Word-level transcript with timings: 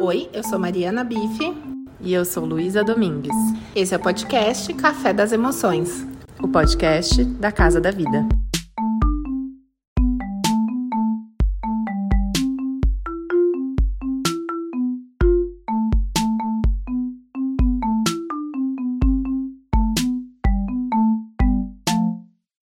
Oi, 0.00 0.28
eu 0.32 0.42
sou 0.42 0.58
Mariana 0.58 1.04
Bife. 1.04 1.54
E 2.00 2.12
eu 2.12 2.24
sou 2.24 2.44
Luísa 2.44 2.82
Domingues. 2.82 3.36
Esse 3.76 3.94
é 3.94 3.96
o 3.96 4.00
podcast 4.02 4.74
Café 4.74 5.12
das 5.12 5.30
Emoções 5.30 6.04
o 6.42 6.48
podcast 6.48 7.24
da 7.24 7.50
Casa 7.50 7.80
da 7.80 7.90
Vida. 7.90 8.26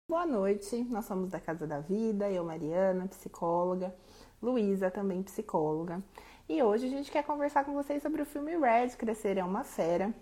Boa 0.06 0.26
noite, 0.26 0.84
nós 0.90 1.04
somos 1.06 1.30
da 1.30 1.40
Casa 1.40 1.66
da 1.66 1.80
Vida, 1.80 2.30
eu, 2.30 2.44
Mariana, 2.44 3.08
psicóloga, 3.08 3.94
Luísa, 4.40 4.90
também 4.90 5.22
psicóloga. 5.22 6.02
E 6.46 6.62
hoje 6.62 6.86
a 6.86 6.90
gente 6.90 7.10
quer 7.10 7.24
conversar 7.24 7.64
com 7.64 7.72
vocês 7.72 8.02
sobre 8.02 8.20
o 8.20 8.26
filme 8.26 8.54
Red, 8.58 8.90
Crescer 8.98 9.38
é 9.38 9.44
uma 9.44 9.64
Fera, 9.64 10.12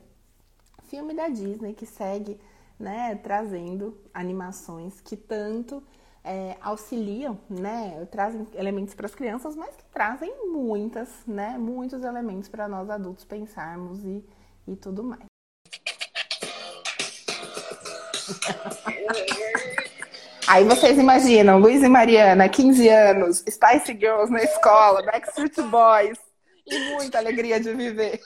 filme 0.84 1.12
da 1.14 1.28
Disney 1.28 1.74
que 1.74 1.84
segue, 1.84 2.40
né, 2.78 3.16
trazendo 3.16 4.00
animações 4.14 5.00
que 5.00 5.16
tanto 5.16 5.82
é, 6.22 6.56
auxiliam, 6.60 7.36
né, 7.50 8.06
trazem 8.06 8.46
elementos 8.54 8.94
para 8.94 9.06
as 9.06 9.14
crianças, 9.16 9.56
mas 9.56 9.74
que 9.74 9.84
trazem 9.86 10.48
muitas, 10.48 11.10
né, 11.26 11.58
muitos 11.58 12.04
elementos 12.04 12.48
para 12.48 12.68
nós 12.68 12.88
adultos 12.88 13.24
pensarmos 13.24 14.04
e, 14.04 14.24
e 14.68 14.76
tudo 14.76 15.02
mais. 15.02 15.26
Aí 20.52 20.64
vocês 20.64 20.98
imaginam, 20.98 21.58
Luiz 21.58 21.82
e 21.82 21.88
Mariana, 21.88 22.46
15 22.46 22.86
anos, 22.86 23.38
Spice 23.38 23.96
Girls 23.98 24.30
na 24.30 24.42
escola, 24.42 25.02
Backstreet 25.02 25.56
Boys 25.62 26.18
e 26.66 26.90
muita 26.90 27.16
alegria 27.16 27.58
de 27.58 27.72
viver. 27.72 28.20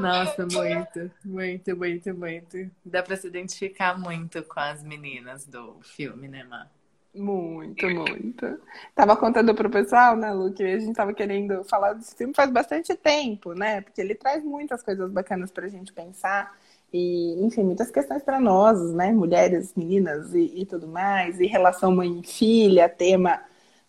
Nossa, 0.00 0.44
muito, 0.50 1.08
muito, 1.24 1.76
muito, 1.76 2.12
muito. 2.12 2.70
Dá 2.84 3.04
para 3.04 3.16
se 3.16 3.28
identificar 3.28 3.96
muito 3.96 4.42
com 4.42 4.58
as 4.58 4.82
meninas 4.82 5.46
do 5.46 5.78
filme, 5.80 6.26
né, 6.26 6.42
Má? 6.42 6.66
Muito, 7.14 7.88
muito. 7.88 8.60
Tava 8.92 9.16
contando 9.16 9.54
pro 9.54 9.70
pessoal, 9.70 10.16
né, 10.16 10.32
Lu, 10.32 10.52
que 10.52 10.64
a 10.64 10.80
gente 10.80 10.96
tava 10.96 11.14
querendo 11.14 11.62
falar 11.62 11.92
desse 11.92 12.16
filme 12.16 12.34
faz 12.34 12.50
bastante 12.50 12.96
tempo, 12.96 13.54
né? 13.54 13.80
Porque 13.80 14.00
ele 14.00 14.16
traz 14.16 14.42
muitas 14.42 14.82
coisas 14.82 15.08
bacanas 15.08 15.52
pra 15.52 15.68
gente 15.68 15.92
pensar 15.92 16.52
e, 16.92 17.34
enfim, 17.44 17.62
muitas 17.62 17.90
questões 17.90 18.22
para 18.22 18.40
nós, 18.40 18.92
né, 18.92 19.12
mulheres, 19.12 19.72
meninas 19.76 20.34
e, 20.34 20.60
e 20.60 20.66
tudo 20.66 20.88
mais, 20.88 21.38
e 21.40 21.46
relação 21.46 21.94
mãe-filha, 21.94 22.88
tema, 22.88 23.40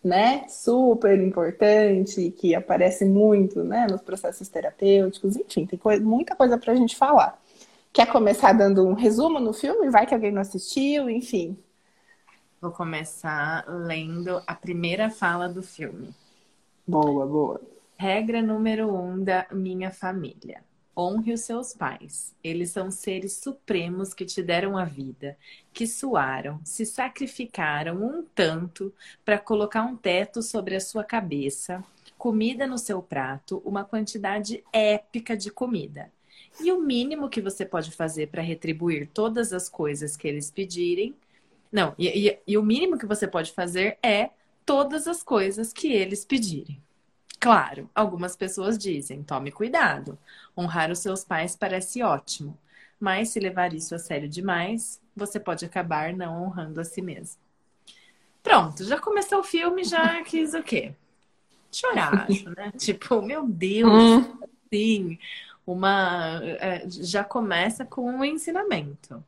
né, 0.04 0.48
super 0.48 1.20
importante, 1.20 2.32
que 2.32 2.54
aparece 2.56 3.06
muito, 3.06 3.64
né, 3.64 3.88
nos 3.90 4.02
processos 4.02 4.48
terapêuticos, 4.50 5.36
enfim, 5.36 5.66
tem 5.66 5.80
coisa, 5.80 6.04
muita 6.04 6.36
coisa 6.36 6.58
para 6.58 6.74
a 6.74 6.76
gente 6.76 6.96
falar. 6.96 7.40
Quer 7.94 8.08
começar 8.08 8.54
dando 8.54 8.88
um 8.88 8.94
resumo 8.94 9.40
no 9.40 9.52
filme? 9.52 9.90
Vai 9.90 10.06
que 10.06 10.14
alguém 10.14 10.32
não 10.32 10.42
assistiu, 10.42 11.10
enfim. 11.10 11.58
Vou 12.62 12.72
começar 12.72 13.66
lendo 13.68 14.42
a 14.48 14.56
primeira 14.56 15.10
fala 15.10 15.50
do 15.50 15.62
filme. 15.62 16.14
Boa, 16.88 17.26
boa. 17.26 17.62
Regra 17.98 18.42
número 18.42 18.94
um 18.94 19.22
da 19.24 19.46
minha 19.52 19.92
família. 19.92 20.64
Honre 20.96 21.34
os 21.34 21.42
seus 21.42 21.74
pais. 21.74 22.34
Eles 22.44 22.72
são 22.72 22.92
seres 22.92 23.38
supremos 23.38 24.14
que 24.14 24.26
te 24.26 24.44
deram 24.44 24.78
a 24.78 24.84
vida, 24.84 25.38
que 25.74 25.88
suaram, 25.88 26.60
se 26.66 26.86
sacrificaram 26.86 28.04
um 28.04 28.24
tanto 28.36 28.94
para 29.24 29.40
colocar 29.40 29.84
um 29.84 29.96
teto 29.96 30.42
sobre 30.42 30.76
a 30.76 30.82
sua 30.82 31.04
cabeça, 31.04 31.84
comida 32.18 32.68
no 32.68 32.78
seu 32.78 33.02
prato, 33.02 33.62
uma 33.66 33.86
quantidade 33.86 34.64
épica 34.74 35.36
de 35.36 35.50
comida. 35.50 36.12
E 36.60 36.72
o 36.72 36.80
mínimo 36.80 37.30
que 37.30 37.42
você 37.42 37.66
pode 37.66 37.92
fazer 37.92 38.28
para 38.28 38.42
retribuir 38.42 39.08
todas 39.08 39.54
as 39.54 39.70
coisas 39.70 40.18
que 40.18 40.28
eles 40.28 40.52
pedirem. 40.52 41.16
Não, 41.72 41.96
e, 41.98 42.28
e, 42.30 42.40
e 42.46 42.58
o 42.58 42.64
mínimo 42.64 42.98
que 42.98 43.06
você 43.06 43.28
pode 43.28 43.54
fazer 43.54 43.98
é 44.04 44.30
todas 44.66 45.08
as 45.08 45.24
coisas 45.24 45.72
que 45.72 45.92
eles 45.92 46.26
pedirem. 46.26 46.82
Claro, 47.42 47.90
algumas 47.96 48.36
pessoas 48.36 48.78
dizem: 48.78 49.24
tome 49.24 49.52
cuidado. 49.52 50.18
Honrar 50.56 50.92
os 50.92 51.00
seus 51.00 51.24
pais 51.24 51.56
parece 51.56 52.04
ótimo, 52.04 52.56
mas 53.00 53.30
se 53.30 53.40
levar 53.40 53.74
isso 53.74 53.96
a 53.96 54.00
sério 54.00 54.30
demais, 54.30 55.02
você 55.16 55.40
pode 55.40 55.66
acabar 55.66 56.14
não 56.14 56.44
honrando 56.44 56.80
a 56.80 56.84
si 56.86 57.02
mesmo. 57.02 57.42
Pronto, 58.44 58.84
já 58.84 59.00
começou 59.00 59.40
o 59.40 59.44
filme, 59.44 59.84
já 59.84 60.22
quis 60.24 60.54
o 60.54 60.62
quê? 60.62 60.94
Chorar, 61.72 62.28
acho, 62.30 62.48
né? 62.52 62.72
Tipo, 62.78 63.24
meu 63.24 63.48
Deus, 63.48 63.92
hum. 63.92 64.40
sim. 64.72 65.18
Uma. 65.66 66.42
É, 66.60 66.88
já 66.88 67.24
começa 67.24 67.84
com 67.86 68.04
um 68.04 68.24
ensinamento, 68.24 69.24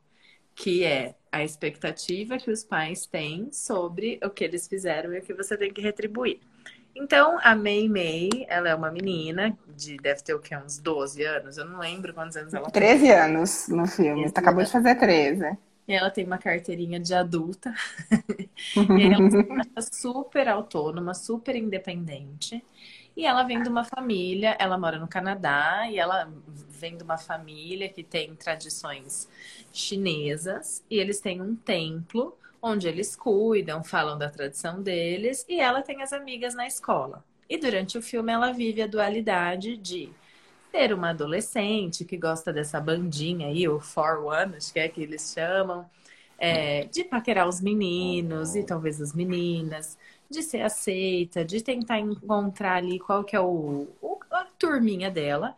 que 0.54 0.84
é 0.84 1.16
a 1.32 1.42
expectativa 1.42 2.38
que 2.38 2.50
os 2.50 2.62
pais 2.62 3.06
têm 3.06 3.50
sobre 3.52 4.20
o 4.22 4.30
que 4.30 4.44
eles 4.44 4.68
fizeram 4.68 5.12
e 5.12 5.18
o 5.18 5.22
que 5.22 5.34
você 5.34 5.56
tem 5.56 5.72
que 5.72 5.80
retribuir. 5.80 6.40
Então, 6.94 7.38
a 7.42 7.54
Mei 7.54 7.88
Mei, 7.88 8.30
ela 8.48 8.68
é 8.68 8.74
uma 8.74 8.90
menina 8.90 9.56
de 9.76 9.96
deve 9.96 10.22
ter 10.22 10.34
o 10.34 10.38
que 10.38 10.56
uns 10.56 10.78
12 10.78 11.22
anos, 11.24 11.58
eu 11.58 11.64
não 11.64 11.80
lembro 11.80 12.14
quantos 12.14 12.36
anos 12.36 12.54
ela 12.54 12.70
tem. 12.70 12.82
13 12.82 13.10
anos 13.10 13.68
no 13.68 13.86
filme, 13.86 14.30
tá 14.30 14.40
acabou 14.40 14.62
de 14.62 14.70
fazer 14.70 14.94
13. 14.94 15.56
E 15.86 15.92
ela 15.92 16.10
tem 16.10 16.24
uma 16.24 16.38
carteirinha 16.38 16.98
de 16.98 17.12
adulta. 17.12 17.74
e 18.98 19.12
ela 19.12 19.66
é 19.76 19.80
super 19.80 20.48
autônoma, 20.48 21.12
super 21.12 21.56
independente. 21.56 22.64
E 23.16 23.26
ela 23.26 23.42
vem 23.44 23.62
de 23.62 23.68
uma 23.68 23.84
família, 23.84 24.56
ela 24.58 24.78
mora 24.78 24.98
no 24.98 25.06
Canadá 25.06 25.88
e 25.88 25.98
ela 25.98 26.32
vem 26.70 26.96
de 26.96 27.04
uma 27.04 27.16
família 27.16 27.88
que 27.88 28.02
tem 28.02 28.34
tradições 28.34 29.28
chinesas 29.72 30.82
e 30.90 30.98
eles 30.98 31.20
têm 31.20 31.40
um 31.40 31.54
templo 31.54 32.36
onde 32.64 32.88
eles 32.88 33.14
cuidam, 33.14 33.84
falam 33.84 34.16
da 34.16 34.30
tradição 34.30 34.82
deles, 34.82 35.44
e 35.46 35.60
ela 35.60 35.82
tem 35.82 36.02
as 36.02 36.14
amigas 36.14 36.54
na 36.54 36.66
escola. 36.66 37.22
E 37.48 37.58
durante 37.58 37.98
o 37.98 38.02
filme 38.02 38.32
ela 38.32 38.52
vive 38.52 38.80
a 38.80 38.86
dualidade 38.86 39.76
de 39.76 40.10
ser 40.70 40.94
uma 40.94 41.10
adolescente 41.10 42.06
que 42.06 42.16
gosta 42.16 42.50
dessa 42.50 42.80
bandinha 42.80 43.48
aí, 43.48 43.68
o 43.68 43.78
For 43.80 44.24
One, 44.24 44.56
acho 44.56 44.72
que 44.72 44.78
é 44.80 44.88
que 44.88 45.02
eles 45.02 45.34
chamam, 45.34 45.84
é, 46.38 46.84
de 46.86 47.04
paquerar 47.04 47.46
os 47.46 47.60
meninos 47.60 48.56
e 48.56 48.64
talvez 48.64 48.98
as 48.98 49.12
meninas, 49.12 49.98
de 50.30 50.42
ser 50.42 50.62
aceita, 50.62 51.44
de 51.44 51.62
tentar 51.62 51.98
encontrar 52.00 52.76
ali 52.76 52.98
qual 52.98 53.22
que 53.24 53.36
é 53.36 53.40
o, 53.40 53.88
o 54.00 54.18
a 54.30 54.46
turminha 54.58 55.10
dela. 55.10 55.54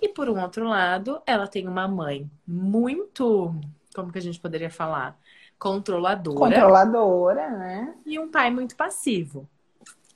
E 0.00 0.08
por 0.08 0.28
um 0.28 0.40
outro 0.40 0.68
lado, 0.68 1.22
ela 1.26 1.46
tem 1.46 1.66
uma 1.66 1.88
mãe 1.88 2.30
muito, 2.46 3.54
como 3.94 4.12
que 4.12 4.18
a 4.18 4.22
gente 4.22 4.38
poderia 4.38 4.70
falar? 4.70 5.18
Controladora. 5.60 6.38
Controladora, 6.38 7.50
né? 7.50 7.94
E 8.06 8.18
um 8.18 8.30
pai 8.30 8.50
muito 8.50 8.74
passivo. 8.74 9.46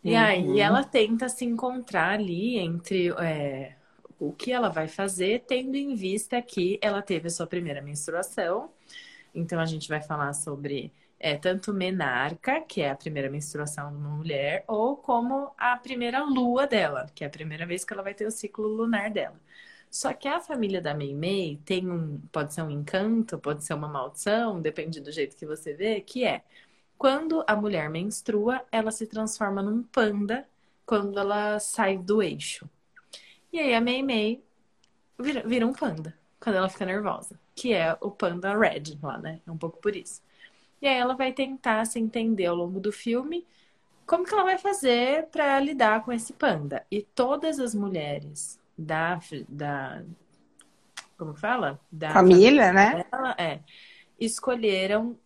E 0.02 0.14
uhum. 0.14 0.18
aí 0.18 0.60
ela 0.60 0.82
tenta 0.82 1.28
se 1.28 1.44
encontrar 1.44 2.14
ali 2.14 2.58
entre 2.58 3.10
é, 3.20 3.74
o 4.18 4.32
que 4.32 4.50
ela 4.50 4.70
vai 4.70 4.88
fazer, 4.88 5.44
tendo 5.46 5.76
em 5.76 5.94
vista 5.94 6.40
que 6.40 6.78
ela 6.82 7.02
teve 7.02 7.28
a 7.28 7.30
sua 7.30 7.46
primeira 7.46 7.82
menstruação. 7.82 8.70
Então 9.34 9.60
a 9.60 9.66
gente 9.66 9.86
vai 9.86 10.00
falar 10.00 10.32
sobre 10.32 10.90
é, 11.20 11.36
tanto 11.36 11.74
menarca, 11.74 12.62
que 12.62 12.80
é 12.80 12.90
a 12.90 12.96
primeira 12.96 13.30
menstruação 13.30 13.90
de 13.90 13.98
uma 13.98 14.16
mulher, 14.16 14.64
ou 14.66 14.96
como 14.96 15.52
a 15.58 15.76
primeira 15.76 16.22
lua 16.24 16.66
dela, 16.66 17.06
que 17.14 17.22
é 17.22 17.26
a 17.26 17.30
primeira 17.30 17.66
vez 17.66 17.84
que 17.84 17.92
ela 17.92 18.02
vai 18.02 18.14
ter 18.14 18.26
o 18.26 18.30
ciclo 18.30 18.66
lunar 18.66 19.10
dela. 19.10 19.38
Só 19.94 20.12
que 20.12 20.26
a 20.26 20.40
família 20.40 20.80
da 20.82 20.92
Mei 20.92 21.14
Mei 21.14 21.60
tem 21.64 21.88
um, 21.88 22.20
pode 22.32 22.52
ser 22.52 22.62
um 22.62 22.70
encanto, 22.70 23.38
pode 23.38 23.62
ser 23.62 23.74
uma 23.74 23.86
maldição, 23.86 24.60
depende 24.60 25.00
do 25.00 25.12
jeito 25.12 25.36
que 25.36 25.46
você 25.46 25.72
vê, 25.72 26.00
que 26.00 26.24
é 26.24 26.42
quando 26.98 27.44
a 27.46 27.54
mulher 27.54 27.88
menstrua, 27.88 28.64
ela 28.72 28.90
se 28.90 29.06
transforma 29.06 29.62
num 29.62 29.84
panda 29.84 30.48
quando 30.84 31.16
ela 31.16 31.60
sai 31.60 31.96
do 31.96 32.20
eixo. 32.20 32.68
E 33.52 33.60
aí 33.60 33.72
a 33.72 33.80
Mei 33.80 34.42
vira, 35.16 35.46
vira 35.46 35.64
um 35.64 35.72
panda 35.72 36.12
quando 36.40 36.56
ela 36.56 36.68
fica 36.68 36.84
nervosa, 36.84 37.38
que 37.54 37.72
é 37.72 37.96
o 38.00 38.10
panda 38.10 38.52
red 38.58 38.98
lá, 39.00 39.16
né? 39.18 39.40
É 39.46 39.50
um 39.52 39.56
pouco 39.56 39.78
por 39.78 39.94
isso. 39.94 40.20
E 40.82 40.88
aí 40.88 40.96
ela 40.98 41.14
vai 41.14 41.32
tentar 41.32 41.84
se 41.84 42.00
entender 42.00 42.46
ao 42.46 42.56
longo 42.56 42.80
do 42.80 42.90
filme 42.90 43.46
como 44.04 44.24
que 44.24 44.34
ela 44.34 44.42
vai 44.42 44.58
fazer 44.58 45.28
para 45.28 45.60
lidar 45.60 46.04
com 46.04 46.12
esse 46.12 46.32
panda. 46.32 46.84
E 46.90 47.00
todas 47.00 47.60
as 47.60 47.76
mulheres 47.76 48.58
da, 48.76 49.20
da 49.48 50.02
como 51.16 51.34
fala? 51.34 51.80
Da 51.90 52.10
família, 52.10 52.66
família 52.66 52.72
né? 52.72 53.04
Dela, 53.10 53.34
é, 53.38 53.60
escolheram 54.18 55.16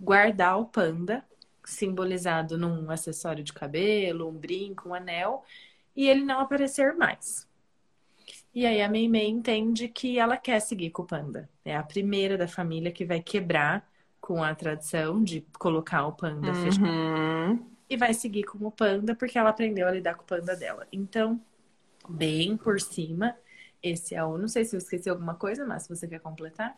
guardar 0.00 0.58
o 0.58 0.66
panda, 0.66 1.24
simbolizado 1.64 2.56
num 2.56 2.90
acessório 2.90 3.44
de 3.44 3.52
cabelo, 3.52 4.28
um 4.28 4.32
brinco, 4.32 4.88
um 4.88 4.94
anel, 4.94 5.44
e 5.94 6.08
ele 6.08 6.24
não 6.24 6.40
aparecer 6.40 6.94
mais. 6.94 7.48
E 8.54 8.66
aí 8.66 8.82
a 8.82 8.88
Mei 8.88 9.08
Mei 9.08 9.28
entende 9.28 9.88
que 9.88 10.18
ela 10.18 10.36
quer 10.36 10.60
seguir 10.60 10.90
com 10.90 11.02
o 11.02 11.06
panda. 11.06 11.48
É 11.64 11.76
a 11.76 11.82
primeira 11.82 12.36
da 12.36 12.48
família 12.48 12.90
que 12.90 13.04
vai 13.04 13.20
quebrar 13.20 13.88
com 14.20 14.42
a 14.42 14.54
tradição 14.54 15.22
de 15.22 15.46
colocar 15.58 16.06
o 16.06 16.12
panda 16.12 16.48
uhum. 16.48 16.54
fechado. 16.54 17.66
E 17.88 17.96
vai 17.96 18.14
seguir 18.14 18.44
com 18.44 18.66
o 18.66 18.70
panda 18.70 19.14
porque 19.14 19.38
ela 19.38 19.50
aprendeu 19.50 19.86
a 19.86 19.90
lidar 19.90 20.14
com 20.14 20.22
o 20.22 20.26
panda 20.26 20.56
dela. 20.56 20.86
Então, 20.92 21.40
bem 22.08 22.56
por 22.56 22.80
cima. 22.80 23.36
Esse 23.82 24.14
é 24.14 24.24
o. 24.24 24.36
Não 24.36 24.48
sei 24.48 24.64
se 24.64 24.76
eu 24.76 24.78
esqueci 24.78 25.08
alguma 25.08 25.34
coisa, 25.34 25.64
mas 25.64 25.84
se 25.84 25.88
você 25.88 26.06
quer 26.06 26.20
completar. 26.20 26.76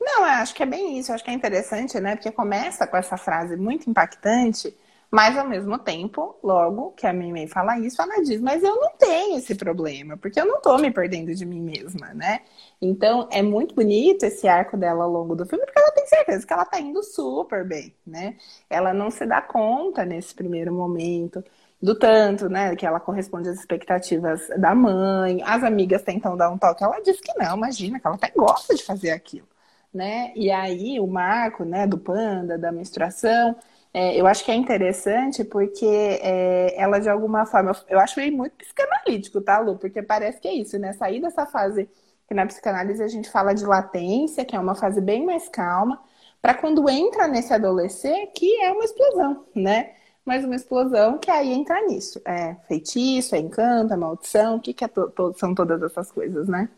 Não, 0.00 0.24
acho 0.24 0.54
que 0.54 0.62
é 0.62 0.66
bem 0.66 0.98
isso. 0.98 1.12
Acho 1.12 1.22
que 1.22 1.30
é 1.30 1.34
interessante, 1.34 2.00
né? 2.00 2.16
Porque 2.16 2.30
começa 2.32 2.86
com 2.86 2.96
essa 2.96 3.16
frase 3.16 3.56
muito 3.56 3.88
impactante, 3.88 4.74
mas 5.10 5.36
ao 5.38 5.46
mesmo 5.48 5.78
tempo, 5.78 6.36
logo 6.42 6.90
que 6.92 7.06
a 7.06 7.12
Mimei 7.12 7.46
fala 7.46 7.78
isso, 7.78 8.00
ela 8.02 8.22
diz: 8.22 8.40
Mas 8.40 8.62
eu 8.62 8.74
não 8.76 8.90
tenho 8.98 9.38
esse 9.38 9.54
problema, 9.54 10.16
porque 10.16 10.40
eu 10.40 10.46
não 10.46 10.60
tô 10.60 10.76
me 10.78 10.90
perdendo 10.90 11.34
de 11.34 11.46
mim 11.46 11.60
mesma, 11.60 12.12
né? 12.14 12.40
Então 12.80 13.28
é 13.30 13.42
muito 13.42 13.74
bonito 13.74 14.24
esse 14.24 14.48
arco 14.48 14.76
dela 14.76 15.04
ao 15.04 15.10
longo 15.10 15.34
do 15.36 15.46
filme, 15.46 15.64
porque 15.64 15.78
ela 15.78 15.92
tem 15.92 16.06
certeza 16.06 16.46
que 16.46 16.52
ela 16.52 16.64
tá 16.64 16.80
indo 16.80 17.02
super 17.02 17.64
bem, 17.66 17.94
né? 18.06 18.36
Ela 18.68 18.92
não 18.92 19.10
se 19.10 19.24
dá 19.26 19.40
conta 19.40 20.04
nesse 20.04 20.34
primeiro 20.34 20.72
momento 20.72 21.42
do 21.80 21.94
tanto, 21.98 22.48
né, 22.48 22.74
que 22.74 22.86
ela 22.86 22.98
corresponde 22.98 23.48
às 23.48 23.58
expectativas 23.58 24.48
da 24.58 24.74
mãe. 24.74 25.42
As 25.44 25.62
amigas 25.62 26.02
tentam 26.02 26.36
dar 26.36 26.50
um 26.50 26.58
toque, 26.58 26.82
ela 26.82 27.00
diz 27.00 27.20
que 27.20 27.32
não, 27.38 27.56
imagina, 27.56 28.00
que 28.00 28.06
ela 28.06 28.16
até 28.16 28.30
gosta 28.34 28.74
de 28.74 28.82
fazer 28.84 29.10
aquilo, 29.10 29.46
né? 29.92 30.32
E 30.34 30.50
aí 30.50 30.98
o 31.00 31.06
marco, 31.06 31.64
né, 31.64 31.86
do 31.86 31.98
panda, 31.98 32.58
da 32.58 32.72
menstruação, 32.72 33.56
é, 33.96 34.14
eu 34.20 34.26
acho 34.26 34.44
que 34.44 34.50
é 34.50 34.54
interessante 34.54 35.42
porque 35.42 35.86
é, 35.86 36.78
ela 36.78 36.98
de 36.98 37.08
alguma 37.08 37.46
forma, 37.46 37.72
eu 37.88 37.98
acho 37.98 38.20
meio 38.20 38.36
muito 38.36 38.52
psicanalítico, 38.54 39.40
tá, 39.40 39.58
Lu? 39.58 39.78
Porque 39.78 40.02
parece 40.02 40.38
que 40.38 40.46
é 40.46 40.52
isso, 40.52 40.78
né? 40.78 40.92
Sair 40.92 41.18
dessa 41.18 41.46
fase 41.46 41.88
que 42.28 42.34
na 42.34 42.44
psicanálise 42.44 43.02
a 43.02 43.08
gente 43.08 43.30
fala 43.30 43.54
de 43.54 43.64
latência, 43.64 44.44
que 44.44 44.54
é 44.54 44.60
uma 44.60 44.74
fase 44.74 45.00
bem 45.00 45.24
mais 45.24 45.48
calma, 45.48 45.98
para 46.42 46.52
quando 46.52 46.86
entra 46.90 47.26
nesse 47.26 47.54
adolescer, 47.54 48.30
que 48.34 48.60
é 48.62 48.70
uma 48.70 48.84
explosão, 48.84 49.46
né? 49.54 49.94
Mas 50.26 50.44
uma 50.44 50.56
explosão 50.56 51.16
que 51.18 51.30
aí 51.30 51.50
entra 51.50 51.80
nisso. 51.86 52.20
É 52.26 52.54
feitiço, 52.68 53.34
é 53.34 53.38
encanto, 53.38 53.94
é 53.94 53.96
maldição, 53.96 54.56
o 54.56 54.60
que, 54.60 54.74
que 54.74 54.84
é 54.84 54.88
to 54.88 55.10
são 55.38 55.54
todas 55.54 55.82
essas 55.82 56.12
coisas, 56.12 56.46
né? 56.48 56.68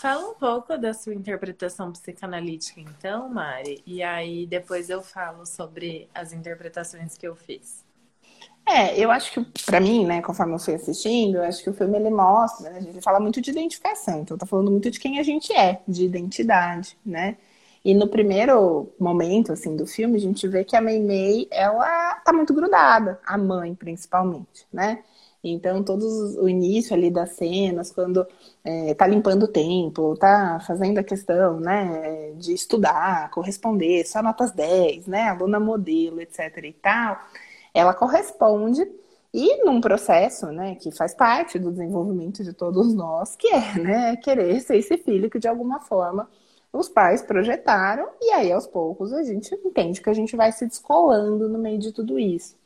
Fala 0.00 0.30
um 0.30 0.34
pouco 0.34 0.78
da 0.78 0.94
sua 0.94 1.12
interpretação 1.12 1.92
psicanalítica, 1.92 2.80
então, 2.80 3.28
Mari, 3.28 3.82
e 3.86 4.02
aí 4.02 4.46
depois 4.46 4.88
eu 4.88 5.02
falo 5.02 5.44
sobre 5.44 6.08
as 6.14 6.32
interpretações 6.32 7.18
que 7.18 7.28
eu 7.28 7.36
fiz. 7.36 7.84
É, 8.66 8.98
eu 8.98 9.10
acho 9.10 9.30
que, 9.30 9.44
para 9.66 9.78
mim, 9.78 10.06
né, 10.06 10.22
conforme 10.22 10.54
eu 10.54 10.58
fui 10.58 10.74
assistindo, 10.74 11.36
eu 11.36 11.44
acho 11.44 11.62
que 11.62 11.68
o 11.68 11.74
filme 11.74 11.98
ele 11.98 12.08
mostra, 12.08 12.70
né, 12.70 12.78
ele 12.78 13.02
fala 13.02 13.20
muito 13.20 13.42
de 13.42 13.50
identificação, 13.50 14.22
então 14.22 14.38
tá 14.38 14.46
falando 14.46 14.70
muito 14.70 14.90
de 14.90 14.98
quem 14.98 15.18
a 15.18 15.22
gente 15.22 15.52
é, 15.52 15.82
de 15.86 16.02
identidade, 16.02 16.96
né? 17.04 17.36
E 17.84 17.92
no 17.92 18.08
primeiro 18.08 18.90
momento, 18.98 19.52
assim, 19.52 19.76
do 19.76 19.86
filme, 19.86 20.16
a 20.16 20.20
gente 20.20 20.48
vê 20.48 20.64
que 20.64 20.76
a 20.76 20.80
Mei 20.80 20.98
Mei, 20.98 21.46
ela 21.50 22.14
tá 22.24 22.32
muito 22.32 22.54
grudada, 22.54 23.20
a 23.26 23.36
mãe, 23.36 23.74
principalmente, 23.74 24.66
né? 24.72 25.02
Então, 25.42 25.82
todos 25.82 26.36
o 26.36 26.48
início 26.48 26.94
ali 26.94 27.10
das 27.10 27.30
cenas, 27.30 27.90
quando 27.90 28.26
é, 28.62 28.94
tá 28.94 29.06
limpando 29.06 29.44
o 29.44 29.48
templo, 29.48 30.16
tá 30.16 30.60
fazendo 30.66 30.98
a 30.98 31.02
questão, 31.04 31.58
né, 31.58 32.32
de 32.36 32.52
estudar, 32.52 33.30
corresponder, 33.30 34.06
só 34.06 34.22
notas 34.22 34.52
10, 34.52 35.06
né, 35.06 35.28
aluna 35.28 35.58
modelo, 35.58 36.20
etc 36.20 36.56
e 36.62 36.72
tal, 36.74 37.18
ela 37.72 37.94
corresponde 37.94 38.86
e 39.32 39.64
num 39.64 39.80
processo, 39.80 40.46
né, 40.46 40.74
que 40.74 40.90
faz 40.90 41.14
parte 41.14 41.58
do 41.58 41.70
desenvolvimento 41.70 42.42
de 42.44 42.52
todos 42.52 42.92
nós, 42.94 43.36
que 43.36 43.48
é, 43.48 43.78
né, 43.78 44.16
querer 44.16 44.60
ser 44.60 44.76
esse 44.76 44.98
filho 44.98 45.30
que 45.30 45.38
de 45.38 45.48
alguma 45.48 45.80
forma 45.80 46.28
os 46.72 46.88
pais 46.88 47.22
projetaram, 47.22 48.08
e 48.20 48.30
aí 48.32 48.52
aos 48.52 48.66
poucos 48.66 49.12
a 49.12 49.22
gente 49.22 49.54
entende 49.64 50.00
que 50.00 50.10
a 50.10 50.14
gente 50.14 50.36
vai 50.36 50.52
se 50.52 50.66
descolando 50.66 51.48
no 51.48 51.58
meio 51.58 51.78
de 51.78 51.92
tudo 51.92 52.18
isso. 52.18 52.59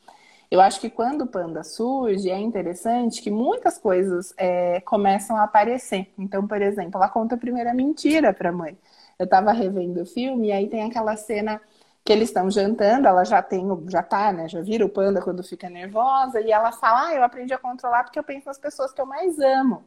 Eu 0.51 0.61
acho 0.61 0.81
que 0.81 0.91
quando 0.91 1.23
o 1.23 1.27
panda 1.27 1.63
surge, 1.63 2.31
é 2.31 2.39
interessante 2.39 3.21
que 3.23 3.31
muitas 3.31 3.79
coisas 3.79 4.33
é, 4.37 4.81
começam 4.83 5.37
a 5.37 5.45
aparecer. 5.45 6.13
Então, 6.19 6.47
por 6.47 6.61
exemplo, 6.63 6.97
ela 6.97 7.09
conta 7.09 7.35
a 7.35 7.39
primeira 7.39 7.75
mentira 7.75 8.33
para 8.33 8.51
a 8.51 8.53
mãe. 8.53 8.77
Eu 9.19 9.25
estava 9.25 9.53
revendo 9.53 10.03
o 10.03 10.07
filme 10.07 10.49
e 10.49 10.53
aí 10.53 10.69
tem 10.69 10.83
aquela 10.83 11.17
cena 11.17 11.61
que 12.05 12.13
eles 12.13 12.29
estão 12.29 12.51
jantando, 12.51 13.09
ela 13.09 13.25
já 13.25 13.43
tem, 13.43 13.67
já 13.89 14.03
tá, 14.03 14.33
né? 14.33 14.49
Já 14.49 14.61
vira 14.61 14.85
o 14.85 14.89
panda 14.89 15.23
quando 15.23 15.43
fica 15.43 15.71
nervosa, 15.71 16.41
e 16.41 16.53
ela 16.53 16.71
fala: 16.71 17.09
Ah, 17.09 17.15
eu 17.15 17.25
aprendi 17.25 17.55
a 17.55 17.59
controlar 17.59 18.05
porque 18.05 18.19
eu 18.19 18.25
penso 18.25 18.47
nas 18.47 18.59
pessoas 18.59 18.93
que 18.93 19.01
eu 19.01 19.07
mais 19.07 19.39
amo. 19.39 19.85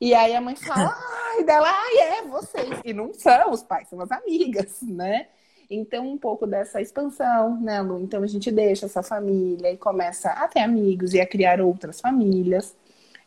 E 0.00 0.14
aí 0.14 0.34
a 0.34 0.40
mãe 0.40 0.56
fala, 0.56 0.94
ai, 1.32 1.44
dela, 1.44 1.68
ai, 1.70 1.98
é, 1.98 2.22
vocês. 2.22 2.80
E 2.84 2.92
não 2.92 3.12
são 3.14 3.50
os 3.50 3.62
pais, 3.62 3.88
são 3.88 4.00
as 4.00 4.10
amigas, 4.10 4.82
né? 4.82 5.28
Então, 5.70 6.06
um 6.06 6.18
pouco 6.18 6.46
dessa 6.46 6.80
expansão, 6.80 7.60
né, 7.60 7.80
Lu? 7.80 8.00
Então, 8.00 8.22
a 8.22 8.26
gente 8.26 8.50
deixa 8.50 8.86
essa 8.86 9.02
família 9.02 9.72
e 9.72 9.76
começa 9.76 10.30
a 10.30 10.46
ter 10.48 10.60
amigos 10.60 11.14
e 11.14 11.20
a 11.20 11.26
criar 11.26 11.60
outras 11.60 12.00
famílias. 12.00 12.76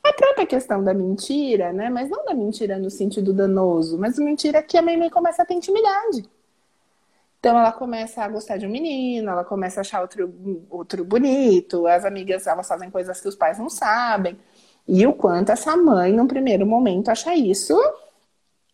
A 0.04 0.14
própria 0.14 0.46
questão 0.46 0.84
da 0.84 0.94
mentira, 0.94 1.74
né? 1.74 1.90
Mas 1.90 2.10
não 2.10 2.26
da 2.26 2.34
mentira 2.34 2.78
no 2.80 2.90
sentido 2.90 3.34
danoso, 3.34 3.98
mas 3.98 4.18
mentira 4.18 4.64
que 4.64 4.78
a 4.78 4.82
mãe 4.82 5.10
começa 5.10 5.42
a 5.44 5.46
ter 5.46 5.56
intimidade. 5.56 6.24
Então 7.40 7.58
ela 7.58 7.72
começa 7.72 8.24
a 8.24 8.28
gostar 8.28 8.58
de 8.58 8.66
um 8.66 8.70
menino, 8.70 9.30
ela 9.30 9.44
começa 9.44 9.80
a 9.80 9.82
achar 9.82 10.02
outro, 10.02 10.34
outro 10.70 11.06
bonito, 11.06 11.86
as 11.88 12.04
amigas 12.04 12.48
elas 12.48 12.68
fazem 12.68 12.90
coisas 12.90 13.22
que 13.22 13.28
os 13.28 13.36
pais 13.36 13.60
não 13.60 13.70
sabem. 13.70 14.38
E 14.88 15.06
o 15.06 15.14
quanto 15.14 15.52
essa 15.52 15.76
mãe, 15.78 16.14
num 16.14 16.28
primeiro 16.28 16.66
momento, 16.66 17.10
acha 17.10 17.36
isso, 17.36 17.74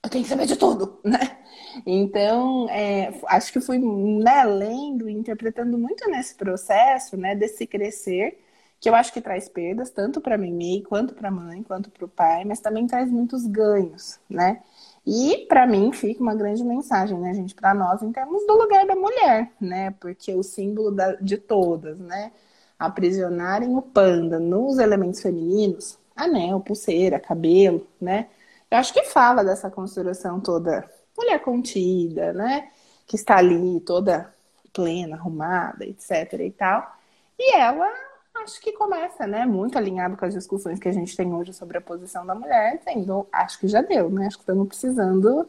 eu 0.03 0.09
tenho 0.09 0.23
que 0.23 0.29
saber 0.29 0.45
de 0.45 0.55
tudo, 0.55 0.99
né? 1.03 1.42
Então, 1.85 2.69
é, 2.69 3.13
acho 3.27 3.51
que 3.51 3.59
fui 3.61 3.79
né, 3.79 4.43
lendo 4.43 5.09
interpretando 5.09 5.77
muito 5.77 6.09
nesse 6.09 6.35
processo, 6.35 7.17
né, 7.17 7.35
desse 7.35 7.65
crescer, 7.65 8.39
que 8.79 8.89
eu 8.89 8.95
acho 8.95 9.13
que 9.13 9.21
traz 9.21 9.47
perdas, 9.47 9.89
tanto 9.89 10.19
para 10.19 10.35
a 10.35 10.37
Mimi, 10.37 10.83
quanto 10.83 11.13
para 11.13 11.29
a 11.29 11.31
mãe, 11.31 11.63
quanto 11.63 11.89
para 11.89 12.05
o 12.05 12.07
pai, 12.07 12.43
mas 12.45 12.59
também 12.59 12.85
traz 12.85 13.09
muitos 13.09 13.45
ganhos, 13.47 14.19
né? 14.29 14.61
E 15.05 15.45
para 15.47 15.65
mim 15.65 15.91
fica 15.93 16.21
uma 16.21 16.35
grande 16.35 16.63
mensagem, 16.63 17.17
né, 17.19 17.33
gente, 17.33 17.55
para 17.55 17.73
nós 17.73 18.01
em 18.01 18.11
termos 18.11 18.45
do 18.45 18.53
lugar 18.57 18.85
da 18.85 18.95
mulher, 18.95 19.51
né? 19.59 19.91
Porque 20.01 20.33
o 20.35 20.43
símbolo 20.43 20.91
da, 20.91 21.13
de 21.15 21.37
todas, 21.37 21.97
né? 21.99 22.31
Aprisionarem 22.77 23.75
o 23.75 23.81
panda 23.81 24.39
nos 24.39 24.77
elementos 24.79 25.21
femininos, 25.21 25.97
anel, 26.15 26.59
pulseira, 26.59 27.19
cabelo, 27.19 27.87
né? 28.01 28.27
Eu 28.69 28.77
acho 28.77 28.93
que 28.93 29.03
fala 29.03 29.43
dessa 29.43 29.69
construção 29.71 30.41
toda 30.41 30.83
mulher 31.17 31.39
contida, 31.41 32.33
né? 32.33 32.71
Que 33.07 33.15
está 33.15 33.37
ali 33.37 33.79
toda 33.81 34.33
plena, 34.73 35.15
arrumada, 35.15 35.85
etc 35.85 36.33
e 36.39 36.51
tal. 36.51 36.97
E 37.37 37.55
ela 37.55 37.91
acho 38.35 38.59
que 38.59 38.71
começa, 38.73 39.27
né, 39.27 39.45
muito 39.45 39.77
alinhado 39.77 40.17
com 40.17 40.25
as 40.25 40.33
discussões 40.33 40.79
que 40.79 40.89
a 40.89 40.91
gente 40.91 41.15
tem 41.15 41.31
hoje 41.33 41.53
sobre 41.53 41.77
a 41.77 41.81
posição 41.81 42.25
da 42.25 42.33
mulher, 42.33 42.81
tendo, 42.83 43.27
acho 43.31 43.59
que 43.59 43.67
já 43.67 43.81
deu, 43.81 44.09
né? 44.09 44.27
Acho 44.27 44.37
que 44.37 44.43
estamos 44.43 44.67
precisando, 44.67 45.47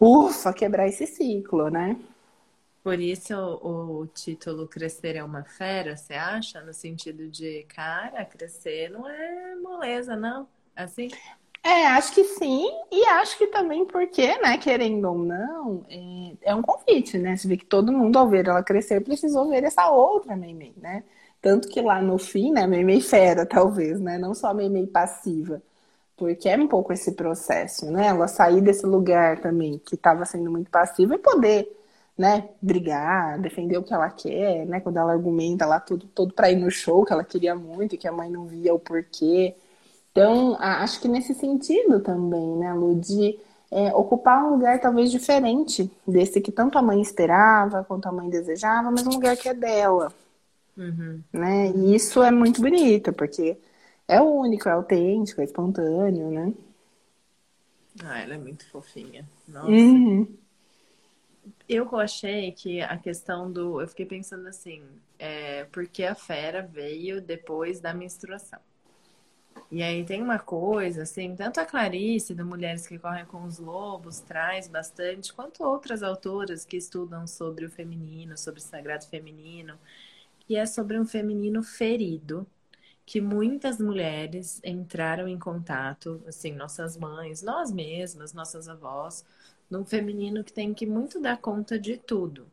ufa, 0.00 0.52
quebrar 0.52 0.86
esse 0.86 1.06
ciclo, 1.06 1.68
né? 1.68 1.96
Por 2.82 3.00
isso 3.00 3.34
o, 3.34 4.02
o, 4.02 4.06
título 4.06 4.68
Crescer 4.68 5.16
é 5.16 5.24
uma 5.24 5.42
fera, 5.42 5.96
você 5.96 6.14
acha? 6.14 6.60
No 6.60 6.72
sentido 6.72 7.28
de, 7.28 7.64
cara, 7.64 8.24
crescer 8.24 8.88
não 8.90 9.08
é 9.08 9.56
moleza, 9.56 10.14
não? 10.14 10.48
Assim? 10.76 11.08
É, 11.68 11.84
acho 11.88 12.12
que 12.14 12.22
sim, 12.22 12.64
e 12.92 13.04
acho 13.06 13.36
que 13.36 13.48
também 13.48 13.84
porque, 13.86 14.38
né, 14.38 14.56
querendo 14.56 15.04
ou 15.10 15.18
não, 15.18 15.84
é, 15.90 16.50
é 16.52 16.54
um 16.54 16.62
convite, 16.62 17.18
né? 17.18 17.36
Você 17.36 17.48
vê 17.48 17.56
que 17.56 17.64
todo 17.64 17.92
mundo, 17.92 18.16
ao 18.18 18.28
ver 18.28 18.46
ela 18.46 18.62
crescer, 18.62 19.00
precisou 19.02 19.48
ver 19.50 19.64
essa 19.64 19.90
outra 19.90 20.36
Meimei, 20.36 20.72
né? 20.76 21.02
Tanto 21.42 21.68
que 21.68 21.80
lá 21.80 22.00
no 22.00 22.18
fim, 22.18 22.52
né, 22.52 22.66
Meimei 22.68 23.00
fera, 23.00 23.44
talvez, 23.44 23.98
né? 24.00 24.16
Não 24.16 24.32
só 24.32 24.54
Meimei 24.54 24.86
passiva. 24.86 25.60
Porque 26.16 26.48
é 26.48 26.56
um 26.58 26.68
pouco 26.68 26.92
esse 26.92 27.12
processo, 27.14 27.90
né? 27.90 28.08
Ela 28.08 28.28
sair 28.28 28.60
desse 28.60 28.86
lugar 28.86 29.40
também 29.40 29.78
que 29.78 29.94
estava 29.96 30.24
sendo 30.26 30.50
muito 30.50 30.70
passiva 30.70 31.14
e 31.16 31.18
poder 31.18 31.68
né, 32.18 32.48
brigar, 32.62 33.40
defender 33.40 33.78
o 33.78 33.82
que 33.84 33.92
ela 33.94 34.10
quer, 34.10 34.66
né, 34.66 34.80
quando 34.80 34.96
ela 34.98 35.12
argumenta 35.12 35.66
lá 35.66 35.78
tudo, 35.80 36.06
todo 36.08 36.32
para 36.34 36.50
ir 36.50 36.56
no 36.56 36.70
show 36.70 37.04
que 37.04 37.12
ela 37.12 37.24
queria 37.24 37.54
muito 37.54 37.94
e 37.94 37.98
que 37.98 38.08
a 38.08 38.12
mãe 38.12 38.30
não 38.30 38.46
via 38.46 38.74
o 38.74 38.78
porquê. 38.78 39.54
Então, 40.16 40.56
acho 40.58 40.98
que 40.98 41.08
nesse 41.08 41.34
sentido 41.34 42.00
também, 42.00 42.56
né, 42.56 42.72
Lu, 42.72 42.98
de 42.98 43.38
é, 43.70 43.94
ocupar 43.94 44.46
um 44.46 44.54
lugar 44.54 44.80
talvez 44.80 45.10
diferente 45.10 45.90
desse 46.08 46.40
que 46.40 46.50
tanto 46.50 46.78
a 46.78 46.82
mãe 46.82 47.02
esperava, 47.02 47.84
quanto 47.84 48.06
a 48.08 48.12
mãe 48.12 48.30
desejava, 48.30 48.90
mas 48.90 49.06
um 49.06 49.10
lugar 49.10 49.36
que 49.36 49.46
é 49.46 49.52
dela. 49.52 50.10
Uhum. 50.74 51.20
Né? 51.30 51.70
E 51.72 51.94
isso 51.94 52.22
é 52.22 52.30
muito 52.30 52.62
bonito, 52.62 53.12
porque 53.12 53.58
é 54.08 54.18
único, 54.18 54.70
é 54.70 54.72
autêntico, 54.72 55.42
é 55.42 55.44
espontâneo, 55.44 56.30
né? 56.30 56.54
Ah, 58.02 58.18
ela 58.22 58.36
é 58.36 58.38
muito 58.38 58.66
fofinha. 58.70 59.28
Nossa. 59.46 59.68
Uhum. 59.68 60.26
Eu 61.68 61.94
achei 61.98 62.52
que 62.52 62.80
a 62.80 62.96
questão 62.96 63.52
do. 63.52 63.82
Eu 63.82 63.88
fiquei 63.88 64.06
pensando 64.06 64.48
assim, 64.48 64.82
é, 65.18 65.64
porque 65.64 66.04
a 66.04 66.14
fera 66.14 66.62
veio 66.62 67.20
depois 67.20 67.80
da 67.80 67.92
menstruação. 67.92 68.60
E 69.70 69.82
aí 69.82 70.04
tem 70.04 70.22
uma 70.22 70.38
coisa, 70.38 71.02
assim, 71.02 71.34
tanto 71.34 71.58
a 71.60 71.66
Clarice, 71.66 72.34
do 72.34 72.44
Mulheres 72.46 72.86
que 72.86 72.98
Correm 72.98 73.24
com 73.26 73.42
os 73.44 73.58
Lobos, 73.58 74.20
traz 74.20 74.68
bastante, 74.68 75.32
quanto 75.32 75.64
outras 75.64 76.02
autoras 76.02 76.64
que 76.64 76.76
estudam 76.76 77.26
sobre 77.26 77.64
o 77.64 77.70
feminino, 77.70 78.36
sobre 78.38 78.60
o 78.60 78.62
sagrado 78.62 79.06
feminino, 79.06 79.76
que 80.40 80.56
é 80.56 80.66
sobre 80.66 80.98
um 80.98 81.06
feminino 81.06 81.62
ferido, 81.62 82.46
que 83.06 83.20
muitas 83.20 83.80
mulheres 83.80 84.60
entraram 84.64 85.28
em 85.28 85.38
contato, 85.38 86.22
assim, 86.26 86.52
nossas 86.52 86.96
mães, 86.96 87.42
nós 87.42 87.72
mesmas, 87.72 88.32
nossas 88.34 88.68
avós, 88.68 89.24
num 89.70 89.84
feminino 89.84 90.44
que 90.44 90.52
tem 90.52 90.74
que 90.74 90.86
muito 90.86 91.20
dar 91.20 91.38
conta 91.38 91.78
de 91.78 91.96
tudo. 91.98 92.46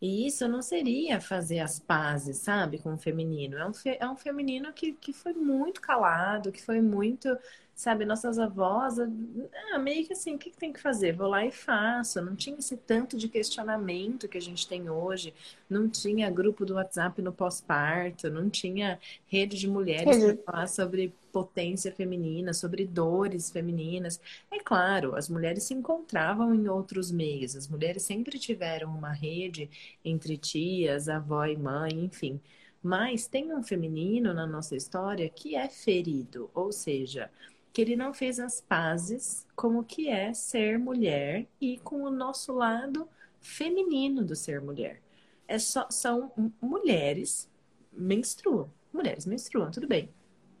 E 0.00 0.26
isso 0.26 0.46
não 0.48 0.62
seria 0.62 1.20
fazer 1.20 1.58
as 1.60 1.78
pazes, 1.80 2.38
sabe, 2.38 2.78
com 2.78 2.94
o 2.94 2.98
feminino. 2.98 3.56
É 3.58 3.66
um, 3.66 3.74
fe 3.74 3.96
é 4.00 4.08
um 4.08 4.16
feminino 4.16 4.72
que, 4.72 4.92
que 4.94 5.12
foi 5.12 5.32
muito 5.32 5.80
calado, 5.80 6.52
que 6.52 6.62
foi 6.62 6.80
muito 6.80 7.36
sabe, 7.78 8.04
nossas 8.04 8.40
avós, 8.40 8.98
ah, 8.98 9.78
meio 9.78 10.04
que 10.04 10.12
assim, 10.12 10.34
o 10.34 10.38
que, 10.38 10.50
que 10.50 10.58
tem 10.58 10.72
que 10.72 10.80
fazer? 10.80 11.12
Vou 11.12 11.28
lá 11.28 11.46
e 11.46 11.52
faço. 11.52 12.20
Não 12.20 12.34
tinha 12.34 12.58
esse 12.58 12.76
tanto 12.76 13.16
de 13.16 13.28
questionamento 13.28 14.26
que 14.26 14.36
a 14.36 14.40
gente 14.40 14.66
tem 14.66 14.90
hoje, 14.90 15.32
não 15.70 15.88
tinha 15.88 16.28
grupo 16.28 16.66
do 16.66 16.74
WhatsApp 16.74 17.22
no 17.22 17.32
pós-parto, 17.32 18.28
não 18.30 18.50
tinha 18.50 18.98
rede 19.28 19.56
de 19.56 19.68
mulheres 19.68 20.24
para 20.24 20.36
falar 20.44 20.66
sobre 20.66 21.14
potência 21.32 21.92
feminina, 21.92 22.52
sobre 22.52 22.84
dores 22.84 23.48
femininas. 23.48 24.20
É 24.50 24.58
claro, 24.58 25.14
as 25.14 25.28
mulheres 25.28 25.62
se 25.62 25.72
encontravam 25.72 26.52
em 26.52 26.66
outros 26.68 27.12
meios, 27.12 27.54
as 27.54 27.68
mulheres 27.68 28.02
sempre 28.02 28.40
tiveram 28.40 28.92
uma 28.92 29.12
rede 29.12 29.70
entre 30.04 30.36
tias, 30.36 31.08
avó 31.08 31.44
e 31.44 31.56
mãe, 31.56 31.92
enfim. 31.92 32.40
Mas 32.82 33.28
tem 33.28 33.54
um 33.54 33.62
feminino 33.62 34.34
na 34.34 34.46
nossa 34.48 34.74
história 34.74 35.28
que 35.28 35.54
é 35.54 35.68
ferido, 35.68 36.50
ou 36.54 36.72
seja, 36.72 37.30
que 37.78 37.82
ele 37.82 37.94
não 37.94 38.12
fez 38.12 38.40
as 38.40 38.60
pazes 38.60 39.46
com 39.54 39.78
o 39.78 39.84
que 39.84 40.08
é 40.08 40.34
ser 40.34 40.80
mulher 40.80 41.46
e 41.60 41.78
com 41.78 42.02
o 42.02 42.10
nosso 42.10 42.52
lado 42.52 43.08
feminino 43.40 44.24
do 44.24 44.34
ser 44.34 44.60
mulher. 44.60 45.00
É 45.46 45.60
só, 45.60 45.86
são 45.88 46.32
mulheres 46.60 47.48
menstruam. 47.92 48.68
Mulheres 48.92 49.26
menstruam, 49.26 49.70
tudo 49.70 49.86
bem. 49.86 50.08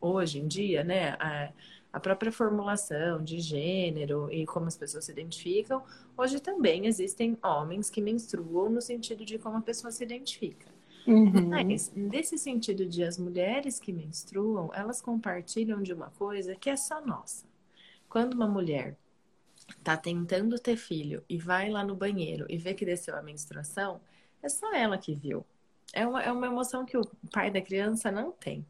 Hoje 0.00 0.38
em 0.38 0.46
dia, 0.46 0.84
né, 0.84 1.16
a, 1.18 1.52
a 1.92 1.98
própria 1.98 2.30
formulação 2.30 3.20
de 3.20 3.40
gênero 3.40 4.30
e 4.30 4.46
como 4.46 4.68
as 4.68 4.76
pessoas 4.76 5.06
se 5.06 5.10
identificam, 5.10 5.82
hoje 6.16 6.38
também 6.38 6.86
existem 6.86 7.36
homens 7.42 7.90
que 7.90 8.00
menstruam 8.00 8.70
no 8.70 8.80
sentido 8.80 9.24
de 9.24 9.38
como 9.38 9.56
a 9.56 9.60
pessoa 9.62 9.90
se 9.90 10.04
identifica. 10.04 10.77
Uhum. 11.08 11.48
Mas, 11.48 11.90
nesse 11.96 12.36
sentido 12.36 12.84
de 12.86 13.02
as 13.02 13.16
mulheres 13.16 13.80
que 13.80 13.92
menstruam, 13.92 14.70
elas 14.74 15.00
compartilham 15.00 15.82
de 15.82 15.94
uma 15.94 16.10
coisa 16.10 16.54
que 16.54 16.68
é 16.68 16.76
só 16.76 17.00
nossa. 17.00 17.46
Quando 18.10 18.34
uma 18.34 18.46
mulher 18.46 18.94
tá 19.82 19.96
tentando 19.96 20.58
ter 20.58 20.76
filho 20.76 21.24
e 21.26 21.38
vai 21.38 21.70
lá 21.70 21.82
no 21.82 21.96
banheiro 21.96 22.44
e 22.48 22.58
vê 22.58 22.74
que 22.74 22.84
desceu 22.84 23.16
a 23.16 23.22
menstruação, 23.22 24.02
é 24.42 24.50
só 24.50 24.74
ela 24.74 24.98
que 24.98 25.14
viu. 25.14 25.46
É 25.94 26.06
uma, 26.06 26.22
é 26.22 26.30
uma 26.30 26.46
emoção 26.46 26.84
que 26.84 26.96
o 26.98 27.04
pai 27.32 27.50
da 27.50 27.62
criança 27.62 28.10
não 28.10 28.30
tem. 28.30 28.66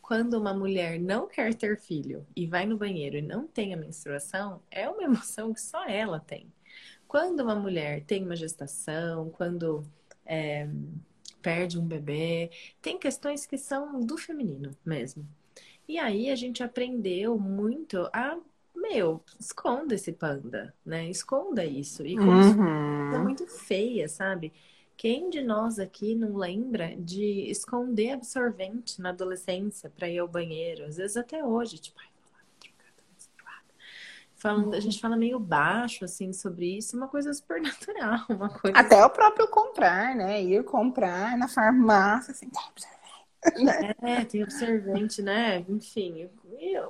Quando 0.00 0.34
uma 0.34 0.54
mulher 0.54 0.98
não 0.98 1.28
quer 1.28 1.54
ter 1.54 1.78
filho 1.78 2.26
e 2.34 2.46
vai 2.46 2.64
no 2.64 2.78
banheiro 2.78 3.18
e 3.18 3.22
não 3.22 3.46
tem 3.46 3.74
a 3.74 3.76
menstruação, 3.76 4.62
é 4.70 4.88
uma 4.88 5.02
emoção 5.04 5.52
que 5.52 5.60
só 5.60 5.86
ela 5.86 6.18
tem. 6.18 6.50
Quando 7.06 7.40
uma 7.40 7.54
mulher 7.54 8.02
tem 8.04 8.24
uma 8.24 8.34
gestação, 8.34 9.28
quando 9.28 9.84
é, 10.24 10.66
perde 11.42 11.78
um 11.78 11.86
bebê. 11.86 12.50
Tem 12.80 12.98
questões 12.98 13.44
que 13.44 13.58
são 13.58 14.00
do 14.00 14.16
feminino 14.16 14.70
mesmo. 14.84 15.26
E 15.88 15.98
aí 15.98 16.30
a 16.30 16.36
gente 16.36 16.62
aprendeu 16.62 17.38
muito 17.38 18.08
a, 18.12 18.38
meu, 18.74 19.20
esconda 19.38 19.94
esse 19.94 20.12
panda, 20.12 20.74
né? 20.86 21.10
Esconda 21.10 21.64
isso. 21.64 22.06
E 22.06 22.16
como 22.16 22.30
uhum. 22.30 23.14
é 23.14 23.18
muito 23.18 23.46
feia, 23.46 24.08
sabe? 24.08 24.52
Quem 24.96 25.30
de 25.30 25.42
nós 25.42 25.78
aqui 25.78 26.14
não 26.14 26.36
lembra 26.36 26.94
de 26.96 27.50
esconder 27.50 28.12
absorvente 28.12 29.00
na 29.00 29.08
adolescência 29.08 29.90
para 29.90 30.08
ir 30.08 30.18
ao 30.18 30.28
banheiro? 30.28 30.84
Às 30.84 30.96
vezes 30.96 31.16
até 31.16 31.44
hoje, 31.44 31.78
tipo, 31.78 31.98
Falando, 34.42 34.74
a 34.74 34.80
gente 34.80 35.00
fala 35.00 35.16
meio 35.16 35.38
baixo, 35.38 36.04
assim, 36.04 36.32
sobre 36.32 36.76
isso, 36.76 36.96
uma 36.96 37.06
coisa 37.06 37.32
super 37.32 37.62
natural, 37.62 38.26
uma 38.28 38.48
coisa... 38.48 38.76
Até 38.76 39.04
o 39.04 39.08
próprio 39.08 39.46
comprar, 39.46 40.16
né? 40.16 40.42
Ir 40.42 40.64
comprar 40.64 41.38
na 41.38 41.46
farmácia, 41.46 42.32
assim. 42.32 42.50
É, 44.02 44.24
tem 44.24 44.42
absorvente, 44.42 45.22
né? 45.22 45.64
Enfim, 45.68 46.28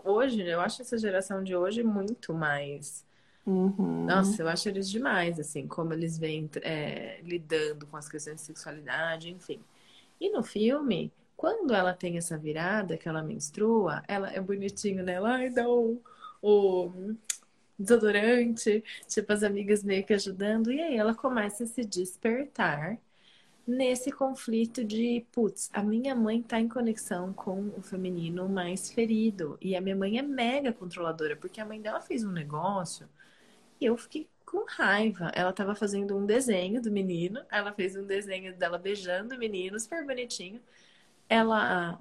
hoje, 0.02 0.40
eu 0.40 0.62
acho 0.62 0.80
essa 0.80 0.96
geração 0.96 1.44
de 1.44 1.54
hoje 1.54 1.82
muito 1.82 2.32
mais... 2.32 3.04
Uhum. 3.44 4.06
Nossa, 4.06 4.40
eu 4.40 4.48
acho 4.48 4.70
eles 4.70 4.88
demais, 4.88 5.38
assim, 5.38 5.66
como 5.68 5.92
eles 5.92 6.16
vêm 6.16 6.48
é, 6.62 7.20
lidando 7.22 7.86
com 7.86 7.98
as 7.98 8.08
questões 8.08 8.36
de 8.36 8.42
sexualidade, 8.42 9.30
enfim. 9.30 9.60
E 10.18 10.30
no 10.30 10.42
filme, 10.42 11.12
quando 11.36 11.74
ela 11.74 11.92
tem 11.92 12.16
essa 12.16 12.38
virada, 12.38 12.96
que 12.96 13.06
ela 13.06 13.22
menstrua, 13.22 14.02
ela 14.08 14.32
é 14.32 14.40
bonitinho, 14.40 15.02
né? 15.02 15.14
Ela, 15.14 15.34
ai, 15.34 15.50
dá 15.50 15.68
o, 15.68 16.00
o 16.40 17.14
desodorante, 17.78 18.82
tipo, 19.08 19.32
as 19.32 19.42
amigas 19.42 19.82
meio 19.82 20.04
que 20.04 20.14
ajudando. 20.14 20.72
E 20.72 20.80
aí 20.80 20.96
ela 20.96 21.14
começa 21.14 21.64
a 21.64 21.66
se 21.66 21.84
despertar 21.84 22.98
nesse 23.66 24.10
conflito 24.10 24.84
de, 24.84 25.24
putz, 25.32 25.70
a 25.72 25.82
minha 25.82 26.14
mãe 26.14 26.42
tá 26.42 26.60
em 26.60 26.68
conexão 26.68 27.32
com 27.32 27.68
o 27.76 27.82
feminino 27.82 28.48
mais 28.48 28.92
ferido. 28.92 29.58
E 29.60 29.76
a 29.76 29.80
minha 29.80 29.96
mãe 29.96 30.18
é 30.18 30.22
mega 30.22 30.72
controladora, 30.72 31.36
porque 31.36 31.60
a 31.60 31.64
mãe 31.66 31.80
dela 31.80 32.00
fez 32.00 32.24
um 32.24 32.32
negócio 32.32 33.08
e 33.80 33.86
eu 33.86 33.96
fiquei 33.96 34.28
com 34.44 34.64
raiva. 34.68 35.30
Ela 35.34 35.52
tava 35.52 35.74
fazendo 35.74 36.16
um 36.16 36.26
desenho 36.26 36.80
do 36.82 36.90
menino, 36.90 37.42
ela 37.50 37.72
fez 37.72 37.96
um 37.96 38.04
desenho 38.04 38.54
dela 38.56 38.78
beijando 38.78 39.34
o 39.34 39.38
menino, 39.38 39.78
super 39.80 40.04
bonitinho. 40.04 40.60
Ela 41.28 42.00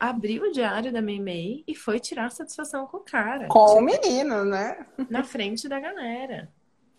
abriu 0.00 0.44
o 0.44 0.50
diário 0.50 0.90
da 0.90 1.02
Meimei 1.02 1.62
e 1.68 1.74
foi 1.74 2.00
tirar 2.00 2.30
satisfação 2.30 2.86
com 2.86 2.96
o 2.96 3.00
cara. 3.00 3.48
Com 3.48 3.66
tipo, 3.66 3.78
o 3.78 3.82
menino, 3.82 4.46
né? 4.46 4.86
Na 5.10 5.22
frente 5.22 5.68
da 5.68 5.78
galera. 5.78 6.50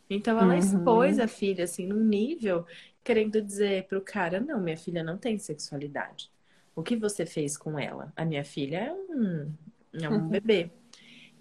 Então 0.07 0.37
ela 0.37 0.53
uhum. 0.53 0.59
expôs 0.59 1.17
a 1.17 1.27
filha, 1.27 1.63
assim, 1.63 1.87
num 1.87 2.03
nível, 2.03 2.63
querendo 3.03 3.41
dizer 3.41 3.87
pro 3.87 4.01
cara: 4.01 4.39
não, 4.39 4.61
minha 4.61 4.77
filha 4.77 5.03
não 5.03 5.17
tem 5.17 5.39
sexualidade. 5.39 6.29
O 6.75 6.83
que 6.83 6.95
você 6.95 7.25
fez 7.25 7.57
com 7.57 7.79
ela? 7.79 8.13
A 8.15 8.23
minha 8.23 8.45
filha 8.45 8.77
é 8.77 8.93
um, 8.93 9.51
é 9.93 10.07
um 10.07 10.13
uhum. 10.13 10.29
bebê. 10.29 10.69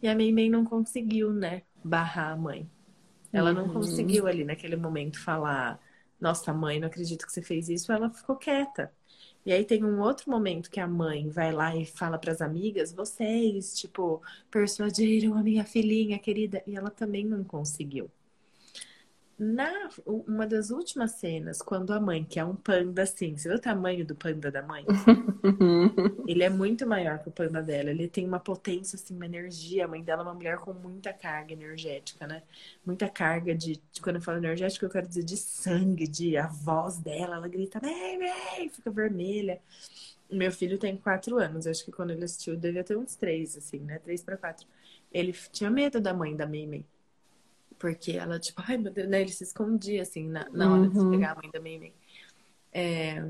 E 0.03 0.09
a 0.09 0.15
Meimei 0.15 0.49
não 0.49 0.65
conseguiu, 0.65 1.31
né, 1.31 1.63
barrar 1.85 2.33
a 2.33 2.37
mãe. 2.37 2.69
Ela 3.33 3.53
não 3.53 3.67
uhum. 3.67 3.75
conseguiu 3.75 4.27
ali 4.27 4.45
naquele 4.45 4.77
momento 4.77 5.21
falar: 5.21 5.79
nossa, 6.19 6.55
mãe, 6.55 6.81
não 6.81 6.89
acredito 6.89 7.27
que 7.27 7.33
você 7.33 7.43
fez 7.43 7.69
isso. 7.69 7.93
Ela 7.93 8.09
ficou 8.11 8.37
quieta. 8.37 8.91
E 9.45 9.53
aí 9.53 9.65
tem 9.65 9.85
um 9.85 10.01
outro 10.01 10.31
momento 10.31 10.71
que 10.71 10.81
a 10.81 10.87
mãe 10.89 11.29
vai 11.29 11.53
lá 11.53 11.75
e 11.77 11.85
fala 11.87 12.19
para 12.19 12.33
as 12.33 12.41
amigas: 12.41 12.93
vocês, 12.93 13.75
tipo, 13.79 14.23
persuadiram 14.51 15.35
a 15.37 15.43
minha 15.43 15.65
filhinha 15.65 16.19
querida. 16.19 16.63
E 16.67 16.77
ela 16.77 16.91
também 16.91 17.25
não 17.25 17.45
conseguiu. 17.45 18.11
Na 19.43 19.89
uma 20.05 20.47
das 20.47 20.69
últimas 20.71 21.13
cenas, 21.13 21.63
quando 21.63 21.95
a 21.95 21.99
mãe, 21.99 22.23
que 22.23 22.39
é 22.39 22.45
um 22.45 22.55
panda 22.55 23.05
assim, 23.05 23.35
você 23.35 23.49
vê 23.49 23.55
o 23.55 23.59
tamanho 23.59 24.05
do 24.05 24.15
panda 24.15 24.51
da 24.51 24.63
mãe? 24.63 24.85
ele 26.29 26.45
é 26.45 26.51
muito 26.51 26.87
maior 26.87 27.19
que 27.21 27.31
o 27.31 27.33
panda 27.33 27.63
dela. 27.63 27.89
Ele 27.89 28.07
tem 28.07 28.27
uma 28.27 28.39
potência, 28.39 28.97
assim, 28.97 29.17
uma 29.17 29.25
energia. 29.25 29.87
A 29.87 29.89
mãe 29.89 30.03
dela 30.03 30.21
é 30.21 30.25
uma 30.25 30.35
mulher 30.35 30.59
com 30.59 30.75
muita 30.75 31.11
carga 31.15 31.55
energética, 31.55 32.27
né? 32.27 32.43
Muita 32.85 33.09
carga 33.09 33.55
de, 33.55 33.81
quando 34.03 34.17
eu 34.17 34.23
falo 34.23 34.37
energética, 34.37 34.85
eu 34.85 34.91
quero 34.91 35.09
dizer 35.09 35.25
de 35.25 35.39
sangue, 35.39 36.07
de 36.07 36.37
a 36.37 36.47
voz 36.47 36.99
dela. 36.99 37.37
Ela 37.37 37.49
grita, 37.49 37.81
bem, 37.81 38.69
fica 38.69 38.91
vermelha. 38.91 39.59
Meu 40.31 40.53
filho 40.53 40.77
tem 40.77 40.99
quatro 40.99 41.39
anos. 41.39 41.67
Acho 41.67 41.83
que 41.83 41.91
quando 41.91 42.11
ele 42.11 42.25
assistiu, 42.25 42.59
devia 42.59 42.85
ter 42.85 42.95
uns 42.95 43.17
três, 43.17 43.57
assim, 43.57 43.79
né? 43.79 43.99
Três 44.01 44.23
para 44.23 44.37
quatro. 44.37 44.67
Ele 45.11 45.33
tinha 45.51 45.71
medo 45.71 45.99
da 45.99 46.13
mãe 46.13 46.37
da 46.37 46.45
Mimi. 46.45 46.85
Porque 47.81 48.13
ela, 48.13 48.39
tipo, 48.39 48.63
ai 48.69 48.77
meu 48.77 48.93
Deus, 48.93 49.09
né? 49.09 49.23
Ele 49.23 49.33
se 49.33 49.43
escondia, 49.43 50.03
assim, 50.03 50.29
na, 50.29 50.47
na 50.51 50.71
hora 50.71 50.83
uhum. 50.83 51.11
de 51.11 51.17
pegar 51.17 51.33
a 51.33 51.35
mãe 51.35 51.51
da 51.51 51.59
Mimi. 51.59 51.95
É, 52.71 53.25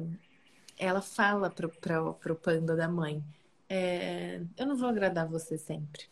ela 0.76 1.00
fala 1.00 1.48
pro, 1.48 1.68
pro, 1.68 2.14
pro 2.14 2.34
panda 2.34 2.74
da 2.74 2.88
mãe: 2.88 3.22
é, 3.68 4.40
Eu 4.58 4.66
não 4.66 4.76
vou 4.76 4.88
agradar 4.88 5.28
você 5.28 5.56
sempre. 5.56 6.06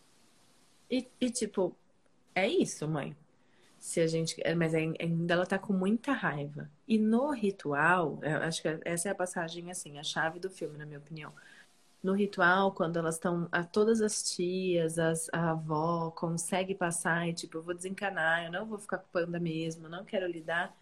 E, 0.88 1.07
e, 1.21 1.30
tipo, 1.30 1.76
é 2.33 2.47
isso, 2.47 2.87
mãe. 2.87 3.16
Se 3.76 4.00
a 4.00 4.07
gente. 4.07 4.40
É, 4.45 4.54
mas 4.54 4.73
ainda 4.73 5.35
ela 5.35 5.45
tá 5.45 5.59
com 5.59 5.73
muita 5.73 6.12
raiva. 6.12 6.71
E 6.87 6.97
no 6.97 7.33
ritual, 7.33 8.21
acho 8.47 8.62
que 8.62 8.68
essa 8.85 9.09
é 9.09 9.12
a 9.12 9.16
passagem, 9.16 9.68
assim, 9.68 9.99
a 9.99 10.04
chave 10.04 10.38
do 10.38 10.49
filme, 10.49 10.78
na 10.78 10.87
minha 10.87 11.00
opinião 11.00 11.33
no 12.02 12.12
ritual, 12.12 12.73
quando 12.73 12.99
elas 12.99 13.17
estão, 13.17 13.49
a 13.50 13.64
todas 13.64 14.00
as 14.00 14.23
tias, 14.23 14.99
as, 14.99 15.28
a 15.33 15.50
avó, 15.50 16.11
consegue 16.11 16.75
passar 16.75 17.28
e 17.28 17.33
tipo, 17.33 17.59
eu 17.59 17.62
vou 17.62 17.75
desencanar, 17.75 18.45
eu 18.45 18.52
não 18.52 18.67
vou 18.67 18.78
ficar 18.78 18.99
com 18.99 19.07
o 19.07 19.12
panda 19.12 19.40
mesmo, 19.40 19.88
não 19.88 20.05
quero 20.05 20.26
lidar. 20.26 20.75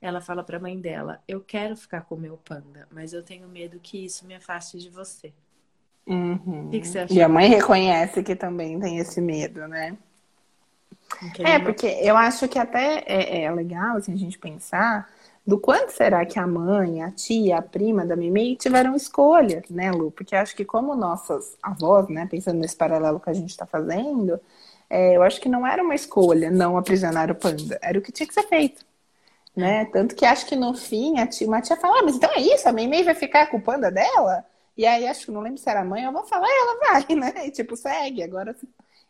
Ela 0.00 0.20
fala 0.20 0.42
para 0.42 0.58
a 0.58 0.60
mãe 0.60 0.78
dela: 0.78 1.22
Eu 1.26 1.40
quero 1.40 1.76
ficar 1.76 2.02
com 2.02 2.16
o 2.16 2.20
meu 2.20 2.36
panda, 2.36 2.86
mas 2.90 3.12
eu 3.12 3.22
tenho 3.22 3.48
medo 3.48 3.80
que 3.80 4.04
isso 4.04 4.26
me 4.26 4.34
afaste 4.34 4.78
de 4.78 4.90
você. 4.90 5.32
Uhum. 6.06 6.70
Que? 6.70 7.14
E 7.14 7.22
a 7.22 7.28
mãe 7.28 7.48
reconhece 7.48 8.22
que 8.22 8.36
também 8.36 8.78
tem 8.78 8.98
esse 8.98 9.20
medo, 9.20 9.66
né? 9.66 9.96
É, 11.38 11.58
porque 11.58 11.86
eu 11.86 12.16
acho 12.16 12.48
que 12.48 12.58
até 12.58 13.04
é, 13.06 13.44
é 13.44 13.50
legal 13.50 13.96
assim, 13.96 14.12
a 14.12 14.16
gente 14.16 14.38
pensar 14.38 15.08
do 15.46 15.60
quanto 15.60 15.90
será 15.90 16.26
que 16.26 16.38
a 16.38 16.46
mãe, 16.46 17.02
a 17.02 17.10
tia, 17.12 17.58
a 17.58 17.62
prima 17.62 18.04
da 18.04 18.16
Mimi 18.16 18.56
tiveram 18.56 18.96
escolha, 18.96 19.62
né, 19.70 19.92
Lu? 19.92 20.10
Porque 20.10 20.34
acho 20.34 20.56
que 20.56 20.64
como 20.64 20.96
nossas 20.96 21.56
avós, 21.62 22.08
né, 22.08 22.26
pensando 22.28 22.58
nesse 22.58 22.76
paralelo 22.76 23.20
que 23.20 23.30
a 23.30 23.32
gente 23.32 23.50
está 23.50 23.64
fazendo, 23.64 24.40
é, 24.90 25.16
eu 25.16 25.22
acho 25.22 25.40
que 25.40 25.48
não 25.48 25.64
era 25.66 25.82
uma 25.82 25.94
escolha 25.94 26.50
não 26.50 26.76
aprisionar 26.76 27.30
o 27.30 27.34
panda, 27.34 27.78
era 27.80 27.98
o 27.98 28.02
que 28.02 28.10
tinha 28.10 28.26
que 28.26 28.34
ser 28.34 28.42
feito. 28.44 28.84
Né? 29.54 29.86
Tanto 29.86 30.14
que 30.16 30.24
acho 30.26 30.46
que 30.46 30.56
no 30.56 30.74
fim 30.74 31.18
a 31.20 31.26
tia, 31.26 31.46
uma 31.46 31.62
tia 31.62 31.76
fala, 31.76 32.00
ah, 32.00 32.02
mas 32.02 32.16
então 32.16 32.30
é 32.34 32.40
isso, 32.40 32.68
a 32.68 32.72
Mimi 32.72 33.04
vai 33.04 33.14
ficar 33.14 33.46
com 33.46 33.58
o 33.58 33.62
panda 33.62 33.90
dela? 33.90 34.44
E 34.76 34.84
aí 34.84 35.06
acho 35.06 35.26
que 35.26 35.32
não 35.32 35.40
lembro 35.40 35.58
se 35.58 35.70
era 35.70 35.80
a 35.80 35.84
mãe, 35.84 36.04
eu 36.04 36.12
vou 36.12 36.24
falar, 36.24 36.48
ela 36.48 36.78
vai, 36.80 37.14
né? 37.16 37.46
E 37.46 37.50
tipo, 37.50 37.76
segue, 37.76 38.22
agora. 38.22 38.54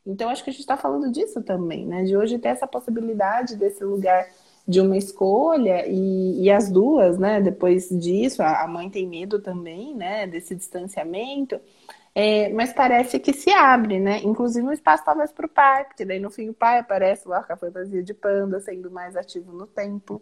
Então 0.06 0.28
acho 0.28 0.44
que 0.44 0.50
a 0.50 0.52
gente 0.52 0.60
está 0.60 0.76
falando 0.76 1.10
disso 1.10 1.42
também, 1.42 1.86
né? 1.86 2.04
De 2.04 2.16
hoje 2.16 2.38
ter 2.38 2.50
essa 2.50 2.66
possibilidade 2.66 3.56
desse 3.56 3.82
lugar 3.82 4.28
de 4.66 4.80
uma 4.80 4.96
escolha 4.96 5.86
e, 5.86 6.42
e 6.42 6.50
as 6.50 6.70
duas, 6.70 7.18
né? 7.18 7.40
Depois 7.40 7.88
disso, 7.88 8.42
a, 8.42 8.64
a, 8.64 8.66
mãe 8.66 8.90
tem 8.90 9.06
medo 9.06 9.38
também, 9.40 9.94
né? 9.94 10.26
Desse 10.26 10.54
distanciamento. 10.56 11.60
É, 12.14 12.48
mas 12.50 12.72
parece 12.72 13.20
que 13.20 13.32
se 13.32 13.50
abre, 13.50 14.00
né? 14.00 14.20
Inclusive 14.24 14.66
um 14.66 14.72
espaço 14.72 15.04
talvez 15.04 15.30
para 15.32 15.46
o 15.46 15.48
pai, 15.48 15.84
porque 15.84 16.04
daí 16.04 16.18
no 16.18 16.30
fim 16.30 16.48
o 16.48 16.54
pai 16.54 16.78
aparece 16.78 17.28
lá 17.28 17.42
com 17.42 17.52
a 17.52 17.56
fantasia 17.56 18.02
de 18.02 18.14
panda, 18.14 18.58
sendo 18.60 18.90
mais 18.90 19.16
ativo 19.16 19.52
no 19.52 19.66
tempo, 19.66 20.20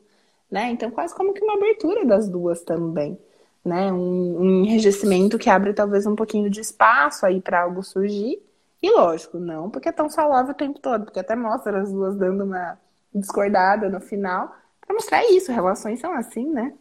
né? 0.51 0.71
Então 0.71 0.91
quase 0.91 1.15
como 1.15 1.33
que 1.33 1.43
uma 1.43 1.55
abertura 1.55 2.05
das 2.05 2.29
duas 2.29 2.63
também, 2.63 3.19
né? 3.65 3.93
Um, 3.93 4.41
um 4.41 4.65
enrijecimento 4.65 5.39
que 5.39 5.49
abre 5.49 5.73
talvez 5.73 6.07
um 6.07 6.17
pouquinho 6.17 6.51
de 6.51 6.61
espaço 6.61 7.25
aí 7.27 7.41
para 7.41 7.63
algo 7.63 7.83
surgir. 7.83 8.43
E 8.83 8.91
lógico, 8.91 9.39
não 9.39 9.71
porque 9.71 9.89
é 9.89 9.93
tão 9.93 10.11
saudável 10.11 10.53
o 10.53 10.57
tempo 10.57 10.79
todo, 10.81 11.05
porque 11.07 11.21
até 11.21 11.35
mostra 11.37 11.81
as 11.81 11.93
duas 11.93 12.17
dando 12.17 12.45
uma 12.45 12.79
discordada 13.15 13.89
no 13.89 14.01
final, 14.01 14.55
para 14.81 14.95
mostrar 14.95 15.25
isso, 15.31 15.53
relações 15.53 16.01
são 16.01 16.13
assim, 16.13 16.51
né? 16.51 16.75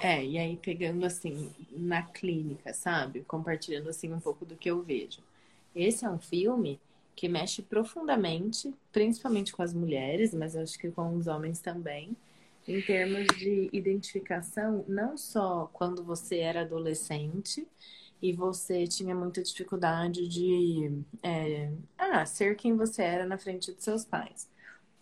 É, 0.00 0.24
e 0.24 0.38
aí 0.38 0.56
pegando 0.56 1.04
assim 1.06 1.50
na 1.72 2.02
clínica, 2.02 2.72
sabe? 2.74 3.22
Compartilhando 3.22 3.88
assim 3.88 4.12
um 4.12 4.20
pouco 4.20 4.44
do 4.44 4.56
que 4.56 4.70
eu 4.70 4.82
vejo. 4.82 5.20
Esse 5.74 6.04
é 6.04 6.10
um 6.10 6.18
filme 6.18 6.80
que 7.16 7.28
mexe 7.28 7.62
profundamente, 7.62 8.72
principalmente 8.92 9.52
com 9.52 9.62
as 9.62 9.74
mulheres, 9.74 10.32
mas 10.34 10.54
eu 10.54 10.62
acho 10.62 10.78
que 10.78 10.90
com 10.90 11.16
os 11.16 11.26
homens 11.26 11.60
também, 11.60 12.16
em 12.66 12.80
termos 12.82 13.26
de 13.36 13.68
identificação, 13.72 14.84
não 14.86 15.16
só 15.16 15.68
quando 15.72 16.04
você 16.04 16.38
era 16.38 16.60
adolescente 16.60 17.66
e 18.20 18.32
você 18.32 18.86
tinha 18.86 19.14
muita 19.14 19.42
dificuldade 19.42 20.28
de 20.28 21.02
é, 21.22 21.70
ah, 21.96 22.26
ser 22.26 22.56
quem 22.56 22.76
você 22.76 23.02
era 23.02 23.26
na 23.26 23.38
frente 23.38 23.72
de 23.72 23.82
seus 23.82 24.04
pais, 24.04 24.48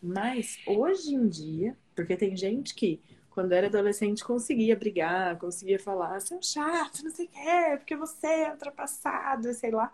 mas 0.07 0.59
hoje 0.67 1.15
em 1.15 1.29
dia, 1.29 1.77
porque 1.95 2.17
tem 2.17 2.37
gente 2.37 2.75
que 2.75 3.01
quando 3.31 3.53
era 3.53 3.67
adolescente 3.67 4.25
conseguia 4.25 4.77
brigar, 4.77 5.39
conseguia 5.39 5.79
falar, 5.79 6.21
você 6.21 6.37
é 6.37 6.43
chato, 6.43 7.03
não 7.05 7.11
sei 7.11 7.27
o 7.27 7.29
que, 7.29 7.77
porque 7.79 7.97
você 7.97 8.27
é 8.27 8.51
ultrapassado, 8.53 9.53
sei 9.53 9.71
lá. 9.71 9.93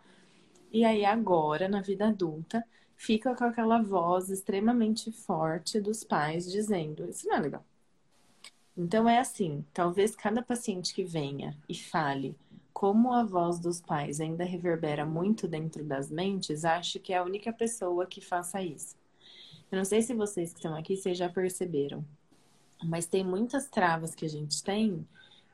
E 0.71 0.85
aí 0.85 1.05
agora, 1.05 1.69
na 1.69 1.81
vida 1.81 2.09
adulta, 2.09 2.65
fica 2.97 3.35
com 3.35 3.45
aquela 3.45 3.83
voz 3.83 4.31
extremamente 4.31 5.11
forte 5.11 5.81
dos 5.81 6.05
pais 6.05 6.51
dizendo, 6.51 7.09
isso 7.09 7.27
não 7.27 7.37
é 7.37 7.41
legal. 7.41 7.65
Então 8.77 9.09
é 9.09 9.19
assim, 9.19 9.65
talvez 9.73 10.15
cada 10.15 10.43
paciente 10.43 10.95
que 10.95 11.05
venha 11.05 11.57
e 11.69 11.75
fale 11.75 12.37
como 12.73 13.13
a 13.13 13.25
voz 13.25 13.59
dos 13.59 13.81
pais 13.81 14.21
ainda 14.21 14.45
reverbera 14.45 15.05
muito 15.05 15.49
dentro 15.49 15.85
das 15.85 16.11
mentes, 16.11 16.65
ache 16.65 16.99
que 16.99 17.13
é 17.13 17.19
a 17.19 17.25
única 17.25 17.53
pessoa 17.53 18.07
que 18.07 18.21
faça 18.21 18.63
isso. 18.63 18.97
Eu 19.73 19.79
não 19.79 19.85
sei 19.85 20.03
se 20.03 20.13
vocês 20.13 20.53
que 20.53 20.59
estão 20.59 20.77
aqui, 20.77 20.97
vocês 20.97 21.17
já 21.17 21.31
perceberam, 21.31 22.05
mas 22.85 23.07
tem 23.07 23.25
muitas 23.25 23.69
travas 23.69 24.15
que 24.15 24.27
a 24.27 24.29
gente 24.29 24.63
tem 24.63 25.05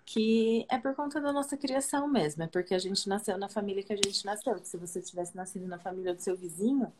que 0.04 0.64
é 0.70 0.78
por 0.78 0.94
conta 0.94 1.20
da 1.20 1.30
nossa 1.30 1.54
criação 1.54 2.08
mesmo, 2.08 2.42
é 2.42 2.46
porque 2.46 2.74
a 2.74 2.78
gente 2.78 3.06
nasceu 3.06 3.36
na 3.36 3.46
família 3.46 3.82
que 3.82 3.92
a 3.92 3.96
gente 3.96 4.24
nasceu. 4.24 4.58
se 4.64 4.78
você 4.78 5.02
tivesse 5.02 5.36
nascido 5.36 5.66
na 5.66 5.78
família 5.78 6.14
do 6.14 6.22
seu 6.22 6.34
vizinho, 6.34 6.90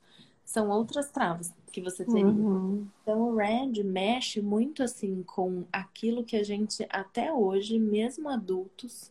são 0.45 0.69
outras 0.69 1.11
travas 1.11 1.51
que 1.73 1.81
você 1.81 2.05
teria. 2.05 2.27
Uhum. 2.27 2.87
Então 3.03 3.31
o 3.31 3.37
Red 3.37 3.83
mexe 3.83 4.43
muito 4.43 4.83
assim 4.83 5.23
com 5.23 5.65
aquilo 5.73 6.23
que 6.23 6.37
a 6.37 6.45
gente 6.45 6.87
até 6.91 7.33
hoje, 7.33 7.79
mesmo 7.79 8.29
adultos, 8.29 9.11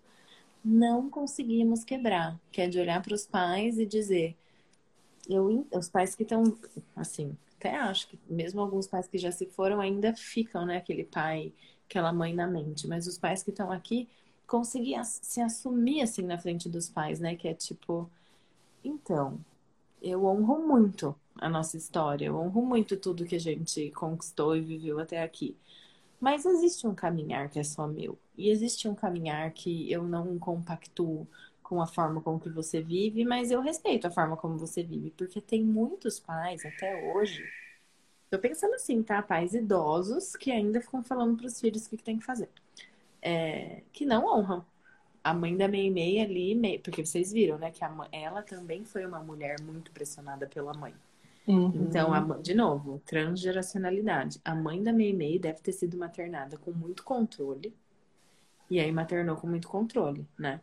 não 0.63 1.09
conseguimos 1.09 1.83
quebrar, 1.83 2.39
que 2.51 2.61
é 2.61 2.67
de 2.67 2.79
olhar 2.79 3.01
para 3.01 3.15
os 3.15 3.25
pais 3.25 3.79
e 3.79 3.85
dizer, 3.85 4.37
eu, 5.27 5.65
os 5.73 5.89
pais 5.89 6.13
que 6.13 6.21
estão 6.21 6.55
assim, 6.95 7.35
até 7.59 7.75
acho 7.75 8.07
que 8.07 8.19
mesmo 8.29 8.61
alguns 8.61 8.87
pais 8.87 9.07
que 9.07 9.17
já 9.17 9.31
se 9.31 9.45
foram 9.47 9.81
ainda 9.81 10.13
ficam, 10.15 10.65
né? 10.65 10.77
Aquele 10.77 11.03
pai, 11.03 11.51
aquela 11.89 12.13
mãe 12.13 12.33
na 12.33 12.47
mente. 12.47 12.87
Mas 12.87 13.07
os 13.07 13.17
pais 13.17 13.43
que 13.43 13.49
estão 13.49 13.71
aqui 13.71 14.07
conseguiam 14.45 15.03
se 15.03 15.41
assumir 15.41 16.01
assim 16.01 16.23
na 16.23 16.37
frente 16.37 16.69
dos 16.69 16.89
pais, 16.89 17.19
né? 17.19 17.35
Que 17.35 17.47
é 17.47 17.53
tipo, 17.53 18.09
então, 18.83 19.39
eu 20.01 20.25
honro 20.25 20.67
muito 20.67 21.15
a 21.35 21.49
nossa 21.49 21.77
história, 21.77 22.25
eu 22.27 22.35
honro 22.37 22.61
muito 22.65 22.97
tudo 22.97 23.25
que 23.25 23.35
a 23.35 23.39
gente 23.39 23.91
conquistou 23.91 24.55
e 24.55 24.61
viveu 24.61 24.99
até 24.99 25.21
aqui. 25.23 25.55
Mas 26.19 26.45
existe 26.45 26.87
um 26.87 26.95
caminhar 26.95 27.49
que 27.49 27.59
é 27.59 27.63
só 27.63 27.87
meu. 27.87 28.17
E 28.37 28.49
existe 28.49 28.87
um 28.87 28.95
caminhar 28.95 29.51
que 29.51 29.91
eu 29.91 30.03
não 30.03 30.37
compactuo 30.39 31.27
com 31.67 31.81
a 31.81 31.85
forma 31.85 32.21
como 32.21 32.39
que 32.39 32.47
você 32.47 32.81
vive, 32.81 33.25
mas 33.25 33.51
eu 33.51 33.59
respeito 33.59 34.07
a 34.07 34.09
forma 34.09 34.37
como 34.37 34.57
você 34.57 34.81
vive, 34.81 35.11
porque 35.11 35.41
tem 35.41 35.61
muitos 35.61 36.17
pais 36.17 36.65
até 36.65 37.11
hoje. 37.11 37.43
Tô 38.29 38.39
pensando 38.39 38.75
assim, 38.75 39.03
tá? 39.03 39.21
Pais 39.21 39.53
idosos 39.53 40.33
que 40.37 40.49
ainda 40.49 40.79
ficam 40.79 41.03
falando 41.03 41.35
para 41.35 41.47
os 41.47 41.59
filhos 41.59 41.85
o 41.85 41.89
que, 41.89 41.97
que 41.97 42.03
tem 42.03 42.19
que 42.19 42.25
fazer. 42.25 42.47
É, 43.21 43.83
que 43.91 44.05
não 44.05 44.25
honram. 44.25 44.65
A 45.21 45.33
mãe 45.33 45.57
da 45.57 45.67
Meimei 45.67 46.21
ali, 46.21 46.79
porque 46.79 47.05
vocês 47.05 47.33
viram, 47.33 47.57
né? 47.57 47.69
Que 47.69 47.83
a, 47.83 47.93
ela 48.13 48.41
também 48.41 48.85
foi 48.85 49.05
uma 49.05 49.19
mulher 49.19 49.59
muito 49.61 49.91
pressionada 49.91 50.47
pela 50.47 50.73
mãe. 50.73 50.93
Uhum. 51.45 51.83
Então, 51.83 52.13
a, 52.13 52.21
de 52.37 52.55
novo, 52.55 53.01
transgeracionalidade. 53.05 54.39
A 54.45 54.55
mãe 54.55 54.81
da 54.81 54.93
Meimei 54.93 55.37
deve 55.37 55.59
ter 55.59 55.73
sido 55.73 55.97
maternada 55.97 56.57
com 56.57 56.71
muito 56.71 57.03
controle. 57.03 57.75
E 58.69 58.79
aí 58.79 58.89
maternou 58.89 59.35
com 59.35 59.47
muito 59.47 59.67
controle, 59.67 60.25
né? 60.39 60.61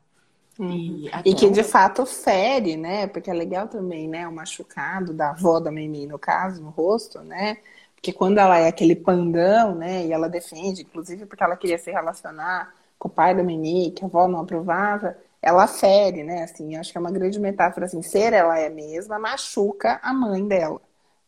Uhum. 0.59 1.09
E, 1.25 1.31
e, 1.31 1.35
que 1.35 1.51
de 1.51 1.63
fato 1.63 2.07
fere, 2.07 2.77
né? 2.77 3.07
Porque 3.07 3.31
é 3.31 3.35
legal 3.35 3.67
também, 3.67 4.09
né? 4.09 4.27
O 4.29 4.33
machucado 4.33 5.13
da 5.13 5.31
avó 5.31 5.59
da 5.59 5.71
Mimi, 5.71 6.07
no 6.07 6.19
caso, 6.19 6.63
no 6.63 6.71
rosto, 6.71 7.21
né? 7.21 7.59
Porque 7.95 8.13
quando 8.13 8.39
ela 8.39 8.59
é 8.59 8.69
aquele 8.69 8.95
pandão, 8.95 9.75
né? 9.75 10.07
E 10.07 10.13
ela 10.13 10.29
defende, 10.29 10.83
inclusive 10.83 11.27
porque 11.27 11.43
ela 11.43 11.57
queria 11.57 11.79
se 11.79 11.91
relacionar 11.91 12.73
com 12.99 13.09
o 13.09 13.11
pai 13.11 13.35
da 13.35 13.43
Mimi, 13.43 13.91
que 13.91 14.05
a 14.05 14.07
avó 14.07 14.29
não 14.29 14.41
aprovava, 14.41 15.17
ela 15.43 15.67
fere, 15.67 16.23
né? 16.23 16.45
Assim, 16.45 16.77
acho 16.77 16.93
que 16.93 16.99
é 16.99 17.01
uma 17.01 17.11
grande 17.11 17.39
metáfora, 17.41 17.87
assim, 17.87 18.01
ser 18.03 18.33
ela 18.33 18.59
é 18.59 18.69
mesma, 18.71 19.19
machuca 19.19 19.99
a 20.03 20.13
mãe 20.15 20.47
dela, 20.47 20.81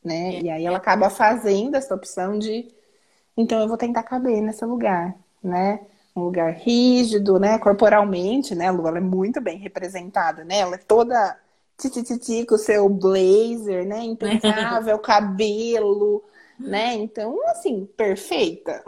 né? 0.04 0.36
É. 0.36 0.40
E 0.42 0.50
aí 0.50 0.64
ela 0.64 0.78
acaba 0.78 1.10
fazendo 1.10 1.74
essa 1.74 1.94
opção 1.94 2.38
de, 2.38 2.68
então 3.36 3.60
eu 3.60 3.68
vou 3.68 3.76
tentar 3.76 4.02
caber 4.04 4.40
nesse 4.40 4.64
lugar, 4.64 5.14
né? 5.42 5.80
Um 6.16 6.24
lugar 6.24 6.52
rígido, 6.54 7.38
né? 7.38 7.58
Corporalmente, 7.58 8.54
né? 8.54 8.68
A 8.68 8.70
Lu, 8.70 8.88
ela 8.88 8.98
é 8.98 9.00
muito 9.00 9.40
bem 9.40 9.58
representada, 9.58 10.44
né? 10.44 10.60
Ela 10.60 10.76
é 10.76 10.78
toda 10.78 11.38
titititi 11.76 12.46
com 12.46 12.54
o 12.54 12.58
seu 12.58 12.88
blazer, 12.88 13.86
né? 13.86 14.02
Impecável, 14.02 14.98
cabelo, 15.00 16.24
né? 16.58 16.94
Então, 16.94 17.38
assim, 17.48 17.86
perfeita. 17.96 18.82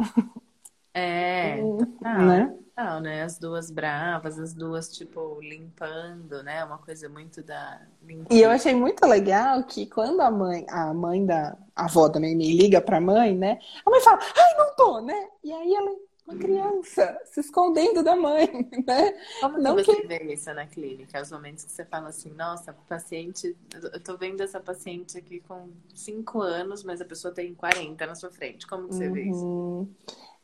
É, 0.95 1.61
ah, 2.03 2.25
né? 2.25 2.59
Não, 2.77 3.01
né? 3.01 3.23
As 3.23 3.39
duas 3.39 3.71
bravas, 3.71 4.39
as 4.39 4.55
duas, 4.55 4.89
tipo, 4.97 5.39
limpando, 5.41 6.43
né? 6.43 6.65
Uma 6.65 6.79
coisa 6.79 7.09
muito 7.09 7.43
da 7.43 7.83
E 8.31 8.41
eu 8.41 8.51
achei 8.51 8.75
muito 8.75 9.05
legal 9.05 9.65
que 9.65 9.85
quando 9.87 10.21
a 10.21 10.31
mãe, 10.31 10.65
a 10.71 10.95
mãe 10.95 11.27
da 11.27 11.57
a 11.75 11.85
avó 11.85 12.09
da 12.09 12.19
Mimi 12.19 12.57
liga 12.57 12.81
pra 12.81 13.01
mãe, 13.01 13.37
né? 13.37 13.59
A 13.85 13.91
mãe 13.91 14.01
fala, 14.01 14.19
ai, 14.21 14.59
não 14.59 14.75
tô, 14.77 15.01
né? 15.01 15.29
E 15.45 15.53
aí 15.53 15.75
ela 15.75 16.08
uma 16.29 16.37
criança 16.39 17.19
se 17.25 17.41
escondendo 17.41 18.03
da 18.03 18.15
mãe, 18.15 18.47
né? 18.87 19.15
Como 19.41 19.59
Não 19.59 19.77
que 19.77 19.85
você 19.85 20.03
que... 20.03 20.07
vê 20.07 20.35
isso 20.35 20.53
na 20.53 20.67
clínica? 20.67 21.23
Os 21.23 21.33
momentos 21.33 21.65
que 21.65 21.73
você 21.73 21.85
fala 21.87 22.09
assim, 22.09 22.31
nossa, 22.35 22.75
paciente, 22.87 23.57
eu 23.75 24.01
tô 24.01 24.17
vendo 24.19 24.43
essa 24.43 24.61
paciente 24.61 25.17
aqui 25.17 25.41
com 25.41 25.71
5 25.95 26.41
anos, 26.43 26.85
mas 26.85 27.01
a 27.01 27.05
pessoa 27.05 27.33
tem 27.33 27.55
40 27.55 28.07
na 28.07 28.15
sua 28.15 28.31
frente. 28.31 28.67
Como 28.67 28.89
que 28.89 28.95
você 28.95 29.07
uhum. 29.07 29.13
vê 29.13 29.23
isso? 29.23 29.45
Uhum. 29.45 29.89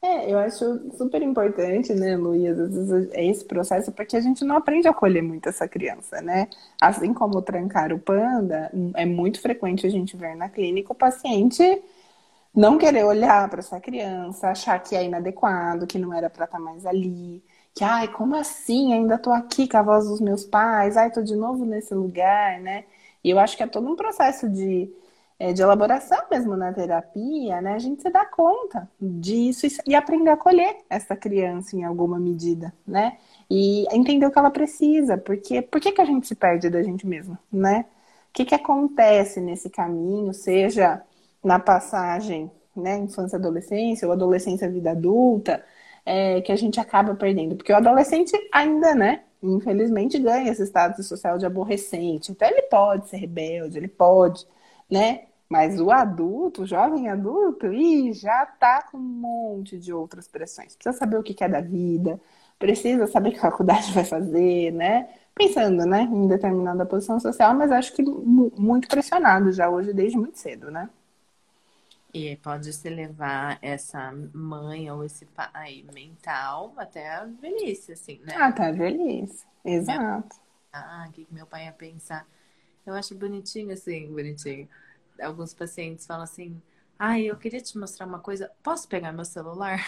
É, 0.02 0.30
eu 0.30 0.38
acho 0.38 0.90
super 0.98 1.22
importante, 1.22 1.94
né, 1.94 2.14
Luiz, 2.14 2.58
é 3.12 3.24
esse 3.24 3.42
processo, 3.42 3.90
porque 3.90 4.14
a 4.14 4.20
gente 4.20 4.44
não 4.44 4.56
aprende 4.56 4.86
a 4.86 4.90
acolher 4.90 5.22
muito 5.22 5.48
essa 5.48 5.66
criança, 5.66 6.20
né? 6.20 6.46
Assim 6.78 7.14
como 7.14 7.40
trancar 7.40 7.90
o 7.90 7.98
panda, 7.98 8.70
é 8.96 9.06
muito 9.06 9.40
frequente 9.40 9.86
a 9.86 9.90
gente 9.90 10.14
ver 10.14 10.36
na 10.36 10.50
clínica 10.50 10.92
o 10.92 10.94
paciente 10.94 11.82
não 12.54 12.78
querer 12.78 13.04
olhar 13.04 13.48
para 13.48 13.60
essa 13.60 13.80
criança, 13.80 14.48
achar 14.50 14.78
que 14.80 14.94
é 14.96 15.04
inadequado, 15.04 15.86
que 15.86 15.98
não 15.98 16.12
era 16.12 16.30
para 16.30 16.44
estar 16.44 16.58
tá 16.58 16.64
mais 16.64 16.86
ali, 16.86 17.42
que 17.74 17.82
ai, 17.84 18.08
como 18.08 18.36
assim? 18.36 18.92
Ainda 18.92 19.18
tô 19.18 19.32
aqui 19.32 19.68
com 19.68 19.76
a 19.76 19.82
voz 19.82 20.06
dos 20.08 20.20
meus 20.20 20.44
pais, 20.44 20.96
ai, 20.96 21.10
tô 21.10 21.22
de 21.22 21.34
novo 21.36 21.64
nesse 21.64 21.94
lugar, 21.94 22.60
né? 22.60 22.84
E 23.22 23.30
eu 23.30 23.38
acho 23.38 23.56
que 23.56 23.62
é 23.62 23.66
todo 23.66 23.90
um 23.90 23.96
processo 23.96 24.48
de 24.48 24.90
é, 25.38 25.52
de 25.52 25.62
elaboração 25.62 26.18
mesmo 26.30 26.56
na 26.56 26.72
terapia, 26.72 27.60
né, 27.60 27.74
a 27.74 27.78
gente 27.78 28.02
se 28.02 28.10
dá 28.10 28.24
conta 28.24 28.88
disso 29.00 29.66
e 29.86 29.94
aprender 29.94 30.30
a 30.30 30.34
acolher 30.34 30.76
essa 30.88 31.16
criança 31.16 31.76
em 31.76 31.84
alguma 31.84 32.18
medida, 32.20 32.72
né? 32.86 33.18
E 33.50 33.84
entender 33.94 34.26
o 34.26 34.30
que 34.30 34.38
ela 34.38 34.50
precisa, 34.50 35.18
porque 35.18 35.60
por 35.62 35.80
que, 35.80 35.92
que 35.92 36.00
a 36.00 36.04
gente 36.04 36.26
se 36.26 36.34
perde 36.34 36.70
da 36.70 36.82
gente 36.82 37.06
mesmo, 37.06 37.36
né? 37.52 37.84
O 38.30 38.32
que, 38.32 38.44
que 38.44 38.54
acontece 38.54 39.40
nesse 39.40 39.70
caminho, 39.70 40.32
seja 40.32 41.02
na 41.44 41.58
passagem, 41.58 42.50
né, 42.76 42.98
infância 42.98 43.38
adolescência 43.38 44.06
ou 44.08 44.12
adolescência 44.12 44.70
vida 44.70 44.90
adulta, 44.92 45.64
é, 46.04 46.40
que 46.42 46.52
a 46.52 46.56
gente 46.56 46.80
acaba 46.80 47.14
perdendo, 47.14 47.56
porque 47.56 47.72
o 47.72 47.76
adolescente 47.76 48.32
ainda, 48.52 48.94
né, 48.94 49.24
infelizmente 49.42 50.18
ganha 50.18 50.50
esse 50.50 50.62
status 50.66 51.06
social 51.06 51.38
de 51.38 51.46
aborrecente, 51.46 52.32
então 52.32 52.48
ele 52.48 52.62
pode 52.62 53.08
ser 53.08 53.18
rebelde, 53.18 53.78
ele 53.78 53.88
pode 53.88 54.46
né? 54.90 55.26
Mas 55.48 55.80
o 55.80 55.90
adulto, 55.90 56.62
o 56.62 56.66
jovem 56.66 57.08
adulto, 57.08 57.72
ih, 57.72 58.12
já 58.12 58.46
tá 58.46 58.82
com 58.90 58.98
um 58.98 59.00
monte 59.00 59.78
de 59.78 59.92
outras 59.92 60.26
pressões. 60.26 60.74
Precisa 60.74 60.96
saber 60.98 61.18
o 61.18 61.22
que 61.22 61.44
é 61.44 61.48
da 61.48 61.60
vida, 61.60 62.20
precisa 62.58 63.06
saber 63.06 63.32
que 63.32 63.40
faculdade 63.40 63.92
vai 63.94 64.04
fazer, 64.04 64.72
né? 64.72 65.08
Pensando, 65.34 65.84
né, 65.84 66.02
em 66.02 66.28
determinada 66.28 66.86
posição 66.86 67.18
social, 67.20 67.54
mas 67.54 67.72
acho 67.72 67.92
que 67.94 68.02
muito 68.02 68.88
pressionado 68.88 69.50
já 69.52 69.68
hoje, 69.68 69.92
desde 69.92 70.16
muito 70.16 70.38
cedo, 70.38 70.70
né? 70.70 70.88
E 72.14 72.36
pode 72.36 72.72
se 72.72 72.88
levar 72.88 73.58
essa 73.60 74.12
mãe 74.32 74.88
ou 74.88 75.04
esse 75.04 75.26
pai 75.26 75.84
mental 75.92 76.72
até 76.76 77.08
a 77.08 77.24
velhice, 77.24 77.92
assim, 77.92 78.20
né? 78.20 78.34
Até 78.36 78.66
a 78.66 78.72
velhice, 78.72 79.44
exato. 79.64 80.36
Ah, 80.72 81.06
o 81.08 81.12
que 81.12 81.26
meu 81.30 81.46
pai 81.46 81.64
ia 81.66 81.72
pensar? 81.72 82.26
Eu 82.86 82.94
acho 82.94 83.14
bonitinho, 83.16 83.72
assim, 83.72 84.12
bonitinho. 84.12 84.68
Alguns 85.20 85.54
pacientes 85.54 86.06
falam 86.06 86.22
assim: 86.22 86.60
ai, 86.98 87.24
eu 87.24 87.36
queria 87.36 87.60
te 87.60 87.76
mostrar 87.78 88.06
uma 88.06 88.20
coisa, 88.20 88.50
posso 88.62 88.88
pegar 88.88 89.12
meu 89.12 89.24
celular? 89.24 89.84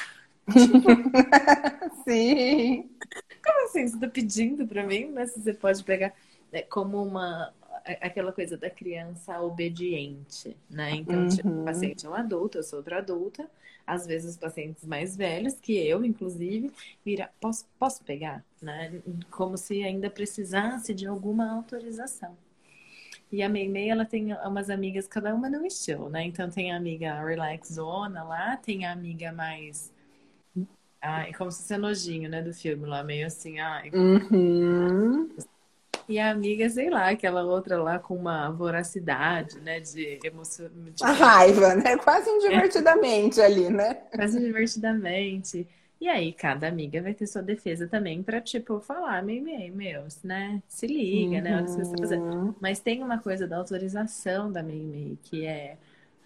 Sim. 2.04 2.90
Como 3.44 3.64
assim? 3.66 3.86
Você 3.86 3.98
tá 3.98 4.08
pedindo 4.08 4.66
para 4.66 4.84
mim, 4.84 5.12
mas 5.12 5.32
você 5.34 5.52
pode 5.54 5.82
pegar 5.84 6.12
é 6.52 6.62
como 6.62 7.02
uma 7.02 7.52
aquela 7.86 8.32
coisa 8.32 8.56
da 8.56 8.68
criança 8.68 9.40
obediente, 9.40 10.56
né? 10.68 10.90
Então, 10.92 11.22
uhum. 11.22 11.28
tipo, 11.28 11.48
o 11.48 11.64
paciente 11.64 12.04
é 12.06 12.08
um 12.08 12.14
adulto, 12.14 12.58
eu 12.58 12.62
sou 12.62 12.78
outra 12.78 12.98
adulta. 12.98 13.48
Às 13.86 14.04
vezes, 14.04 14.32
os 14.32 14.36
pacientes 14.36 14.84
mais 14.84 15.16
velhos, 15.16 15.54
que 15.54 15.76
eu, 15.76 16.04
inclusive, 16.04 16.72
vira, 17.04 17.30
posso, 17.40 17.64
posso 17.78 18.02
pegar? 18.02 18.44
Né? 18.60 19.00
Como 19.30 19.56
se 19.56 19.84
ainda 19.84 20.10
precisasse 20.10 20.92
de 20.92 21.06
alguma 21.06 21.48
autorização. 21.52 22.36
E 23.30 23.42
a 23.42 23.48
Meimei, 23.48 23.88
ela 23.90 24.04
tem 24.04 24.32
umas 24.34 24.70
amigas, 24.70 25.06
cada 25.06 25.34
uma 25.34 25.48
num 25.48 25.64
estilo, 25.64 26.08
né? 26.08 26.24
Então 26.24 26.48
tem 26.48 26.72
a 26.72 26.76
amiga 26.76 27.24
relax 27.24 27.74
zona 27.74 28.22
lá, 28.22 28.56
tem 28.56 28.84
a 28.84 28.92
amiga 28.92 29.32
mais. 29.32 29.92
Ai, 31.00 31.32
como 31.34 31.50
se 31.50 31.62
fosse 31.62 31.76
nojinho, 31.76 32.28
né? 32.28 32.42
Do 32.42 32.52
filme 32.52 32.86
lá, 32.86 33.02
meio 33.02 33.26
assim, 33.26 33.58
ai. 33.58 33.90
Uhum. 33.90 35.28
E 36.08 36.18
a 36.18 36.30
amiga, 36.30 36.68
sei 36.68 36.88
lá, 36.88 37.10
aquela 37.10 37.42
outra 37.42 37.82
lá 37.82 37.98
com 37.98 38.14
uma 38.14 38.50
voracidade, 38.50 39.58
né? 39.60 39.80
De 39.80 40.20
emoção. 40.22 40.68
De... 40.68 41.02
A 41.02 41.10
raiva, 41.10 41.74
né? 41.74 41.96
Quase 41.96 42.30
divertidamente 42.38 43.40
é. 43.40 43.44
ali, 43.44 43.68
né? 43.68 43.94
Quase 44.14 44.38
divertidamente. 44.38 45.66
E 46.00 46.08
aí, 46.08 46.32
cada 46.32 46.68
amiga 46.68 47.02
vai 47.02 47.14
ter 47.14 47.26
sua 47.26 47.42
defesa 47.42 47.88
também 47.88 48.22
para 48.22 48.40
tipo, 48.40 48.80
falar, 48.80 49.22
meio, 49.22 49.42
meio, 49.42 49.74
meus, 49.74 50.22
né? 50.22 50.62
Se 50.68 50.86
liga, 50.86 51.38
uhum. 51.38 51.42
né? 51.42 51.56
Olha 51.56 51.62
o 51.62 51.64
que 51.64 51.70
você 51.72 51.90
tá 51.90 51.98
fazendo. 51.98 52.22
Uhum. 52.22 52.54
Mas 52.60 52.80
tem 52.80 53.02
uma 53.02 53.18
coisa 53.18 53.46
da 53.48 53.56
autorização 53.56 54.52
da 54.52 54.62
Mei 54.62 54.82
Mei, 54.82 55.18
que 55.22 55.44
é. 55.44 55.76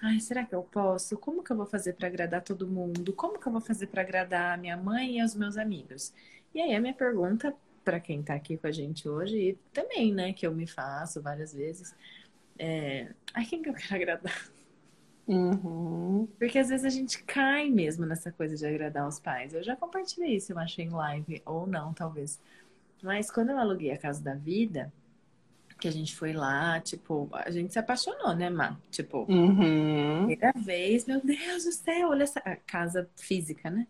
Ai, 0.02 0.18
será 0.18 0.44
que 0.44 0.54
eu 0.54 0.62
posso? 0.62 1.16
Como 1.16 1.42
que 1.42 1.52
eu 1.52 1.56
vou 1.56 1.66
fazer 1.66 1.92
para 1.94 2.08
agradar 2.08 2.42
todo 2.42 2.66
mundo? 2.66 3.12
Como 3.12 3.38
que 3.38 3.46
eu 3.46 3.52
vou 3.52 3.60
fazer 3.60 3.86
para 3.86 4.02
agradar 4.02 4.54
a 4.54 4.56
minha 4.56 4.76
mãe 4.76 5.18
e 5.18 5.22
os 5.22 5.34
meus 5.34 5.56
amigos? 5.56 6.12
E 6.54 6.60
aí 6.60 6.74
a 6.74 6.80
minha 6.80 6.94
pergunta 6.94 7.54
para 7.84 8.00
quem 8.00 8.22
tá 8.22 8.34
aqui 8.34 8.56
com 8.56 8.66
a 8.66 8.72
gente 8.72 9.08
hoje 9.08 9.36
e 9.36 9.54
também, 9.72 10.12
né, 10.12 10.32
que 10.32 10.46
eu 10.46 10.54
me 10.54 10.66
faço 10.66 11.20
várias 11.22 11.54
vezes, 11.54 11.94
é, 12.58 13.12
ai, 13.34 13.44
quem 13.46 13.62
que 13.62 13.68
eu 13.68 13.74
quero 13.74 13.94
agradar? 13.94 14.50
Uhum. 15.26 16.28
Porque 16.38 16.58
às 16.58 16.68
vezes 16.68 16.84
a 16.84 16.90
gente 16.90 17.22
cai 17.22 17.70
mesmo 17.70 18.04
nessa 18.04 18.32
coisa 18.32 18.56
de 18.56 18.66
agradar 18.66 19.06
os 19.06 19.20
pais. 19.20 19.54
Eu 19.54 19.62
já 19.62 19.76
compartilhei 19.76 20.36
isso, 20.36 20.52
eu 20.52 20.58
achei 20.58 20.84
em 20.84 20.90
live, 20.90 21.40
ou 21.46 21.66
não, 21.66 21.94
talvez. 21.94 22.40
Mas 23.02 23.30
quando 23.30 23.50
eu 23.50 23.58
aluguei 23.58 23.92
a 23.92 23.98
Casa 23.98 24.22
da 24.22 24.34
Vida, 24.34 24.92
que 25.80 25.88
a 25.88 25.92
gente 25.92 26.14
foi 26.14 26.32
lá, 26.32 26.78
tipo, 26.80 27.28
a 27.32 27.50
gente 27.50 27.72
se 27.72 27.78
apaixonou, 27.78 28.34
né, 28.34 28.50
Má? 28.50 28.76
Tipo, 28.90 29.24
uhum. 29.28 30.26
primeira 30.26 30.52
vez, 30.54 31.06
meu 31.06 31.20
Deus 31.20 31.64
do 31.64 31.72
céu, 31.72 32.10
olha 32.10 32.24
essa 32.24 32.40
casa 32.66 33.08
física, 33.16 33.70
né? 33.70 33.86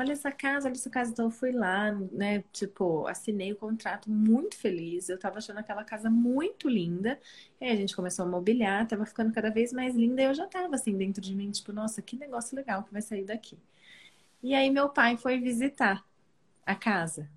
Olha 0.00 0.12
essa 0.12 0.32
casa, 0.32 0.68
olha 0.68 0.74
essa 0.74 0.90
casa. 0.90 1.10
Então 1.12 1.26
eu 1.26 1.30
fui 1.30 1.52
lá, 1.52 1.92
né? 1.92 2.42
Tipo, 2.52 3.06
assinei 3.06 3.52
o 3.52 3.56
contrato 3.56 4.10
muito 4.10 4.56
feliz. 4.56 5.08
Eu 5.08 5.18
tava 5.18 5.38
achando 5.38 5.58
aquela 5.58 5.84
casa 5.84 6.10
muito 6.10 6.68
linda. 6.68 7.18
E 7.60 7.64
aí 7.64 7.72
a 7.72 7.76
gente 7.76 7.94
começou 7.94 8.24
a 8.24 8.28
mobiliar, 8.28 8.86
tava 8.88 9.06
ficando 9.06 9.32
cada 9.32 9.50
vez 9.50 9.72
mais 9.72 9.94
linda. 9.94 10.22
E 10.22 10.24
eu 10.24 10.34
já 10.34 10.46
tava 10.46 10.74
assim 10.74 10.96
dentro 10.96 11.22
de 11.22 11.34
mim, 11.34 11.50
tipo, 11.50 11.72
nossa, 11.72 12.02
que 12.02 12.16
negócio 12.16 12.56
legal 12.56 12.82
que 12.82 12.92
vai 12.92 13.02
sair 13.02 13.24
daqui. 13.24 13.58
E 14.42 14.54
aí 14.54 14.70
meu 14.70 14.88
pai 14.88 15.16
foi 15.16 15.38
visitar 15.38 16.04
a 16.64 16.74
casa. 16.74 17.28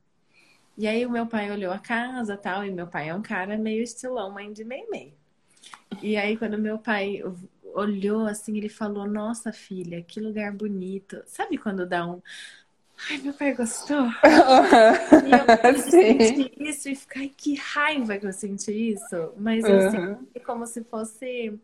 E 0.77 0.87
aí 0.87 1.05
o 1.05 1.09
meu 1.11 1.27
pai 1.27 1.51
olhou 1.51 1.71
a 1.71 1.79
casa 1.79 2.35
tal, 2.37 2.65
e 2.65 2.71
meu 2.71 2.87
pai 2.87 3.09
é 3.09 3.15
um 3.15 3.21
cara 3.21 3.57
meio 3.57 3.83
estilão, 3.83 4.31
mãe 4.31 4.51
de 4.51 4.63
meio 4.63 4.89
meio. 4.89 5.13
E 6.01 6.17
aí 6.17 6.37
quando 6.37 6.57
meu 6.57 6.79
pai 6.79 7.21
olhou 7.73 8.25
assim, 8.25 8.57
ele 8.57 8.69
falou: 8.69 9.07
Nossa, 9.07 9.51
filha, 9.51 10.01
que 10.01 10.19
lugar 10.19 10.51
bonito. 10.51 11.21
Sabe 11.25 11.57
quando 11.57 11.85
dá 11.85 12.05
um. 12.05 12.21
Ai, 13.09 13.17
meu 13.17 13.33
pai 13.33 13.53
gostou. 13.53 14.05
e 15.25 15.71
eu 15.71 15.77
senti 15.81 16.53
isso 16.57 16.89
e 16.89 16.95
fiquei, 16.95 17.29
que 17.29 17.55
raiva 17.55 18.17
que 18.17 18.25
eu 18.25 18.33
senti 18.33 18.71
isso. 18.93 19.33
Mas 19.37 19.63
eu 19.65 19.75
uhum. 19.75 19.91
senti 19.91 20.39
como 20.45 20.65
se 20.65 20.83
fosse. 20.83 21.59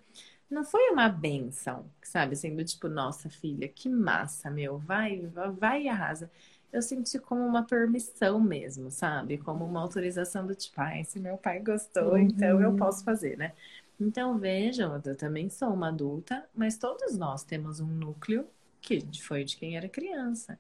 Não 0.50 0.64
foi 0.64 0.90
uma 0.90 1.08
benção, 1.08 1.86
sabe? 2.02 2.34
Assim, 2.34 2.56
do 2.56 2.66
tipo, 2.66 2.90
nossa 2.90 3.30
filha, 3.30 3.68
que 3.68 3.88
massa, 3.88 4.50
meu, 4.50 4.80
vai, 4.80 5.30
vai 5.60 5.84
e 5.84 5.90
arrasa. 5.90 6.30
Eu 6.74 6.82
senti 6.82 7.20
como 7.20 7.46
uma 7.46 7.64
permissão 7.64 8.40
mesmo, 8.40 8.90
sabe? 8.90 9.38
Como 9.38 9.64
uma 9.64 9.80
autorização 9.80 10.46
do 10.46 10.56
tipo, 10.56 10.82
ai, 10.82 11.04
se 11.04 11.20
meu 11.20 11.38
pai 11.38 11.60
gostou, 11.60 12.14
uhum. 12.14 12.18
então 12.18 12.62
eu 12.62 12.76
posso 12.76 13.04
fazer, 13.04 13.38
né? 13.38 13.54
Então 14.00 14.38
vejam, 14.38 15.02
eu 15.04 15.16
também 15.16 15.50
sou 15.50 15.70
uma 15.70 15.90
adulta, 15.90 16.48
mas 16.56 16.78
todos 16.78 17.18
nós 17.18 17.44
temos 17.44 17.80
um 17.80 17.88
núcleo 17.88 18.48
que 18.82 19.06
foi 19.22 19.44
de 19.44 19.58
quem 19.58 19.76
era 19.76 19.90
criança. 19.90 20.58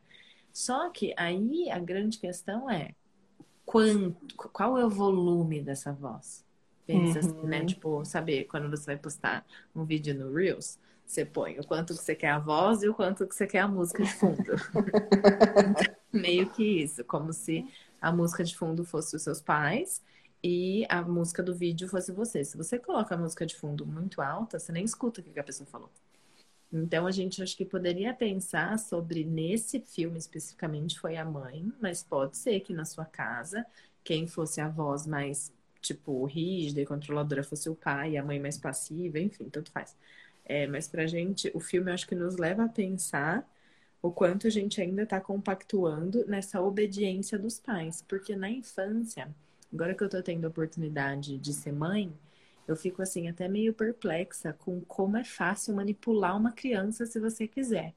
Só 0.51 0.89
que 0.89 1.13
aí 1.15 1.69
a 1.69 1.79
grande 1.79 2.17
questão 2.17 2.69
é 2.69 2.93
quanto, 3.65 4.15
qual 4.35 4.77
é 4.77 4.85
o 4.85 4.89
volume 4.89 5.61
dessa 5.61 5.93
voz? 5.93 6.43
Pensa 6.85 7.19
uhum. 7.19 7.25
assim, 7.25 7.47
né? 7.47 7.59
Uhum. 7.59 7.65
Tipo, 7.65 8.05
saber 8.05 8.45
quando 8.45 8.69
você 8.69 8.87
vai 8.87 8.97
postar 8.97 9.45
um 9.75 9.85
vídeo 9.85 10.13
no 10.13 10.33
Reels, 10.33 10.77
você 11.05 11.23
põe 11.23 11.59
o 11.59 11.65
quanto 11.65 11.93
que 11.93 12.01
você 12.01 12.15
quer 12.15 12.31
a 12.31 12.39
voz 12.39 12.83
e 12.83 12.89
o 12.89 12.93
quanto 12.93 13.25
que 13.25 13.35
você 13.35 13.47
quer 13.47 13.59
a 13.59 13.67
música 13.67 14.03
de 14.03 14.13
fundo. 14.13 14.43
Meio 16.11 16.49
que 16.49 16.83
isso, 16.83 17.03
como 17.05 17.31
se 17.31 17.65
a 18.01 18.11
música 18.11 18.43
de 18.43 18.55
fundo 18.55 18.83
fosse 18.83 19.15
os 19.15 19.21
seus 19.21 19.39
pais 19.39 20.03
e 20.43 20.85
a 20.89 21.01
música 21.01 21.43
do 21.43 21.53
vídeo 21.53 21.87
fosse 21.87 22.11
você. 22.11 22.43
Se 22.43 22.57
você 22.57 22.79
coloca 22.79 23.15
a 23.15 23.17
música 23.17 23.45
de 23.45 23.55
fundo 23.55 23.85
muito 23.85 24.21
alta, 24.21 24.59
você 24.59 24.71
nem 24.71 24.85
escuta 24.85 25.21
o 25.21 25.23
que 25.23 25.39
a 25.39 25.43
pessoa 25.43 25.67
falou. 25.67 25.89
Então 26.71 27.07
a 27.07 27.11
gente 27.11 27.41
acho 27.41 27.57
que 27.57 27.65
poderia 27.65 28.13
pensar 28.13 28.77
sobre 28.77 29.23
nesse 29.23 29.79
filme 29.79 30.17
especificamente 30.19 30.99
foi 30.99 31.17
a 31.17 31.25
mãe, 31.25 31.71
mas 31.81 32.03
pode 32.03 32.37
ser 32.37 32.59
que 32.61 32.73
na 32.73 32.85
sua 32.85 33.05
casa 33.05 33.65
quem 34.03 34.27
fosse 34.27 34.61
a 34.61 34.69
voz 34.69 35.07
mais 35.07 35.51
tipo 35.81 36.25
rígida 36.25 36.81
e 36.81 36.85
controladora 36.85 37.43
fosse 37.43 37.69
o 37.69 37.75
pai, 37.75 38.17
a 38.17 38.23
mãe 38.23 38.39
mais 38.39 38.57
passiva, 38.57 39.19
enfim, 39.19 39.49
tanto 39.49 39.71
faz. 39.71 39.95
É, 40.45 40.67
mas 40.67 40.87
pra 40.87 41.07
gente 41.07 41.51
o 41.55 41.59
filme 41.59 41.91
acho 41.91 42.07
que 42.07 42.15
nos 42.15 42.37
leva 42.37 42.65
a 42.65 42.69
pensar 42.69 43.47
o 44.01 44.11
quanto 44.11 44.47
a 44.47 44.49
gente 44.49 44.81
ainda 44.81 45.03
está 45.03 45.19
compactuando 45.19 46.25
nessa 46.27 46.61
obediência 46.61 47.37
dos 47.37 47.59
pais, 47.59 48.03
porque 48.07 48.35
na 48.35 48.49
infância 48.49 49.33
Agora 49.73 49.93
que 49.93 50.03
eu 50.03 50.09
tô 50.09 50.21
tendo 50.21 50.45
a 50.45 50.49
oportunidade 50.49 51.37
de 51.37 51.53
ser 51.53 51.71
mãe, 51.71 52.11
eu 52.67 52.75
fico 52.75 53.01
assim 53.01 53.27
até 53.27 53.47
meio 53.47 53.73
perplexa 53.73 54.53
com 54.53 54.81
como 54.81 55.17
é 55.17 55.23
fácil 55.23 55.75
manipular 55.75 56.37
uma 56.37 56.51
criança 56.51 57.05
se 57.05 57.19
você 57.19 57.47
quiser. 57.47 57.93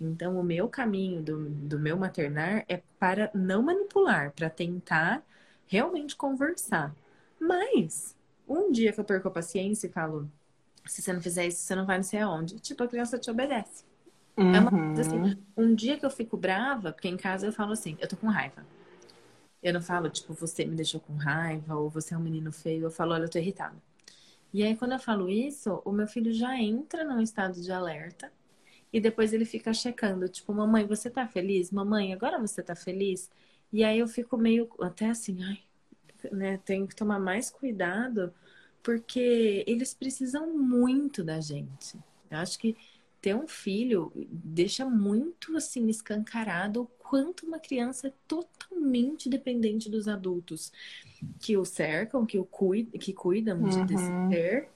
Então, 0.00 0.38
o 0.38 0.44
meu 0.44 0.68
caminho 0.68 1.20
do, 1.22 1.48
do 1.48 1.78
meu 1.78 1.96
maternar 1.96 2.64
é 2.68 2.80
para 2.98 3.30
não 3.34 3.62
manipular, 3.62 4.32
para 4.32 4.48
tentar 4.48 5.22
realmente 5.66 6.14
conversar. 6.14 6.94
Mas, 7.40 8.16
um 8.48 8.70
dia 8.70 8.92
que 8.92 9.00
eu 9.00 9.04
perco 9.04 9.28
a 9.28 9.30
paciência 9.30 9.88
e 9.88 9.90
falo, 9.90 10.30
se 10.86 11.02
você 11.02 11.12
não 11.12 11.20
fizer 11.20 11.46
isso, 11.46 11.58
você 11.58 11.74
não 11.74 11.84
vai 11.84 11.96
não 11.96 12.04
sei 12.04 12.20
aonde. 12.20 12.60
Tipo, 12.60 12.84
a 12.84 12.88
criança 12.88 13.18
te 13.18 13.30
obedece. 13.30 13.84
Uhum. 14.36 14.54
É 14.54 14.60
uma 14.60 14.70
coisa 14.70 15.02
assim. 15.02 15.18
Uhum. 15.18 15.36
Um 15.56 15.74
dia 15.74 15.98
que 15.98 16.06
eu 16.06 16.10
fico 16.10 16.36
brava, 16.36 16.92
porque 16.92 17.08
em 17.08 17.16
casa 17.16 17.46
eu 17.46 17.52
falo 17.52 17.72
assim, 17.72 17.96
eu 18.00 18.08
tô 18.08 18.16
com 18.16 18.28
raiva. 18.28 18.64
Eu 19.68 19.74
não 19.74 19.82
falo, 19.82 20.08
tipo, 20.10 20.34
você 20.34 20.64
me 20.64 20.76
deixou 20.76 21.00
com 21.00 21.14
raiva 21.16 21.76
ou 21.76 21.90
você 21.90 22.14
é 22.14 22.18
um 22.18 22.20
menino 22.20 22.52
feio. 22.52 22.84
Eu 22.84 22.90
falo, 22.90 23.14
olha, 23.14 23.24
eu 23.24 23.30
tô 23.30 23.38
irritada. 23.38 23.76
E 24.52 24.62
aí, 24.62 24.76
quando 24.76 24.92
eu 24.92 24.98
falo 24.98 25.28
isso, 25.28 25.82
o 25.84 25.92
meu 25.92 26.06
filho 26.06 26.32
já 26.32 26.56
entra 26.58 27.04
num 27.04 27.20
estado 27.20 27.60
de 27.60 27.70
alerta 27.72 28.32
e 28.92 29.00
depois 29.00 29.32
ele 29.32 29.44
fica 29.44 29.72
checando, 29.74 30.28
tipo, 30.28 30.52
mamãe, 30.54 30.86
você 30.86 31.10
tá 31.10 31.26
feliz? 31.28 31.70
Mamãe, 31.72 32.12
agora 32.14 32.38
você 32.38 32.62
tá 32.62 32.74
feliz? 32.74 33.30
E 33.72 33.84
aí 33.84 33.98
eu 33.98 34.08
fico 34.08 34.38
meio 34.38 34.68
até 34.80 35.08
assim, 35.10 35.42
ai, 35.44 35.60
né, 36.32 36.58
tenho 36.58 36.86
que 36.86 36.96
tomar 36.96 37.18
mais 37.20 37.50
cuidado, 37.50 38.32
porque 38.82 39.64
eles 39.66 39.94
precisam 39.94 40.52
muito 40.56 41.22
da 41.24 41.40
gente. 41.40 41.96
Eu 42.30 42.38
acho 42.38 42.58
que 42.58 42.76
ter 43.20 43.34
um 43.34 43.48
filho 43.48 44.12
deixa 44.14 44.84
muito 44.84 45.56
assim 45.56 45.88
escancarado 45.88 46.82
o 46.82 46.86
quanto 46.86 47.46
uma 47.46 47.58
criança 47.58 48.08
é 48.08 48.12
totalmente 48.26 49.28
dependente 49.28 49.90
dos 49.90 50.06
adultos 50.06 50.72
que 51.40 51.56
o 51.56 51.64
cercam, 51.64 52.24
que 52.24 52.38
o 52.38 52.44
cuidam, 52.44 52.98
que 53.00 53.12
cuidam 53.12 53.58
uhum. 53.58 53.86
desse 53.86 54.28
ser 54.30 54.68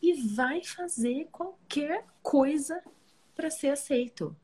e 0.00 0.14
vai 0.34 0.62
fazer 0.62 1.28
qualquer 1.32 2.04
coisa 2.22 2.80
para 3.34 3.50
ser 3.50 3.70
aceito. 3.70 4.34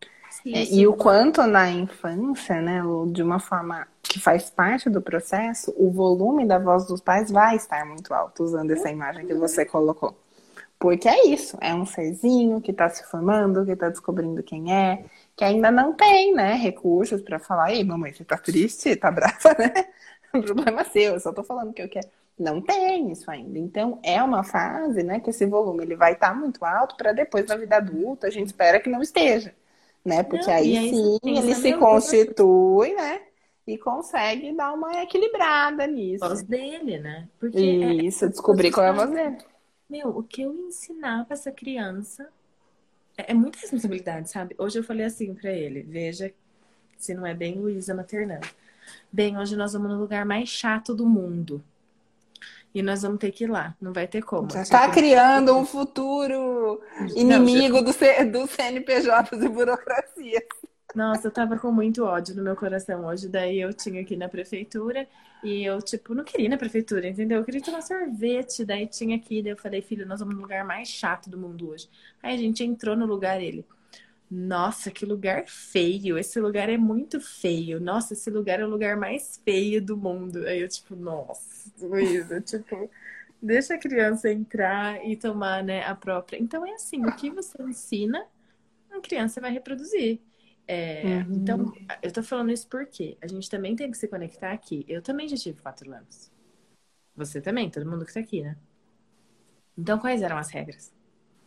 É, 0.47 0.65
e 0.65 0.87
o 0.87 0.95
quanto 0.95 1.47
na 1.47 1.71
infância, 1.71 2.61
né, 2.61 2.83
de 3.13 3.23
uma 3.23 3.39
forma 3.39 3.87
que 4.03 4.19
faz 4.19 4.51
parte 4.51 4.91
do 4.91 5.01
processo, 5.01 5.73
o 5.77 5.91
volume 5.93 6.47
da 6.47 6.59
voz 6.59 6.87
dos 6.87 7.01
pais 7.01 7.31
vai 7.31 7.57
estar 7.57 7.85
muito 7.87 8.13
alto, 8.13 8.43
usando 8.43 8.73
essa 8.73 8.91
imagem 8.91 9.27
que 9.27 9.35
você 9.35 9.65
colocou. 9.65 10.17
Porque 10.85 11.09
é 11.09 11.29
isso, 11.29 11.57
é 11.63 11.75
um 11.75 11.87
serzinho 11.87 12.61
que 12.61 12.71
está 12.71 12.91
se 12.91 13.03
formando, 13.05 13.65
que 13.65 13.73
está 13.73 13.89
descobrindo 13.89 14.43
quem 14.43 14.71
é, 14.71 15.07
que 15.35 15.43
ainda 15.43 15.71
não 15.71 15.95
tem, 15.95 16.35
né, 16.35 16.53
recursos 16.53 17.23
para 17.23 17.39
falar, 17.39 17.73
ei, 17.73 17.83
mamãe, 17.83 18.13
você 18.13 18.23
tá 18.23 18.37
triste, 18.37 18.95
tá 18.95 19.11
brava, 19.11 19.57
né? 19.59 19.73
O 20.35 20.43
problema 20.43 20.83
é 20.83 20.85
seu, 20.85 21.15
eu 21.15 21.21
só 21.21 21.33
tô 21.33 21.43
falando 21.43 21.73
que 21.73 21.81
eu 21.81 21.89
quero. 21.89 22.07
Não 22.39 22.61
tem 22.61 23.11
isso 23.11 23.31
ainda. 23.31 23.59
Então, 23.59 23.99
é 24.03 24.23
uma 24.23 24.45
fase, 24.45 25.03
né, 25.03 25.21
que 25.21 25.31
esse 25.31 25.47
volume 25.47 25.85
ele 25.85 25.97
vai 25.97 26.13
estar 26.13 26.29
tá 26.29 26.35
muito 26.35 26.63
alto 26.63 26.99
para 26.99 27.15
depois 27.15 27.47
na 27.47 27.57
vida 27.57 27.77
adulta 27.77 28.27
a 28.27 28.31
gente 28.31 28.49
espera 28.49 28.79
que 28.79 28.91
não 28.91 29.01
esteja, 29.01 29.55
né? 30.05 30.23
Porque 30.23 30.47
não, 30.49 30.53
aí, 30.53 30.77
aí, 30.77 30.91
sim 30.91 31.19
ele 31.23 31.55
se 31.55 31.73
constitui, 31.79 32.93
né? 32.93 33.23
E 33.67 33.79
consegue 33.79 34.53
dar 34.55 34.75
uma 34.75 35.03
equilibrada 35.03 35.87
nisso. 35.87 36.23
A 36.23 36.29
voz 36.29 36.43
dele, 36.43 36.99
né? 36.99 37.27
Porque 37.41 37.57
é 37.57 37.95
isso, 37.95 38.27
é... 38.27 38.29
descobrir 38.29 38.71
qual 38.71 38.85
é 38.85 38.91
a 38.91 38.93
voz 38.93 39.11
dele. 39.11 39.39
Meu, 39.95 40.09
o 40.09 40.25
que 40.25 40.43
eu 40.43 40.53
ensinar 40.53 41.25
para 41.25 41.35
essa 41.35 41.53
criança 41.53 42.29
é, 43.17 43.31
é 43.31 43.35
muita 43.35 43.61
responsabilidade, 43.61 44.29
sabe? 44.29 44.53
Hoje 44.59 44.81
eu 44.81 44.83
falei 44.83 45.07
assim 45.07 45.33
para 45.33 45.53
ele: 45.53 45.83
veja 45.83 46.35
se 46.99 47.15
não 47.15 47.25
é 47.25 47.33
bem 47.33 47.61
Luísa 47.61 47.95
maternando. 47.95 48.49
Bem, 49.13 49.39
hoje 49.39 49.55
nós 49.55 49.73
vamos 49.73 49.93
no 49.93 50.01
lugar 50.01 50.27
mais 50.27 50.49
chato 50.49 50.97
do 50.97 51.07
mundo. 51.07 51.63
E 52.75 52.83
nós 52.83 53.03
vamos 53.03 53.21
ter 53.21 53.31
que 53.31 53.45
ir 53.45 53.47
lá, 53.47 53.77
não 53.81 53.93
vai 53.93 54.09
ter 54.09 54.25
como. 54.25 54.51
Já 54.51 54.63
está 54.63 54.91
criando 54.91 55.57
um 55.57 55.65
futuro 55.65 56.83
inimigo 57.15 57.81
não, 57.81 57.93
já... 57.93 58.25
do, 58.25 58.33
do 58.33 58.47
CNPJ 58.49 59.37
e 59.37 59.49
burocracia. 59.49 60.45
Nossa, 60.95 61.27
eu 61.27 61.31
tava 61.33 61.59
com 61.59 61.73
muito 61.73 62.05
ódio 62.05 62.37
no 62.37 62.43
meu 62.43 62.55
coração 62.55 63.05
hoje. 63.07 63.29
Daí 63.29 63.59
eu 63.61 63.75
tinha 63.75 64.01
aqui 64.01 64.17
na 64.17 64.29
prefeitura 64.29 65.09
e 65.43 65.65
eu, 65.65 65.83
tipo, 65.83 66.15
não 66.15 66.23
queria 66.25 66.47
ir 66.47 66.49
na 66.49 66.57
prefeitura, 66.57 67.09
entendeu? 67.09 67.39
Eu 67.39 67.45
queria 67.45 67.61
tomar 67.63 67.83
sorvete. 67.83 68.65
Daí 68.65 68.87
tinha 68.87 69.17
aqui, 69.17 69.43
daí 69.43 69.53
eu 69.53 69.57
falei, 69.57 69.83
filho, 69.83 70.07
nós 70.07 70.21
vamos 70.21 70.37
no 70.37 70.43
lugar 70.43 70.65
mais 70.65 70.89
chato 70.89 71.29
do 71.29 71.37
mundo 71.37 71.71
hoje. 71.71 71.89
Aí 72.23 72.35
a 72.35 72.39
gente 72.39 72.63
entrou 72.63 72.97
no 72.97 73.07
lugar, 73.07 73.41
ele. 73.43 73.67
Nossa, 74.31 74.91
que 74.91 75.07
lugar 75.07 75.45
feio. 75.49 76.19
Esse 76.19 76.41
lugar 76.41 76.69
é 76.71 76.79
muito 76.79 77.21
feio. 77.21 77.81
Nossa, 77.81 78.15
esse 78.15 78.31
lugar 78.31 78.61
é 78.61 78.67
o 78.67 78.71
lugar 78.71 78.97
mais 78.97 79.41
feio 79.45 79.83
do 79.83 79.97
mundo. 79.97 80.47
Aí 80.47 80.61
eu, 80.63 80.69
tipo, 80.69 80.97
nossa, 80.97 81.71
Luísa, 81.81 82.41
tipo, 82.43 82.91
deixa 83.43 83.75
a 83.75 83.79
criança 83.79 84.31
entrar 84.33 85.05
e 85.07 85.17
tomar, 85.17 85.63
né, 85.65 85.85
a 85.85 85.95
própria. 85.95 86.39
Então 86.39 86.67
é 86.67 86.75
assim, 86.75 87.05
o 87.07 87.13
que 87.17 87.31
você 87.31 87.63
ensina, 87.63 88.27
a 88.93 89.01
criança 89.01 89.41
vai 89.41 89.53
reproduzir. 89.53 90.21
É, 90.67 91.25
uhum. 91.29 91.35
Então, 91.35 91.73
eu 92.03 92.11
tô 92.11 92.23
falando 92.23 92.51
isso 92.51 92.67
porque 92.69 93.17
a 93.21 93.27
gente 93.27 93.51
também 93.51 93.77
tem 93.77 93.91
que 93.91 93.99
se 93.99 94.09
conectar 94.09 94.53
aqui. 94.53 94.85
Eu 94.89 95.03
também 95.03 95.29
já 95.29 95.37
tive 95.37 95.61
quatro 95.61 95.93
anos. 95.93 96.33
Você 97.17 97.41
também, 97.41 97.71
todo 97.71 97.89
mundo 97.89 98.05
que 98.05 98.13
tá 98.13 98.21
aqui, 98.21 98.43
né? 98.43 98.57
Então, 99.77 99.99
quais 99.99 100.23
eram 100.23 100.39
as 100.39 100.51
regras? 100.51 100.93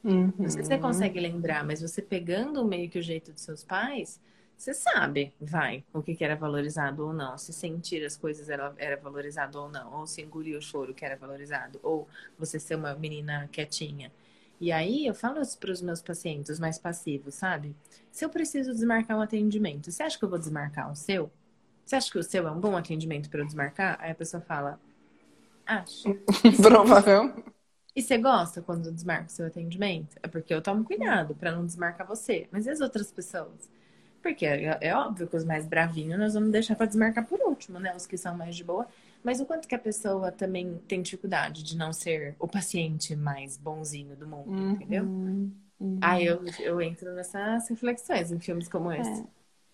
Uhum. 0.04 0.32
Não 0.38 0.50
sei 0.50 0.64
se 0.64 0.70
você 0.70 0.78
consegue 0.78 1.20
lembrar, 1.20 1.66
mas 1.66 1.82
você 1.82 2.02
pegando 2.02 2.64
meio 2.64 2.90
que 2.90 3.00
o 3.00 3.02
jeito 3.02 3.34
dos 3.34 3.42
seus 3.42 3.64
pais, 3.64 4.22
você 4.58 4.74
sabe, 4.74 5.34
vai, 5.40 5.84
o 5.94 6.02
que, 6.02 6.16
que 6.16 6.24
era 6.24 6.36
valorizado 6.36 7.06
ou 7.06 7.14
não. 7.14 7.38
Se 7.38 7.52
sentir 7.52 8.04
as 8.06 8.16
coisas 8.16 8.50
era, 8.50 8.74
era 8.78 8.98
valorizado 8.98 9.60
ou 9.60 9.70
não. 9.70 10.00
Ou 10.00 10.08
se 10.08 10.22
engolir 10.22 10.58
o 10.58 10.62
choro 10.62 10.94
que 10.94 11.06
era 11.06 11.16
valorizado. 11.16 11.80
Ou 11.84 12.08
você 12.38 12.60
ser 12.60 12.76
uma 12.76 12.96
menina 12.96 13.48
quietinha. 13.52 14.12
E 14.60 14.72
aí 14.72 15.06
eu 15.06 15.14
falo 15.14 15.42
isso 15.42 15.58
para 15.58 15.72
os 15.72 15.82
meus 15.82 16.02
pacientes 16.02 16.60
mais 16.60 16.80
passivos, 16.80 17.36
sabe? 17.36 17.76
Se 18.12 18.26
eu 18.26 18.30
preciso 18.30 18.74
desmarcar 18.74 19.18
um 19.18 19.22
atendimento, 19.22 19.92
você 19.92 20.04
acha 20.04 20.18
que 20.18 20.26
eu 20.26 20.30
vou 20.30 20.40
desmarcar 20.40 20.92
o 20.92 20.96
seu? 20.96 21.32
Você 21.86 21.96
acha 21.96 22.12
que 22.12 22.18
o 22.18 22.24
seu 22.24 22.48
é 22.48 22.52
um 22.52 22.60
bom 22.60 22.76
atendimento 22.76 23.30
para 23.30 23.42
eu 23.42 23.46
desmarcar? 23.46 23.98
Aí 24.02 24.12
a 24.12 24.16
pessoa 24.16 24.42
fala, 24.42 24.80
acho. 25.66 26.14
Provável. 26.62 27.34
E 27.96 28.02
você 28.02 28.18
gosta 28.18 28.62
quando 28.62 28.92
desmarca 28.92 29.26
o 29.26 29.30
seu 29.30 29.48
atendimento? 29.48 30.18
É 30.22 30.28
porque 30.28 30.54
eu 30.54 30.62
tomo 30.62 30.84
cuidado 30.84 31.34
para 31.34 31.52
não 31.52 31.66
desmarcar 31.66 32.06
você. 32.06 32.48
Mas 32.52 32.66
e 32.66 32.70
as 32.70 32.82
outras 32.82 33.12
pessoas? 33.12 33.70
Porque 34.22 34.46
é, 34.46 34.78
é 34.82 34.96
óbvio 34.96 35.28
que 35.28 35.36
os 35.36 35.44
mais 35.44 35.66
bravinhos 35.66 36.20
nós 36.20 36.34
vamos 36.34 36.52
deixar 36.52 36.76
para 36.76 36.86
desmarcar 36.86 37.26
por 37.26 37.40
último, 37.42 37.80
né? 37.80 37.96
Os 37.96 38.06
que 38.06 38.18
são 38.18 38.36
mais 38.36 38.56
de 38.56 38.64
boa. 38.64 38.88
Mas 39.28 39.42
o 39.42 39.46
quanto 39.46 39.68
que 39.68 39.76
a 39.76 39.80
pessoa 39.80 40.32
também 40.32 40.80
tem 40.88 41.02
dificuldade 41.02 41.62
de 41.62 41.76
não 41.76 41.92
ser 41.92 42.34
o 42.40 42.48
paciente 42.48 43.14
mais 43.14 43.58
bonzinho 43.58 44.16
do 44.16 44.26
mundo, 44.26 44.50
uhum, 44.50 44.72
entendeu? 44.72 45.04
Uhum. 45.04 45.52
Aí 46.00 46.26
eu, 46.26 46.42
eu 46.62 46.82
entro 46.82 47.14
nessas 47.14 47.68
reflexões 47.68 48.32
em 48.32 48.40
filmes 48.40 48.70
como 48.70 48.90
é. 48.90 49.02
esse. 49.02 49.26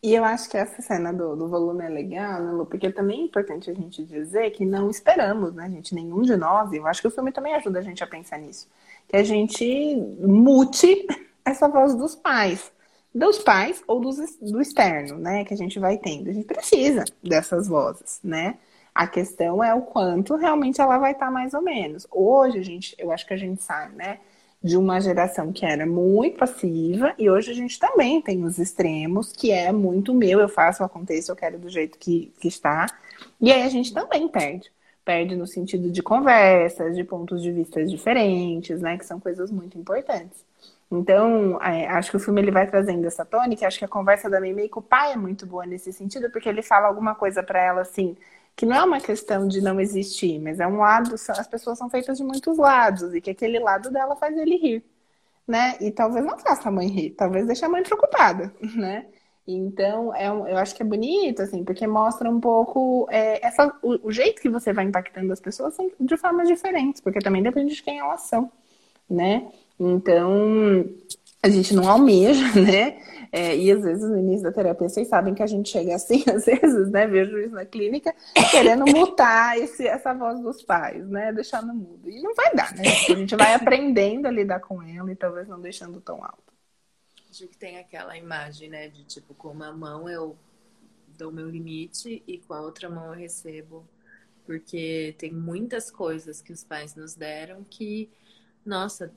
E 0.02 0.16
eu 0.16 0.24
acho 0.24 0.50
que 0.50 0.58
essa 0.58 0.82
cena 0.82 1.13
do, 1.13 1.36
do 1.36 1.48
volume 1.48 1.86
é 1.86 1.89
legal, 1.89 2.42
né, 2.42 2.52
Lu? 2.52 2.66
Porque 2.66 2.92
também 2.92 3.22
é 3.22 3.26
importante 3.26 3.70
a 3.70 3.76
gente 3.76 4.04
dizer 4.04 4.50
que 4.50 4.66
não 4.66 4.89
esperamos, 4.89 5.54
né, 5.54 5.70
gente? 5.70 5.94
Nenhum 5.94 6.24
de 6.24 6.36
nós, 6.36 6.72
e 6.72 6.78
eu 6.78 6.88
acho 6.88 7.00
que 7.00 7.08
o 7.08 7.12
filme 7.12 7.32
também 7.32 7.54
ajuda 7.54 7.78
a 7.78 7.84
gente 7.84 8.04
a 8.04 8.08
pensar 8.08 8.39
nisso. 8.39 8.68
Que 9.08 9.18
a 9.18 9.24
gente 9.24 9.96
mute 10.20 11.06
essa 11.46 11.68
voz 11.68 11.94
dos 11.94 12.16
pais. 12.16 12.72
Dos 13.13 13.38
pais 13.38 13.84
ou 13.86 14.00
dos, 14.00 14.18
do 14.38 14.60
externo, 14.60 15.20
né? 15.20 15.46
Que 15.46 15.54
a 15.54 15.58
gente 15.58 15.78
vai 15.78 16.00
tendo. 16.00 16.32
A 16.32 16.34
gente 16.34 16.48
precisa 16.48 17.06
dessas 17.22 17.68
vozes, 17.68 18.20
né? 18.24 18.58
A 18.93 19.08
questão 19.08 19.63
é 19.63 19.73
o 19.73 19.82
quanto 19.82 20.36
realmente 20.36 20.79
ela 20.79 20.97
vai 20.97 21.13
estar 21.13 21.27
tá 21.27 21.32
mais 21.32 21.53
ou 21.53 21.62
menos. 21.62 22.06
Hoje, 22.12 22.60
a 22.60 22.63
gente, 22.63 22.95
eu 22.99 23.12
acho 23.12 23.25
que 23.25 23.34
a 23.34 23.38
gente 23.38 23.62
sabe, 23.63 23.95
né? 23.95 24.19
De 24.62 24.77
uma 24.77 25.01
geração 25.01 25.51
que 25.51 25.65
era 25.65 25.86
muito 25.86 26.38
passiva, 26.38 27.13
e 27.17 27.29
hoje 27.29 27.51
a 27.51 27.53
gente 27.53 27.77
também 27.79 28.21
tem 28.21 28.43
os 28.45 28.60
extremos, 28.60 29.32
que 29.34 29.51
é 29.51 29.71
muito 29.71 30.13
meu, 30.13 30.39
eu 30.39 30.47
faço, 30.47 30.84
aconteça, 30.84 31.32
eu 31.32 31.36
quero 31.36 31.58
do 31.58 31.69
jeito 31.69 31.97
que, 31.97 32.32
que 32.39 32.47
está. 32.47 32.88
E 33.41 33.51
aí 33.51 33.63
a 33.63 33.69
gente 33.69 33.93
também 33.93 34.27
perde. 34.27 34.71
Perde 35.03 35.36
no 35.36 35.45
sentido 35.47 35.91
de 35.91 36.01
conversas, 36.01 36.95
de 36.95 37.03
pontos 37.03 37.41
de 37.41 37.51
vista 37.51 37.84
diferentes, 37.84 38.79
né? 38.82 38.97
Que 38.97 39.06
são 39.06 39.19
coisas 39.19 39.51
muito 39.51 39.77
importantes. 39.77 40.45
Então, 40.89 41.60
é, 41.62 41.88
acho 41.88 42.12
que 42.12 42.17
o 42.17 42.19
filme 42.19 42.39
ele 42.39 42.51
vai 42.51 42.67
trazendo 42.67 43.06
essa 43.08 43.25
tônica. 43.25 43.65
Acho 43.65 43.79
que 43.79 43.86
a 43.86 43.88
conversa 43.88 44.29
da 44.29 44.39
Mimi 44.39 44.69
com 44.69 44.79
o 44.79 44.84
pai 44.84 45.13
é 45.13 45.17
muito 45.17 45.45
boa 45.45 45.65
nesse 45.65 45.91
sentido, 45.91 46.29
porque 46.29 46.47
ele 46.47 46.62
fala 46.62 46.88
alguma 46.88 47.15
coisa 47.15 47.41
para 47.41 47.62
ela 47.62 47.82
assim: 47.82 48.15
que 48.56 48.66
não 48.66 48.76
é 48.76 48.84
uma 48.84 49.02
questão 49.02 49.48
de 49.48 49.62
não 49.62 49.80
existir, 49.80 50.39
mas 50.39 50.60
é 50.60 50.68
um 50.68 50.78
lado, 50.78 51.16
as 51.16 51.48
pessoas 51.48 51.78
são 51.78 51.89
feitas 51.89 52.18
de 52.18 52.24
muitos 52.24 52.58
lados, 52.58 53.13
e 53.13 53.22
que 53.22 53.32
aquele 53.32 53.60
lado 53.60 53.92
dela 53.92 54.16
faz 54.16 54.38
ele 54.38 54.58
rir, 54.58 54.84
né? 55.48 55.76
E 55.82 55.92
talvez 55.92 56.26
não 56.26 56.38
faça 56.38 56.70
a 56.70 56.72
mãe 56.72 56.88
rir, 56.88 57.12
talvez 57.12 57.48
deixe 57.48 57.66
a 57.66 57.70
mãe 57.70 57.84
preocupada, 57.84 58.54
né? 58.76 59.08
Então, 59.46 60.16
é 60.16 60.32
um, 60.32 60.48
eu 60.48 60.58
acho 60.58 60.74
que 60.74 60.82
é 60.82 60.86
bonito, 60.86 61.42
assim, 61.42 61.66
porque 61.66 61.86
mostra 61.86 62.30
um 62.30 62.39
pouco 62.39 63.08
é, 63.10 63.46
essa, 63.46 63.68
o, 63.82 64.08
o, 64.08 64.12
jeito 64.12 64.42
que 64.42 64.50
você 64.50 64.72
vai 64.72 64.86
impactando 64.86 65.34
as 65.34 65.39
pessoas 65.42 65.76
de 66.00 66.18
formas 66.18 66.48
diferentes, 66.48 67.02
porque 67.02 67.20
também 67.20 67.44
depende 67.44 67.76
de 67.76 67.84
quem 67.84 68.00
elas 68.00 68.22
são, 68.22 68.50
né? 69.10 69.52
Então, 69.78 70.86
a 71.42 71.50
gente 71.50 71.76
não 71.76 71.89
almeja, 71.89 72.46
né? 72.60 72.98
É, 73.36 73.58
e 73.58 73.72
às 73.72 73.82
vezes 73.82 74.08
no 74.08 74.15
início 74.15 74.43
da 74.43 74.52
terapia, 74.52 74.88
vocês 74.88 75.08
sabem 75.08 75.34
que 75.34 75.41
a 75.41 75.48
gente 75.48 75.67
chega 75.67 75.96
assim, 75.96 76.24
às 76.30 76.46
vezes, 76.46 76.91
né? 76.91 77.08
Vejo 77.08 77.36
isso 77.39 77.56
na 77.56 77.65
clínica, 77.65 78.13
querendo 78.52 78.86
mutar 78.86 79.58
esse, 79.58 79.88
essa 79.88 80.13
voz 80.13 80.39
dos 80.39 80.62
pais, 80.62 81.10
né? 81.10 81.34
Deixar 81.34 81.63
no 81.63 81.74
mudo. 81.74 82.08
E 82.08 82.22
não 82.22 82.36
vai 82.36 82.54
dar, 82.54 82.72
né? 82.76 82.84
A 83.10 83.15
gente 83.15 83.36
vai 83.36 83.56
aprendendo 83.56 84.28
a 84.28 84.32
lidar 84.32 84.60
com 84.60 84.84
ela 84.84 85.12
e 85.12 85.15
talvez 85.15 85.48
não 85.48 85.60
deixando 85.60 86.00
tão 86.00 86.24
alto. 86.24 86.54
Acho 87.28 87.48
que 87.48 87.58
tem 87.58 87.80
aquela 87.80 88.15
imagem, 88.15 88.69
né? 88.69 88.88
De 88.88 89.04
tipo, 89.04 89.34
com 89.34 89.48
uma 89.48 89.74
mão 89.74 90.08
eu 90.08 90.38
dou 91.17 91.32
meu 91.32 91.50
limite 91.50 92.22
e 92.28 92.38
com 92.38 92.54
a 92.54 92.62
outra 92.62 92.88
mão 92.88 93.08
eu 93.08 93.19
recebo. 93.19 93.84
Porque 94.46 95.15
tem 95.17 95.34
muitas 95.34 95.89
coisas 95.89 96.39
que 96.39 96.54
os 96.54 96.63
pais 96.63 96.93
nos 96.93 97.15
deram 97.15 97.65
que, 97.67 98.12
nossa, 98.63 99.12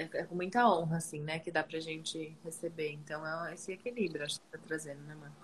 é, 0.00 0.08
é, 0.20 0.24
com 0.24 0.34
muita 0.34 0.68
honra, 0.68 0.96
assim, 0.98 1.20
né? 1.22 1.38
Que 1.38 1.50
dá 1.50 1.62
pra 1.64 1.80
gente 1.80 2.36
receber. 2.44 2.92
Então 2.92 3.26
é 3.26 3.54
esse 3.54 3.72
equilíbrio, 3.72 4.24
acho 4.24 4.40
que 4.40 4.46
tá 4.48 4.58
trazendo, 4.58 5.02
né, 5.04 5.14
mano? 5.14 5.34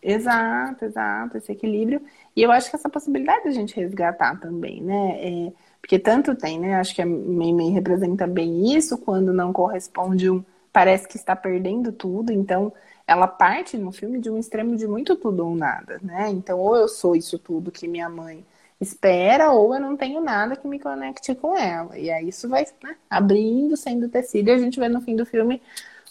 Exato, 0.00 0.84
exato, 0.84 1.36
esse 1.38 1.50
equilíbrio. 1.50 2.00
E 2.36 2.42
eu 2.42 2.52
acho 2.52 2.70
que 2.70 2.76
essa 2.76 2.88
possibilidade 2.88 3.48
a 3.48 3.50
gente 3.50 3.74
resgatar 3.74 4.38
também, 4.40 4.80
né? 4.82 5.48
É, 5.48 5.52
Porque 5.80 5.98
tanto 5.98 6.36
tem, 6.36 6.58
né? 6.60 6.76
Acho 6.76 6.94
que 6.94 7.02
a 7.02 7.06
Mei 7.06 7.70
representa 7.70 8.26
bem 8.26 8.74
isso, 8.76 8.96
quando 8.98 9.32
não 9.32 9.52
corresponde 9.52 10.30
um. 10.30 10.44
Parece 10.72 11.08
que 11.08 11.16
está 11.16 11.34
perdendo 11.34 11.90
tudo, 11.92 12.32
então 12.32 12.72
ela 13.06 13.26
parte 13.26 13.76
no 13.76 13.90
filme 13.90 14.20
de 14.20 14.30
um 14.30 14.38
extremo 14.38 14.76
de 14.76 14.86
muito 14.86 15.16
tudo 15.16 15.44
ou 15.46 15.54
nada, 15.56 15.98
né? 16.02 16.28
Então, 16.30 16.58
ou 16.60 16.76
eu 16.76 16.88
sou 16.88 17.16
isso 17.16 17.38
tudo 17.38 17.72
que 17.72 17.88
minha 17.88 18.08
mãe 18.08 18.44
espera, 18.80 19.50
ou 19.50 19.74
eu 19.74 19.80
não 19.80 19.96
tenho 19.96 20.20
nada 20.20 20.56
que 20.56 20.66
me 20.68 20.78
conecte 20.78 21.34
com 21.34 21.56
ela. 21.56 21.98
E 21.98 22.10
aí 22.10 22.28
isso 22.28 22.48
vai 22.48 22.64
né, 22.82 22.96
abrindo, 23.10 23.76
sendo 23.76 24.08
tecido, 24.08 24.48
e 24.48 24.52
a 24.52 24.58
gente 24.58 24.78
vê 24.78 24.88
no 24.88 25.00
fim 25.00 25.16
do 25.16 25.26
filme 25.26 25.60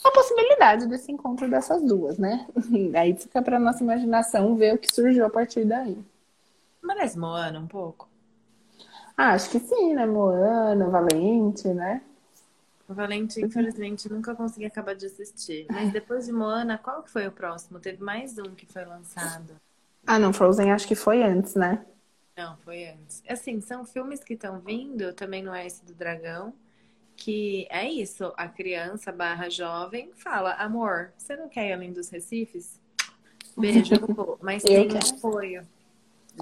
a 0.03 0.11
possibilidade 0.11 0.87
desse 0.87 1.11
encontro 1.11 1.49
dessas 1.49 1.81
duas, 1.83 2.17
né? 2.17 2.47
Aí 2.95 3.15
fica 3.15 3.41
para 3.41 3.59
nossa 3.59 3.83
imaginação 3.83 4.55
ver 4.55 4.75
o 4.75 4.77
que 4.77 4.93
surgiu 4.93 5.25
a 5.25 5.29
partir 5.29 5.65
daí. 5.65 5.97
Parece 6.85 7.17
Moana 7.17 7.59
um 7.59 7.67
pouco? 7.67 8.07
Ah, 9.17 9.33
acho 9.33 9.49
que 9.49 9.59
sim, 9.59 9.95
né? 9.95 10.05
Moana, 10.05 10.87
Valente, 10.89 11.67
né? 11.69 12.01
Valente, 12.87 13.41
infelizmente, 13.41 14.07
nunca 14.07 14.33
consegui 14.33 14.65
acabar 14.65 14.95
de 14.95 15.07
assistir. 15.07 15.65
Mas 15.69 15.91
depois 15.91 16.25
de 16.25 16.31
Moana, 16.31 16.77
qual 16.77 17.03
que 17.03 17.11
foi 17.11 17.27
o 17.27 17.31
próximo? 17.31 17.79
Teve 17.79 18.01
mais 18.01 18.37
um 18.37 18.55
que 18.55 18.65
foi 18.65 18.85
lançado. 18.85 19.55
Ah, 20.05 20.17
não, 20.17 20.31
Frozen 20.31 20.71
acho 20.71 20.87
que 20.87 20.95
foi 20.95 21.21
antes, 21.21 21.55
né? 21.55 21.83
Não, 22.37 22.55
foi 22.57 22.87
antes. 22.87 23.23
Assim, 23.27 23.59
são 23.59 23.83
filmes 23.83 24.23
que 24.23 24.35
estão 24.35 24.59
vindo, 24.59 25.11
também 25.13 25.41
não 25.41 25.53
é 25.55 25.65
esse 25.65 25.83
do 25.83 25.93
dragão, 25.93 26.53
que 27.15 27.67
é 27.71 27.89
isso, 27.89 28.31
a 28.37 28.47
criança 28.47 29.11
barra 29.11 29.49
jovem 29.49 30.11
fala, 30.13 30.53
amor, 30.53 31.11
você 31.17 31.35
não 31.35 31.49
quer 31.49 31.69
ir 31.69 31.73
além 31.73 31.91
dos 31.91 32.09
Recifes? 32.09 32.79
Beijo, 33.57 33.95
mas 34.39 34.61
tem 34.61 34.87
quero. 34.87 35.15
apoio. 35.15 35.67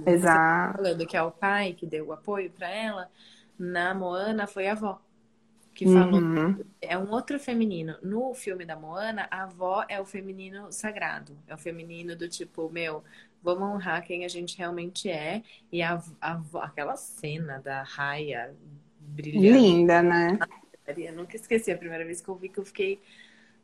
Exato. 0.06 0.74
Tá 0.74 0.84
falando 0.84 1.08
que 1.08 1.16
é 1.16 1.22
o 1.22 1.32
pai 1.32 1.72
que 1.72 1.86
deu 1.86 2.08
o 2.08 2.14
apoio 2.14 2.52
para 2.52 2.70
ela, 2.70 3.10
na 3.58 3.94
Moana 3.94 4.46
foi 4.46 4.68
a 4.68 4.74
avó 4.74 5.02
que 5.76 5.86
falou. 5.86 6.22
Uhum. 6.22 6.64
É 6.82 6.98
um 6.98 7.12
outro 7.12 7.38
feminino. 7.38 7.98
No 8.02 8.34
filme 8.34 8.66
da 8.66 8.78
Moana, 8.78 9.28
a 9.30 9.44
avó 9.44 9.86
é 9.90 10.00
o 10.00 10.06
feminino 10.06 10.72
sagrado. 10.72 11.38
É 11.46 11.54
o 11.54 11.58
feminino 11.58 12.16
do 12.16 12.30
tipo, 12.30 12.70
meu, 12.72 13.04
vamos 13.46 13.76
honrar 13.76 14.04
quem 14.04 14.26
a 14.26 14.28
gente 14.28 14.58
realmente 14.58 15.08
é. 15.08 15.44
E 15.72 15.82
a, 15.82 16.02
a 16.20 16.42
aquela 16.64 16.98
cena 16.98 17.60
da 17.60 17.84
raia 17.84 18.54
brilhante. 19.00 19.52
Linda, 19.52 20.02
né? 20.02 20.40
Eu 20.98 21.14
nunca 21.14 21.36
esqueci 21.36 21.72
a 21.72 21.78
primeira 21.78 22.04
vez 22.04 22.20
que 22.20 22.28
eu 22.28 22.36
vi 22.36 22.50
que 22.50 22.60
eu 22.60 22.66
fiquei, 22.66 23.00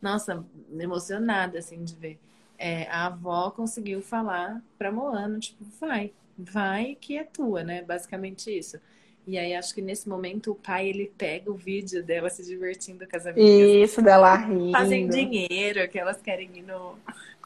nossa, 0.02 0.46
emocionada, 0.80 1.60
assim, 1.60 1.84
de 1.84 1.96
ver. 1.96 2.20
É, 2.58 2.88
a 2.89 3.08
avó 3.08 3.50
conseguiu 3.50 4.02
falar 4.02 4.62
pra 4.78 4.91
Moana, 4.91 5.39
tipo, 5.39 5.65
vai, 5.80 6.12
vai 6.38 6.96
que 7.00 7.17
é 7.17 7.24
tua, 7.24 7.63
né? 7.63 7.82
Basicamente 7.82 8.56
isso. 8.56 8.80
E 9.26 9.38
aí 9.38 9.54
acho 9.54 9.74
que 9.74 9.82
nesse 9.82 10.10
momento 10.10 10.52
o 10.52 10.56
pai 10.56 10.88
ele 10.89 11.12
pega 11.15 11.52
o 11.52 11.56
vídeo 11.56 12.04
dela 12.04 12.30
se 12.30 12.44
divertindo 12.44 13.08
com 13.08 13.15
as 13.15 13.26
amigas. 13.26 13.89
Isso, 13.89 14.02
dela 14.02 14.36
rindo. 14.36 14.72
Fazem 14.72 15.08
dinheiro, 15.08 15.88
que 15.89 16.00
elas 16.00 16.22
querem 16.22 16.50
ir 16.56 16.63
no. 16.63 16.98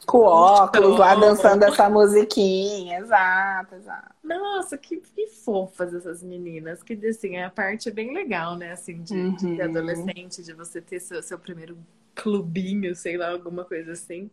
Com 0.04 0.18
óculos, 0.18 0.98
lá 0.98 1.14
dançando 1.14 1.62
essa 1.64 1.88
musiquinha. 1.88 2.98
Exato, 2.98 3.74
exato. 3.76 4.14
Nossa, 4.22 4.76
que, 4.76 4.98
que 4.98 5.28
fofas 5.28 5.94
essas 5.94 6.22
meninas. 6.22 6.82
Que 6.82 6.94
assim, 7.06 7.38
a 7.38 7.50
parte 7.50 7.88
é 7.88 7.92
bem 7.92 8.12
legal, 8.12 8.56
né? 8.56 8.72
Assim, 8.72 9.00
de, 9.02 9.14
uhum. 9.14 9.34
de 9.34 9.62
adolescente, 9.62 10.42
de 10.42 10.52
você 10.52 10.80
ter 10.80 11.00
seu, 11.00 11.22
seu 11.22 11.38
primeiro 11.38 11.78
clubinho, 12.14 12.94
sei 12.94 13.16
lá, 13.16 13.30
alguma 13.30 13.64
coisa 13.64 13.92
assim. 13.92 14.30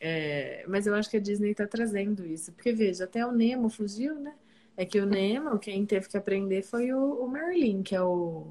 É, 0.00 0.64
mas 0.68 0.86
eu 0.86 0.94
acho 0.94 1.10
que 1.10 1.16
a 1.16 1.20
Disney 1.20 1.54
tá 1.54 1.66
trazendo 1.66 2.24
isso. 2.26 2.52
Porque, 2.52 2.72
veja, 2.72 3.04
até 3.04 3.26
o 3.26 3.32
Nemo 3.32 3.68
fugiu, 3.68 4.14
né? 4.14 4.34
É 4.76 4.84
que 4.84 5.00
o 5.00 5.06
Nemo, 5.06 5.58
quem 5.58 5.84
teve 5.84 6.08
que 6.08 6.16
aprender 6.16 6.62
foi 6.62 6.92
o, 6.92 7.24
o 7.24 7.28
Merlin, 7.28 7.82
que 7.82 7.96
é 7.96 8.02
o, 8.02 8.46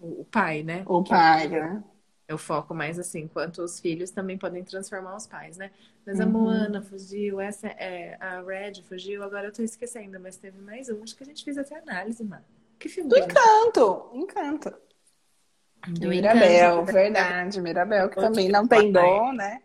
o, 0.00 0.24
pai, 0.30 0.62
né? 0.62 0.84
O 0.86 1.02
que 1.02 1.10
pai, 1.10 1.46
é, 1.46 1.48
né? 1.48 1.84
O 2.30 2.36
foco 2.36 2.74
mais 2.74 2.98
assim, 2.98 3.20
enquanto 3.20 3.58
os 3.58 3.78
filhos 3.78 4.10
também 4.10 4.36
podem 4.36 4.64
transformar 4.64 5.14
os 5.14 5.26
pais, 5.28 5.56
né? 5.56 5.70
Mas 6.04 6.18
uhum. 6.18 6.24
a 6.24 6.26
Moana 6.26 6.82
fugiu, 6.82 7.40
essa 7.40 7.68
é 7.68 8.16
a 8.20 8.42
Red 8.42 8.82
fugiu, 8.82 9.22
agora 9.22 9.46
eu 9.46 9.52
tô 9.52 9.62
esquecendo, 9.62 10.18
mas 10.18 10.36
teve 10.36 10.58
mais 10.60 10.88
um, 10.88 11.02
acho 11.04 11.14
que 11.16 11.22
a 11.22 11.26
gente 11.26 11.44
fez 11.44 11.56
até 11.56 11.78
análise, 11.78 12.24
mano. 12.24 12.44
Que 12.78 12.88
filme? 12.88 13.08
Do 13.08 13.16
Encanto, 13.16 14.10
Encanto. 14.12 14.74
Do 15.88 16.08
Mirabel, 16.08 16.82
Encanto, 16.82 16.92
verdade, 16.92 17.60
Mirabel, 17.60 18.08
que 18.08 18.16
também 18.16 18.48
não 18.48 18.66
tem 18.66 18.90
dom, 18.90 19.32
né? 19.32 19.62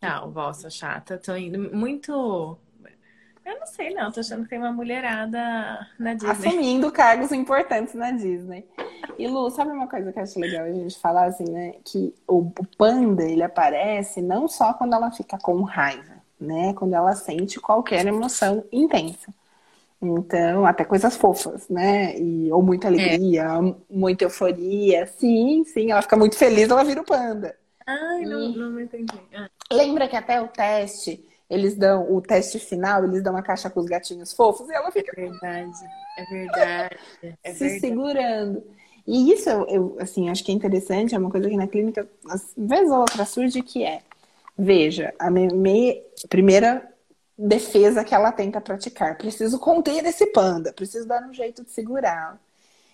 Ah, 0.00 0.24
vossa 0.26 0.70
chata, 0.70 1.18
tô 1.18 1.36
indo 1.36 1.76
muito 1.76 2.58
eu 3.50 3.60
não 3.60 3.66
sei, 3.66 3.94
não. 3.94 4.12
Tô 4.12 4.20
achando 4.20 4.44
que 4.44 4.50
tem 4.50 4.58
uma 4.58 4.72
mulherada 4.72 5.86
na 5.98 6.14
Disney. 6.14 6.30
Assumindo 6.30 6.92
cargos 6.92 7.32
importantes 7.32 7.94
na 7.94 8.10
Disney. 8.10 8.66
E 9.18 9.26
Lu, 9.26 9.50
sabe 9.50 9.72
uma 9.72 9.86
coisa 9.86 10.12
que 10.12 10.18
eu 10.18 10.22
acho 10.22 10.38
legal 10.38 10.64
a 10.64 10.72
gente 10.72 10.98
falar 10.98 11.26
assim, 11.26 11.44
né? 11.44 11.74
Que 11.84 12.14
o, 12.26 12.50
panda, 12.78 13.24
ele 13.24 13.42
aparece 13.42 14.22
não 14.22 14.48
só 14.48 14.72
quando 14.72 14.94
ela 14.94 15.10
fica 15.10 15.38
com 15.38 15.62
raiva, 15.62 16.14
né? 16.40 16.72
Quando 16.74 16.94
ela 16.94 17.14
sente 17.14 17.60
qualquer 17.60 18.06
emoção 18.06 18.64
intensa. 18.72 19.32
Então, 20.02 20.64
até 20.64 20.82
coisas 20.84 21.16
fofas, 21.16 21.68
né? 21.68 22.18
E, 22.18 22.50
ou 22.50 22.62
muita 22.62 22.88
alegria, 22.88 23.42
é. 23.42 23.74
muita 23.90 24.24
euforia. 24.24 25.06
Sim, 25.06 25.64
sim, 25.64 25.90
ela 25.90 26.00
fica 26.00 26.16
muito 26.16 26.36
feliz, 26.36 26.70
ela 26.70 26.82
vira 26.82 27.02
o 27.02 27.04
panda. 27.04 27.54
Ai, 27.86 28.22
e... 28.22 28.26
não, 28.26 28.48
não 28.70 28.80
entendi. 28.80 29.20
Ah. 29.34 29.50
Lembra 29.70 30.08
que 30.08 30.16
até 30.16 30.40
o 30.40 30.48
teste 30.48 31.28
eles 31.50 31.74
dão 31.74 32.14
o 32.14 32.22
teste 32.22 32.60
final, 32.60 33.02
eles 33.04 33.22
dão 33.22 33.34
uma 33.34 33.42
caixa 33.42 33.68
com 33.68 33.80
os 33.80 33.86
gatinhos 33.86 34.32
fofos 34.32 34.68
e 34.68 34.72
ela 34.72 34.90
fica. 34.92 35.12
É 35.16 35.28
verdade, 35.28 35.88
é 36.16 36.24
verdade. 36.24 36.98
É 37.42 37.52
se 37.52 37.58
verdade. 37.58 37.80
segurando. 37.80 38.62
E 39.06 39.32
isso, 39.32 39.50
eu, 39.50 39.96
assim, 39.98 40.30
acho 40.30 40.44
que 40.44 40.52
é 40.52 40.54
interessante, 40.54 41.14
é 41.14 41.18
uma 41.18 41.30
coisa 41.30 41.48
que 41.48 41.56
na 41.56 41.66
clínica, 41.66 42.08
às 42.28 42.52
vezes 42.56 42.90
ou 42.90 43.00
outra 43.00 43.24
surge, 43.24 43.60
que 43.62 43.82
é, 43.82 44.02
veja, 44.56 45.12
a 45.18 45.30
minha 45.30 46.00
primeira 46.28 46.88
defesa 47.36 48.04
que 48.04 48.14
ela 48.14 48.30
tenta 48.30 48.60
praticar, 48.60 49.16
preciso 49.16 49.58
conter 49.58 50.04
esse 50.04 50.26
panda, 50.26 50.72
preciso 50.72 51.08
dar 51.08 51.26
um 51.26 51.34
jeito 51.34 51.64
de 51.64 51.72
segurá-lo. 51.72 52.38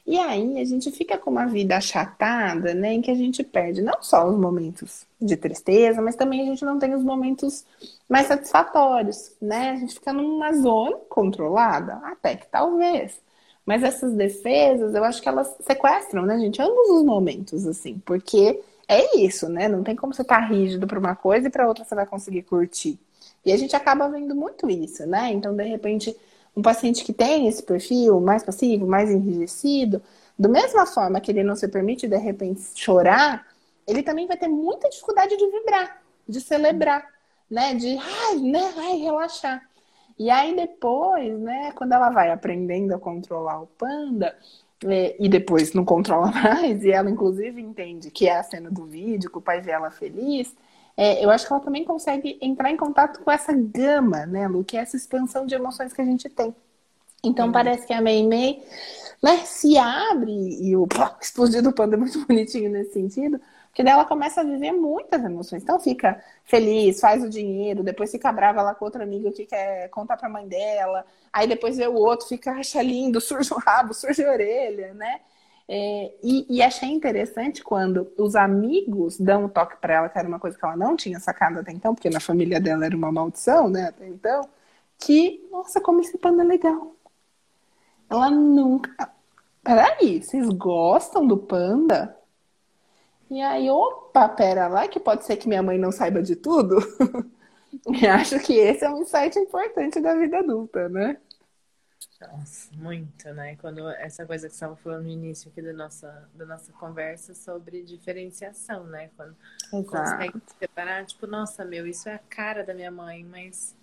E 0.06 0.18
aí 0.18 0.60
a 0.60 0.64
gente 0.64 0.90
fica 0.92 1.18
com 1.18 1.30
uma 1.30 1.46
vida 1.46 1.76
achatada, 1.76 2.72
né, 2.74 2.92
em 2.94 3.02
que 3.02 3.10
a 3.10 3.14
gente 3.14 3.42
perde 3.42 3.82
não 3.82 4.00
só 4.00 4.28
os 4.28 4.38
momentos 4.38 5.04
de 5.20 5.36
tristeza, 5.36 6.00
mas 6.00 6.14
também 6.14 6.42
a 6.42 6.44
gente 6.44 6.64
não 6.64 6.78
tem 6.78 6.94
os 6.94 7.02
momentos 7.02 7.64
mais 8.08 8.28
satisfatórios, 8.28 9.32
né? 9.40 9.70
A 9.70 9.76
gente 9.76 9.94
fica 9.94 10.12
numa 10.12 10.52
zona 10.52 10.96
controlada, 11.08 11.94
até 12.04 12.36
que 12.36 12.46
talvez. 12.46 13.20
Mas 13.64 13.82
essas 13.82 14.12
defesas, 14.12 14.94
eu 14.94 15.02
acho 15.02 15.20
que 15.20 15.28
elas 15.28 15.56
sequestram, 15.60 16.24
né, 16.24 16.38
gente? 16.38 16.62
Ambos 16.62 16.88
os 16.90 17.02
momentos, 17.04 17.66
assim, 17.66 18.00
porque 18.04 18.60
é 18.86 19.18
isso, 19.18 19.48
né? 19.48 19.66
Não 19.68 19.82
tem 19.82 19.96
como 19.96 20.14
você 20.14 20.22
estar 20.22 20.40
tá 20.40 20.46
rígido 20.46 20.86
para 20.86 20.98
uma 21.00 21.16
coisa 21.16 21.48
e 21.48 21.50
para 21.50 21.66
outra 21.66 21.84
você 21.84 21.94
vai 21.96 22.06
conseguir 22.06 22.42
curtir. 22.42 22.98
E 23.44 23.52
a 23.52 23.56
gente 23.56 23.74
acaba 23.74 24.08
vendo 24.08 24.34
muito 24.36 24.70
isso, 24.70 25.04
né? 25.06 25.32
Então, 25.32 25.54
de 25.54 25.64
repente, 25.64 26.16
um 26.56 26.62
paciente 26.62 27.04
que 27.04 27.12
tem 27.12 27.46
esse 27.46 27.62
perfil 27.62 28.20
mais 28.20 28.42
passivo, 28.42 28.86
mais 28.86 29.10
enrijecido, 29.10 30.02
da 30.38 30.48
mesma 30.48 30.86
forma 30.86 31.20
que 31.20 31.30
ele 31.30 31.42
não 31.42 31.54
se 31.54 31.68
permite 31.68 32.08
de 32.08 32.16
repente 32.16 32.62
chorar, 32.74 33.46
ele 33.86 34.02
também 34.02 34.26
vai 34.26 34.36
ter 34.36 34.48
muita 34.48 34.88
dificuldade 34.88 35.36
de 35.36 35.50
vibrar, 35.50 36.02
de 36.28 36.40
celebrar, 36.40 37.06
né? 37.50 37.74
De 37.74 37.96
ai, 37.98 38.36
né? 38.36 38.72
Ai, 38.76 38.96
relaxar. 38.96 39.62
E 40.18 40.30
aí 40.30 40.56
depois, 40.56 41.38
né, 41.38 41.72
quando 41.72 41.92
ela 41.92 42.08
vai 42.10 42.30
aprendendo 42.30 42.94
a 42.94 42.98
controlar 42.98 43.60
o 43.60 43.66
panda, 43.66 44.34
é, 44.84 45.16
e 45.18 45.28
depois 45.28 45.72
não 45.74 45.84
controla 45.84 46.30
mais, 46.32 46.82
e 46.84 46.90
ela 46.90 47.10
inclusive 47.10 47.60
entende 47.60 48.10
que 48.10 48.26
é 48.28 48.36
a 48.38 48.42
cena 48.42 48.70
do 48.70 48.84
vídeo, 48.86 49.30
que 49.30 49.38
o 49.38 49.42
pai 49.42 49.60
vê 49.60 49.72
ela 49.72 49.90
feliz, 49.90 50.54
é, 50.96 51.24
eu 51.24 51.30
acho 51.30 51.46
que 51.46 51.52
ela 51.52 51.62
também 51.62 51.84
consegue 51.84 52.38
entrar 52.40 52.70
em 52.70 52.76
contato 52.76 53.20
com 53.20 53.30
essa 53.30 53.52
gama, 53.52 54.24
né, 54.26 54.48
Lu, 54.48 54.64
que 54.64 54.76
é 54.76 54.80
essa 54.80 54.96
expansão 54.96 55.44
de 55.46 55.54
emoções 55.54 55.92
que 55.92 56.00
a 56.00 56.04
gente 56.04 56.28
tem. 56.28 56.54
Então, 57.24 57.50
parece 57.52 57.86
que 57.86 57.92
a 57.92 58.00
Mei 58.00 58.26
Mei 58.26 58.62
né, 59.22 59.38
se 59.44 59.76
abre 59.78 60.32
e 60.32 60.76
o 60.76 60.86
explodir 61.20 61.62
do 61.62 61.72
panda 61.72 61.96
é 61.96 61.98
muito 61.98 62.18
bonitinho 62.26 62.70
nesse 62.70 62.92
sentido, 62.92 63.40
porque 63.68 63.82
daí 63.82 63.92
ela 63.92 64.04
começa 64.06 64.40
a 64.40 64.44
viver 64.44 64.72
muitas 64.72 65.22
emoções. 65.22 65.62
Então, 65.62 65.78
fica 65.80 66.22
feliz, 66.44 67.00
faz 67.00 67.22
o 67.22 67.28
dinheiro, 67.28 67.82
depois 67.82 68.10
fica 68.10 68.32
brava 68.32 68.62
lá 68.62 68.74
com 68.74 68.84
outra 68.84 69.02
amiga 69.02 69.30
que 69.32 69.44
quer 69.46 69.88
contar 69.90 70.16
pra 70.16 70.28
mãe 70.28 70.46
dela, 70.48 71.04
aí 71.32 71.46
depois 71.46 71.76
vê 71.76 71.86
o 71.86 71.94
outro, 71.94 72.26
fica 72.26 72.52
acha 72.52 72.80
lindo, 72.82 73.20
surge 73.22 73.52
o 73.52 73.58
rabo, 73.58 73.92
surge 73.92 74.24
a 74.24 74.30
orelha, 74.30 74.94
né? 74.94 75.20
É, 75.68 76.14
e, 76.22 76.46
e, 76.48 76.62
achei 76.62 76.88
interessante 76.88 77.62
quando 77.62 78.12
os 78.16 78.36
amigos 78.36 79.18
dão 79.18 79.46
um 79.46 79.48
toque 79.48 79.76
para 79.80 79.94
ela, 79.94 80.08
que 80.08 80.16
era 80.16 80.28
uma 80.28 80.38
coisa 80.38 80.56
que 80.56 80.64
ela 80.64 80.76
não 80.76 80.94
tinha 80.94 81.18
sacado 81.18 81.58
até 81.58 81.72
então, 81.72 81.92
porque 81.92 82.08
na 82.08 82.20
família 82.20 82.60
dela 82.60 82.86
era 82.86 82.96
uma 82.96 83.10
maldição, 83.10 83.68
né, 83.68 83.88
até 83.88 84.06
então, 84.06 84.48
que, 84.96 85.44
nossa, 85.50 85.80
como 85.80 86.00
esse 86.00 86.16
panda 86.18 86.42
é 86.44 86.46
legal. 86.46 86.94
Ela 88.08 88.30
nunca. 88.30 89.12
Peraí, 89.62 90.22
vocês 90.22 90.48
gostam 90.50 91.26
do 91.26 91.36
panda? 91.36 92.16
E 93.28 93.40
aí, 93.42 93.68
opa, 93.68 94.28
pera 94.28 94.68
lá, 94.68 94.86
que 94.86 95.00
pode 95.00 95.24
ser 95.24 95.36
que 95.36 95.48
minha 95.48 95.62
mãe 95.62 95.78
não 95.78 95.90
saiba 95.90 96.22
de 96.22 96.36
tudo. 96.36 96.76
e 97.92 98.06
acho 98.06 98.38
que 98.40 98.54
esse 98.54 98.84
é 98.84 98.90
um 98.90 99.02
insight 99.02 99.36
importante 99.38 100.00
da 100.00 100.14
vida 100.14 100.38
adulta, 100.38 100.88
né? 100.88 101.16
Nossa, 102.20 102.74
muito, 102.74 103.32
né? 103.34 103.56
Quando 103.56 103.88
essa 103.90 104.24
coisa 104.24 104.48
que 104.48 104.54
você 104.54 104.56
estava 104.56 104.76
falando 104.76 105.04
no 105.04 105.10
início 105.10 105.50
aqui 105.50 105.60
da 105.60 105.72
nossa, 105.72 106.28
da 106.34 106.46
nossa 106.46 106.72
conversa 106.72 107.34
sobre 107.34 107.82
diferenciação, 107.82 108.84
né? 108.84 109.10
Quando 109.16 109.36
Exato. 109.72 109.84
consegue 109.84 110.42
separar, 110.58 111.04
tipo, 111.04 111.26
nossa, 111.26 111.64
meu, 111.64 111.86
isso 111.86 112.08
é 112.08 112.14
a 112.14 112.18
cara 112.18 112.64
da 112.64 112.72
minha 112.72 112.90
mãe, 112.90 113.22
mas. 113.22 113.76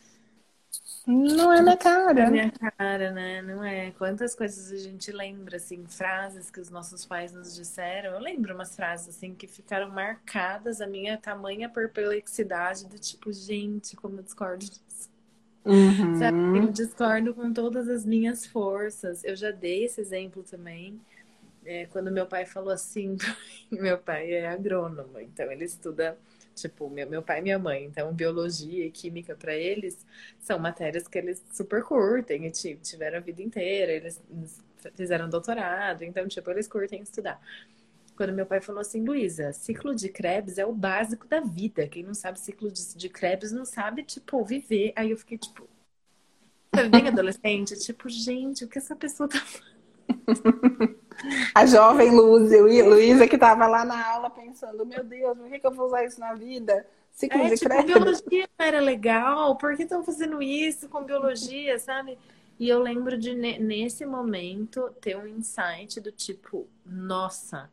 Não 1.05 1.53
é 1.53 1.61
minha 1.61 1.77
cara. 1.77 2.13
Não 2.13 2.21
é 2.23 2.29
minha 2.31 2.51
cara, 2.51 3.11
né? 3.11 3.41
Não 3.43 3.63
é. 3.63 3.91
Quantas 3.91 4.33
coisas 4.33 4.71
a 4.71 4.77
gente 4.77 5.11
lembra, 5.11 5.57
assim, 5.57 5.85
frases 5.85 6.49
que 6.49 6.59
os 6.59 6.71
nossos 6.71 7.05
pais 7.05 7.31
nos 7.31 7.55
disseram. 7.55 8.13
Eu 8.13 8.19
lembro 8.19 8.55
umas 8.55 8.75
frases, 8.75 9.15
assim, 9.15 9.35
que 9.35 9.45
ficaram 9.45 9.89
marcadas, 9.89 10.81
a 10.81 10.87
minha 10.87 11.17
tamanha 11.17 11.69
perplexidade 11.69 12.87
do 12.87 12.97
tipo, 12.97 13.31
gente, 13.31 13.95
como 13.95 14.17
eu 14.17 14.23
discordo 14.23 14.65
disso. 14.65 14.92
Uhum. 15.65 16.19
Sabe? 16.19 16.37
Eu 16.57 16.71
discordo 16.71 17.33
com 17.33 17.53
todas 17.53 17.87
as 17.87 18.05
minhas 18.05 18.45
forças. 18.45 19.23
Eu 19.23 19.35
já 19.35 19.51
dei 19.51 19.85
esse 19.85 20.01
exemplo 20.01 20.43
também. 20.43 20.99
É, 21.65 21.85
quando 21.85 22.11
meu 22.11 22.25
pai 22.25 22.45
falou 22.45 22.71
assim, 22.71 23.15
meu 23.71 23.97
pai 23.97 24.31
é 24.33 24.47
agrônomo, 24.49 25.17
então 25.17 25.49
ele 25.49 25.63
estuda, 25.63 26.17
tipo, 26.53 26.89
meu, 26.89 27.09
meu 27.09 27.21
pai 27.23 27.39
e 27.39 27.41
minha 27.41 27.57
mãe, 27.57 27.85
então 27.85 28.13
biologia 28.13 28.85
e 28.85 28.91
química 28.91 29.33
para 29.33 29.55
eles 29.55 30.05
são 30.41 30.59
matérias 30.59 31.07
que 31.07 31.17
eles 31.17 31.41
super 31.53 31.81
curtem 31.81 32.47
e 32.47 32.51
tiveram 32.51 33.17
a 33.17 33.21
vida 33.21 33.41
inteira, 33.41 33.93
eles 33.93 34.21
fizeram 34.93 35.29
doutorado, 35.29 36.03
então, 36.03 36.27
tipo, 36.27 36.51
eles 36.51 36.67
curtem 36.67 37.01
estudar 37.01 37.39
quando 38.15 38.33
meu 38.33 38.45
pai 38.45 38.61
falou 38.61 38.81
assim, 38.81 39.03
Luísa, 39.03 39.51
ciclo 39.53 39.95
de 39.95 40.09
Krebs 40.09 40.57
é 40.57 40.65
o 40.65 40.73
básico 40.73 41.27
da 41.27 41.39
vida. 41.39 41.87
Quem 41.87 42.03
não 42.03 42.13
sabe 42.13 42.39
ciclo 42.39 42.71
de, 42.71 43.09
Krebs 43.09 43.51
não 43.51 43.65
sabe, 43.65 44.03
tipo, 44.03 44.43
viver. 44.43 44.93
Aí 44.95 45.11
eu 45.11 45.17
fiquei, 45.17 45.37
tipo, 45.37 45.67
bem 46.89 47.07
adolescente, 47.07 47.77
tipo, 47.79 48.09
gente, 48.09 48.65
o 48.65 48.67
que 48.67 48.77
essa 48.77 48.95
pessoa 48.95 49.27
tá 49.27 49.41
A 51.55 51.65
jovem 51.65 52.11
Luísa 52.11 53.27
que 53.27 53.37
tava 53.37 53.67
lá 53.67 53.85
na 53.85 54.05
aula 54.09 54.29
pensando, 54.29 54.85
meu 54.85 55.03
Deus, 55.03 55.37
por 55.37 55.47
que, 55.47 55.59
que 55.59 55.67
eu 55.67 55.71
vou 55.71 55.85
usar 55.85 56.03
isso 56.03 56.19
na 56.19 56.33
vida? 56.33 56.85
Ciclo 57.11 57.41
é, 57.41 57.49
de 57.49 57.55
tipo, 57.57 57.69
Krebs. 57.69 57.85
biologia 57.85 58.49
não 58.57 58.65
era 58.65 58.79
legal, 58.79 59.55
por 59.55 59.75
que 59.75 59.83
estão 59.83 60.03
fazendo 60.03 60.41
isso 60.41 60.89
com 60.89 61.03
biologia, 61.03 61.77
sabe? 61.77 62.17
E 62.59 62.69
eu 62.69 62.79
lembro 62.79 63.17
de, 63.17 63.33
nesse 63.33 64.05
momento, 64.05 64.89
ter 65.01 65.17
um 65.17 65.27
insight 65.27 65.99
do 65.99 66.11
tipo, 66.11 66.67
nossa, 66.85 67.69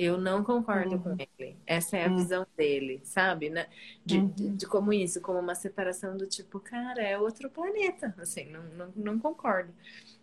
eu 0.00 0.16
não 0.16 0.42
concordo 0.42 0.94
uhum. 0.94 1.02
com 1.02 1.16
ele. 1.38 1.58
Essa 1.66 1.98
é 1.98 2.06
a 2.06 2.08
uhum. 2.08 2.16
visão 2.16 2.46
dele, 2.56 3.02
sabe? 3.04 3.50
Né? 3.50 3.66
De, 4.02 4.16
uhum. 4.16 4.28
de, 4.28 4.48
de, 4.48 4.66
como 4.66 4.94
isso, 4.94 5.20
como 5.20 5.38
uma 5.38 5.54
separação 5.54 6.16
do 6.16 6.26
tipo, 6.26 6.58
cara, 6.58 7.02
é 7.02 7.18
outro 7.18 7.50
planeta. 7.50 8.14
Assim, 8.16 8.46
não, 8.46 8.62
não, 8.62 8.92
não, 8.96 9.18
concordo. 9.18 9.70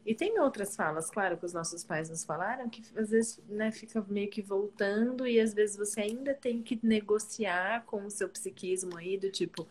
E 0.03 0.15
tem 0.15 0.39
outras 0.39 0.75
falas, 0.75 1.11
claro, 1.11 1.37
que 1.37 1.45
os 1.45 1.53
nossos 1.53 1.83
pais 1.83 2.09
nos 2.09 2.23
falaram, 2.23 2.67
que 2.67 2.81
às 2.97 3.11
vezes 3.11 3.39
né, 3.47 3.71
fica 3.71 4.03
meio 4.09 4.31
que 4.31 4.41
voltando 4.41 5.27
e 5.27 5.39
às 5.39 5.53
vezes 5.53 5.77
você 5.77 6.01
ainda 6.01 6.33
tem 6.33 6.63
que 6.63 6.79
negociar 6.81 7.85
com 7.85 8.03
o 8.03 8.09
seu 8.09 8.27
psiquismo 8.29 8.97
aí, 8.97 9.15
do 9.15 9.29
tipo, 9.29 9.67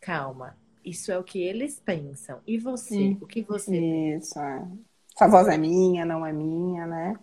calma, 0.00 0.56
isso 0.84 1.12
é 1.12 1.18
o 1.18 1.22
que 1.22 1.40
eles 1.40 1.78
pensam. 1.78 2.40
E 2.44 2.58
você? 2.58 3.16
O 3.20 3.26
que 3.28 3.42
você 3.42 3.76
Isso, 4.16 4.40
é. 4.40 4.66
Essa 5.14 5.28
voz 5.28 5.46
é 5.46 5.56
minha, 5.56 6.04
não 6.04 6.26
é 6.26 6.32
minha, 6.32 6.84
né? 6.84 7.16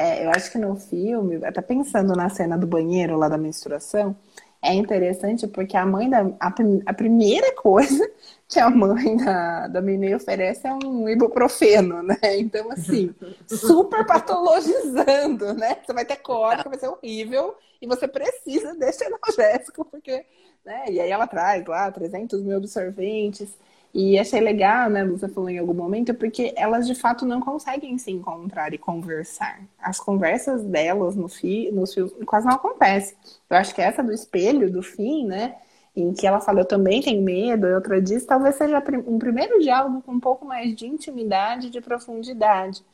É, 0.00 0.24
eu 0.24 0.30
acho 0.30 0.50
que 0.50 0.56
no 0.56 0.76
filme, 0.76 1.44
até 1.44 1.60
pensando 1.60 2.14
na 2.14 2.30
cena 2.30 2.56
do 2.56 2.66
banheiro 2.66 3.18
lá 3.18 3.28
da 3.28 3.36
menstruação, 3.36 4.16
é 4.62 4.72
interessante 4.72 5.46
porque 5.46 5.76
a 5.76 5.84
mãe 5.84 6.08
da. 6.08 6.22
A, 6.40 6.54
a 6.86 6.94
primeira 6.94 7.52
coisa 7.60 8.10
que 8.48 8.58
a 8.58 8.70
mãe 8.70 9.14
da, 9.18 9.68
da 9.68 9.82
Minei 9.82 10.14
oferece 10.14 10.66
é 10.66 10.72
um 10.72 11.06
ibuprofeno, 11.06 12.02
né? 12.02 12.16
Então, 12.38 12.70
assim, 12.70 13.14
super 13.46 14.06
patologizando, 14.06 15.52
né? 15.52 15.76
Você 15.84 15.92
vai 15.92 16.06
ter 16.06 16.16
cólica, 16.16 16.70
vai 16.70 16.78
ser 16.78 16.88
horrível, 16.88 17.54
e 17.80 17.86
você 17.86 18.08
precisa 18.08 18.74
desse 18.74 19.04
analgésico, 19.04 19.84
porque. 19.84 20.24
Né? 20.64 20.84
E 20.90 21.00
aí 21.00 21.10
ela 21.10 21.26
traz 21.26 21.64
lá 21.66 21.90
300 21.90 22.42
mil 22.42 22.56
absorventes. 22.56 23.56
E 23.92 24.18
achei 24.18 24.40
legal, 24.40 24.88
né, 24.88 25.02
Lusa 25.02 25.28
falou 25.28 25.50
em 25.50 25.58
algum 25.58 25.74
momento, 25.74 26.14
porque 26.14 26.52
elas 26.56 26.86
de 26.86 26.94
fato 26.94 27.26
não 27.26 27.40
conseguem 27.40 27.98
se 27.98 28.10
encontrar 28.12 28.72
e 28.72 28.78
conversar. 28.78 29.60
As 29.80 29.98
conversas 29.98 30.62
delas 30.64 31.16
no 31.16 31.28
fi, 31.28 31.72
nos 31.72 31.92
filmes 31.92 32.12
quase 32.24 32.46
não 32.46 32.54
acontecem. 32.54 33.16
Eu 33.48 33.56
acho 33.56 33.74
que 33.74 33.82
essa 33.82 34.00
do 34.02 34.12
espelho, 34.12 34.70
do 34.70 34.80
fim, 34.80 35.26
né, 35.26 35.56
em 35.96 36.12
que 36.12 36.24
ela 36.24 36.40
fala 36.40 36.60
eu 36.60 36.64
também 36.64 37.02
tenho 37.02 37.20
medo, 37.20 37.66
e 37.66 37.74
outra 37.74 38.00
diz, 38.00 38.24
talvez 38.24 38.54
seja 38.54 38.80
um 39.06 39.18
primeiro 39.18 39.58
diálogo 39.60 40.02
com 40.02 40.12
um 40.12 40.20
pouco 40.20 40.46
mais 40.46 40.74
de 40.76 40.86
intimidade, 40.86 41.68
de 41.68 41.80
profundidade. 41.80 42.84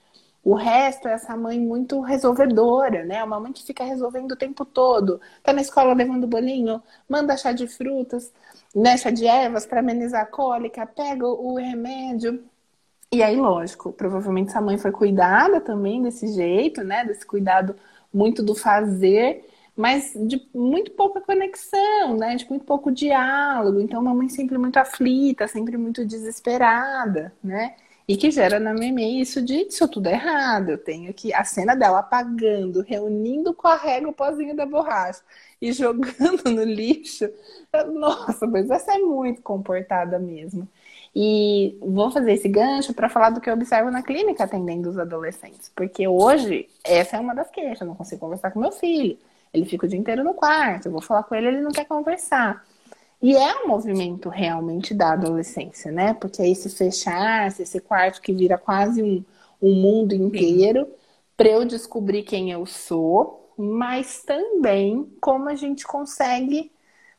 O 0.47 0.55
resto 0.55 1.09
é 1.09 1.13
essa 1.15 1.37
mãe 1.37 1.59
muito 1.59 2.01
resolvedora, 2.01 3.05
né? 3.05 3.25
Uma 3.25 3.41
mãe 3.41 3.53
que 3.53 3.65
fica 3.65 3.83
resolvendo 3.83 4.31
o 4.31 4.37
tempo 4.37 4.65
todo. 4.65 5.21
Tá 5.43 5.53
na 5.53 5.61
escola 5.61 5.93
levando 5.93 6.25
bolinho, 6.25 6.81
manda 7.09 7.37
chá 7.37 7.51
de 7.51 7.67
frutas, 7.67 8.33
né? 8.73 8.97
Chá 8.97 9.11
de 9.11 9.27
ervas 9.27 9.67
para 9.67 9.81
amenizar 9.81 10.23
a 10.23 10.27
cólica, 10.27 10.87
pega 10.87 11.27
o 11.27 11.57
remédio. 11.57 12.45
E 13.13 13.25
aí, 13.25 13.35
lógico, 13.35 13.93
provavelmente 13.93 14.51
essa 14.51 14.61
mãe 14.61 14.79
foi 14.79 14.93
cuidada 14.93 15.61
também 15.61 16.01
desse 16.01 16.29
jeito, 16.29 16.85
né? 16.85 17.05
Desse 17.05 17.27
cuidado 17.27 17.75
muito 18.15 18.41
do 18.41 18.55
fazer, 18.55 19.45
mas 19.77 20.13
de 20.15 20.49
muito 20.55 20.93
pouca 20.93 21.21
conexão, 21.21 22.17
né? 22.17 22.37
De 22.37 22.49
muito 22.49 22.65
pouco 22.65 22.93
diálogo. 22.93 23.81
Então, 23.81 24.01
uma 24.01 24.15
mãe 24.15 24.29
sempre 24.29 24.57
muito 24.59 24.77
aflita, 24.77 25.49
sempre 25.49 25.77
muito 25.77 26.07
desesperada, 26.07 27.35
né? 27.43 27.75
E 28.09 28.17
que 28.17 28.31
gera 28.31 28.61
na 28.61 28.73
meme 28.73 29.21
isso 29.21 29.43
de 29.43 29.67
isso 29.67 29.89
tudo 29.89 30.09
é 30.09 30.13
errado. 30.13 30.71
Eu 30.71 30.79
tenho 30.79 31.13
que 31.13 31.35
a 31.35 31.45
cena 31.45 31.75
dela 31.75 31.99
apagando, 32.01 32.81
reunindo 32.83 33.53
com 33.53 33.67
a 33.67 33.77
régua 33.77 34.11
o 34.11 34.15
pozinho 34.15 34.55
da 34.55 34.65
borracha 34.65 35.23
e 35.61 35.73
jogando 35.73 36.51
no 36.51 36.63
lixo. 36.63 37.29
Nossa, 37.95 38.47
mas 38.47 38.71
essa 38.71 38.95
é 38.95 38.99
muito 38.99 39.43
comportada 39.43 40.19
mesmo. 40.19 40.69
E 41.15 41.79
vou 41.81 42.11
fazer 42.11 42.33
esse 42.35 42.49
gancho 42.49 42.93
para 42.95 43.09
falar 43.09 43.31
do 43.31 43.41
que 43.41 43.49
eu 43.49 43.55
observo 43.55 43.91
na 43.91 44.03
clínica 44.03 44.45
atendendo 44.45 44.91
os 44.91 44.99
adolescentes. 44.99 45.71
Porque 45.75 46.07
hoje, 46.07 46.69
essa 46.85 47.17
é 47.17 47.21
uma 47.21 47.35
das 47.35 47.51
queixas. 47.51 47.81
Eu 47.81 47.87
não 47.89 47.95
consigo 47.95 48.21
conversar 48.21 48.51
com 48.51 48.61
meu 48.61 48.71
filho. 48.71 49.19
Ele 49.53 49.65
fica 49.65 49.87
o 49.87 49.89
dia 49.89 49.99
inteiro 49.99 50.23
no 50.23 50.35
quarto. 50.35 50.87
Eu 50.87 50.93
vou 50.93 51.01
falar 51.01 51.23
com 51.25 51.35
ele, 51.35 51.49
ele 51.49 51.61
não 51.63 51.73
quer 51.73 51.87
conversar. 51.87 52.65
E 53.27 53.35
é 53.37 53.65
um 53.65 53.67
movimento 53.67 54.29
realmente 54.29 54.95
da 54.95 55.15
adolescência, 55.15 55.91
né? 55.91 56.15
Porque 56.15 56.41
é 56.41 56.49
esse 56.49 56.71
fechar, 56.71 57.49
esse 57.49 57.81
quarto 57.81 58.23
que 58.23 58.33
vira 58.33 58.57
quase 58.57 59.03
um, 59.03 59.25
um 59.61 59.75
mundo 59.75 60.15
inteiro 60.15 60.87
para 61.37 61.49
eu 61.49 61.65
descobrir 61.65 62.23
quem 62.23 62.53
eu 62.53 62.65
sou, 62.65 63.53
mas 63.59 64.23
também 64.23 65.13
como 65.21 65.49
a 65.49 65.57
gente 65.57 65.85
consegue 65.85 66.71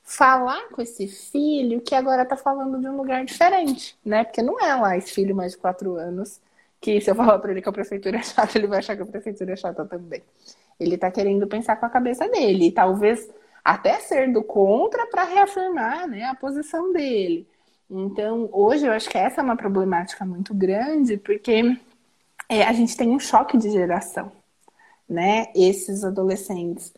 falar 0.01 0.69
com 0.69 0.81
esse 0.81 1.07
filho 1.09 1.81
que 1.81 1.93
agora 1.93 2.25
tá 2.25 2.37
falando 2.37 2.79
de 2.79 2.87
um 2.87 2.95
lugar 2.95 3.25
diferente, 3.25 3.97
né? 4.05 4.23
Porque 4.23 4.41
não 4.41 4.57
é 4.61 4.73
lá 4.75 4.95
esse 4.95 5.11
filho 5.11 5.35
mais 5.35 5.51
de 5.51 5.57
quatro 5.57 5.97
anos 5.97 6.39
que 6.79 7.01
se 7.01 7.11
eu 7.11 7.15
falar 7.15 7.37
para 7.39 7.51
ele 7.51 7.61
que 7.61 7.67
a 7.67 7.73
prefeitura 7.73 8.15
é 8.19 8.23
chata, 8.23 8.57
ele 8.57 8.67
vai 8.67 8.79
achar 8.79 8.95
que 8.95 9.03
a 9.03 9.05
prefeitura 9.05 9.51
é 9.51 9.55
chata 9.57 9.83
também. 9.83 10.23
Ele 10.79 10.97
tá 10.97 11.11
querendo 11.11 11.45
pensar 11.47 11.75
com 11.75 11.85
a 11.85 11.89
cabeça 11.89 12.29
dele. 12.29 12.67
E 12.67 12.71
talvez 12.71 13.29
até 13.67 13.99
ser 13.99 14.31
do 14.31 14.41
contra 14.41 15.05
para 15.07 15.25
reafirmar 15.25 16.07
né, 16.07 16.23
a 16.23 16.33
posição 16.33 16.93
dele. 16.93 17.45
Então, 17.89 18.49
hoje 18.53 18.85
eu 18.85 18.93
acho 18.93 19.09
que 19.09 19.17
essa 19.17 19.41
é 19.41 19.43
uma 19.43 19.57
problemática 19.57 20.25
muito 20.25 20.53
grande, 20.53 21.17
porque 21.17 21.77
é, 22.47 22.63
a 22.63 22.71
gente 22.71 22.95
tem 22.95 23.09
um 23.09 23.19
choque 23.19 23.57
de 23.57 23.69
geração, 23.69 24.31
né? 25.07 25.47
Esses 25.53 26.05
adolescentes 26.05 26.93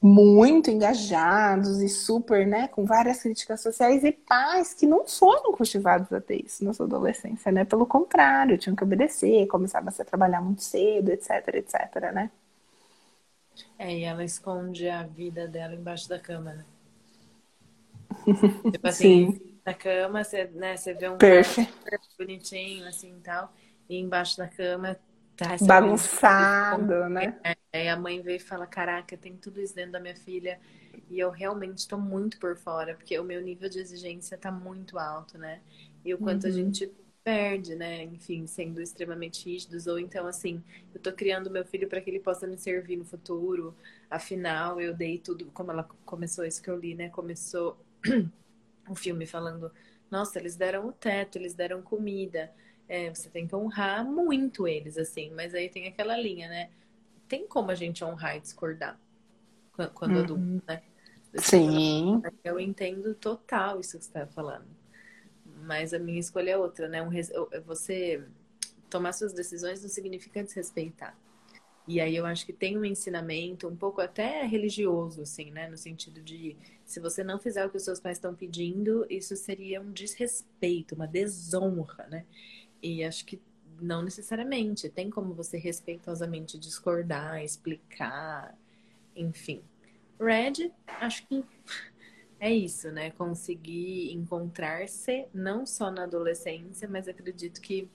muito 0.00 0.70
engajados 0.70 1.82
e 1.82 1.88
super, 1.88 2.46
né, 2.46 2.68
com 2.68 2.84
várias 2.84 3.20
críticas 3.20 3.60
sociais 3.60 4.04
e 4.04 4.12
pais 4.12 4.72
que 4.72 4.86
não 4.86 5.04
foram 5.04 5.52
cultivados 5.52 6.12
a 6.12 6.20
ter 6.20 6.44
isso 6.46 6.64
na 6.64 6.72
sua 6.72 6.86
adolescência, 6.86 7.50
né? 7.50 7.64
Pelo 7.64 7.86
contrário, 7.86 8.56
tinham 8.56 8.76
que 8.76 8.84
obedecer, 8.84 9.48
começavam 9.48 9.88
a 9.98 10.04
trabalhar 10.04 10.40
muito 10.40 10.62
cedo, 10.62 11.10
etc, 11.10 11.48
etc, 11.54 12.12
né? 12.14 12.30
É, 13.78 13.96
e 13.96 14.04
ela 14.04 14.24
esconde 14.24 14.88
a 14.88 15.02
vida 15.02 15.46
dela 15.46 15.74
embaixo 15.74 16.08
da 16.08 16.18
cama, 16.18 16.54
né? 16.54 16.64
tipo 18.72 18.86
assim, 18.88 19.32
Sim. 19.32 19.58
na 19.64 19.74
cama, 19.74 20.24
você, 20.24 20.44
né, 20.46 20.76
você 20.76 20.94
vê 20.94 21.08
um 21.08 21.18
Perfeito. 21.18 21.72
bonitinho, 22.18 22.86
assim 22.86 23.16
e 23.16 23.20
tal, 23.20 23.52
e 23.88 23.96
embaixo 23.98 24.36
da 24.36 24.48
cama 24.48 24.98
tá 25.36 25.56
bagunçado, 25.62 27.08
né? 27.08 27.38
Aí 27.72 27.88
a 27.88 27.96
mãe 27.96 28.20
vê 28.20 28.36
e 28.36 28.40
fala: 28.40 28.66
Caraca, 28.66 29.16
tem 29.16 29.36
tudo 29.36 29.60
isso 29.60 29.74
dentro 29.74 29.92
da 29.92 30.00
minha 30.00 30.16
filha. 30.16 30.58
E 31.08 31.18
eu 31.18 31.30
realmente 31.30 31.78
estou 31.78 31.98
muito 31.98 32.38
por 32.38 32.56
fora, 32.56 32.94
porque 32.94 33.18
o 33.18 33.24
meu 33.24 33.40
nível 33.40 33.68
de 33.68 33.78
exigência 33.78 34.34
está 34.34 34.50
muito 34.50 34.98
alto, 34.98 35.38
né? 35.38 35.60
E 36.04 36.12
o 36.12 36.18
quanto 36.18 36.44
uhum. 36.44 36.50
a 36.50 36.52
gente 36.52 36.90
perde, 37.28 37.74
né? 37.74 38.04
Enfim, 38.04 38.46
sendo 38.46 38.80
extremamente 38.80 39.44
rígidos. 39.44 39.86
Ou 39.86 39.98
então, 39.98 40.26
assim, 40.26 40.64
eu 40.94 41.00
tô 41.00 41.12
criando 41.12 41.50
meu 41.50 41.62
filho 41.62 41.86
para 41.86 42.00
que 42.00 42.08
ele 42.08 42.20
possa 42.20 42.46
me 42.46 42.56
servir 42.56 42.96
no 42.96 43.04
futuro. 43.04 43.76
Afinal, 44.08 44.80
eu 44.80 44.94
dei 44.94 45.18
tudo. 45.18 45.44
Como 45.52 45.70
ela 45.70 45.86
começou 46.06 46.46
isso 46.46 46.62
que 46.62 46.70
eu 46.70 46.78
li, 46.78 46.94
né? 46.94 47.10
Começou 47.10 47.78
o 48.88 48.94
filme 48.94 49.26
falando: 49.26 49.70
nossa, 50.10 50.38
eles 50.38 50.56
deram 50.56 50.88
o 50.88 50.92
teto, 50.92 51.36
eles 51.36 51.52
deram 51.52 51.82
comida. 51.82 52.50
É, 52.88 53.10
você 53.14 53.28
tem 53.28 53.46
que 53.46 53.54
honrar 53.54 54.02
muito 54.02 54.66
eles, 54.66 54.96
assim, 54.96 55.30
mas 55.34 55.54
aí 55.54 55.68
tem 55.68 55.86
aquela 55.86 56.16
linha, 56.16 56.48
né? 56.48 56.70
Tem 57.28 57.46
como 57.46 57.70
a 57.70 57.74
gente 57.74 58.02
honrar 58.02 58.38
e 58.38 58.40
discordar 58.40 58.98
quando 59.92 60.14
uhum. 60.14 60.22
adulto, 60.22 60.62
né? 60.66 60.82
Sim. 61.36 62.22
Eu 62.42 62.58
entendo 62.58 63.14
total 63.14 63.78
isso 63.80 63.98
que 63.98 64.04
você 64.04 64.08
está 64.08 64.26
falando. 64.26 64.77
Mas 65.68 65.92
a 65.92 65.98
minha 65.98 66.18
escolha 66.18 66.52
é 66.52 66.56
outra, 66.56 66.88
né? 66.88 67.02
Um, 67.02 67.10
você 67.66 68.24
tomar 68.88 69.12
suas 69.12 69.34
decisões 69.34 69.82
não 69.82 69.88
significa 69.90 70.42
desrespeitar. 70.42 71.14
E 71.86 72.00
aí 72.00 72.16
eu 72.16 72.24
acho 72.24 72.46
que 72.46 72.54
tem 72.54 72.78
um 72.78 72.86
ensinamento 72.86 73.68
um 73.68 73.76
pouco 73.76 74.00
até 74.00 74.44
religioso, 74.44 75.20
assim, 75.20 75.50
né? 75.50 75.68
No 75.68 75.76
sentido 75.76 76.22
de 76.22 76.56
se 76.86 77.00
você 77.00 77.22
não 77.22 77.38
fizer 77.38 77.66
o 77.66 77.70
que 77.70 77.76
os 77.76 77.82
seus 77.82 78.00
pais 78.00 78.16
estão 78.16 78.34
pedindo, 78.34 79.06
isso 79.10 79.36
seria 79.36 79.78
um 79.78 79.92
desrespeito, 79.92 80.94
uma 80.94 81.06
desonra, 81.06 82.06
né? 82.06 82.24
E 82.82 83.04
acho 83.04 83.26
que 83.26 83.38
não 83.78 84.00
necessariamente. 84.00 84.88
Tem 84.88 85.10
como 85.10 85.34
você 85.34 85.58
respeitosamente 85.58 86.58
discordar, 86.58 87.44
explicar, 87.44 88.56
enfim. 89.14 89.62
Red, 90.18 90.72
acho 90.86 91.26
que 91.26 91.44
é 92.40 92.52
isso, 92.52 92.90
né? 92.90 93.10
Conseguir 93.10 94.12
encontrar-se 94.12 95.26
não 95.34 95.66
só 95.66 95.90
na 95.90 96.04
adolescência, 96.04 96.88
mas 96.88 97.08
acredito 97.08 97.60
que 97.60 97.88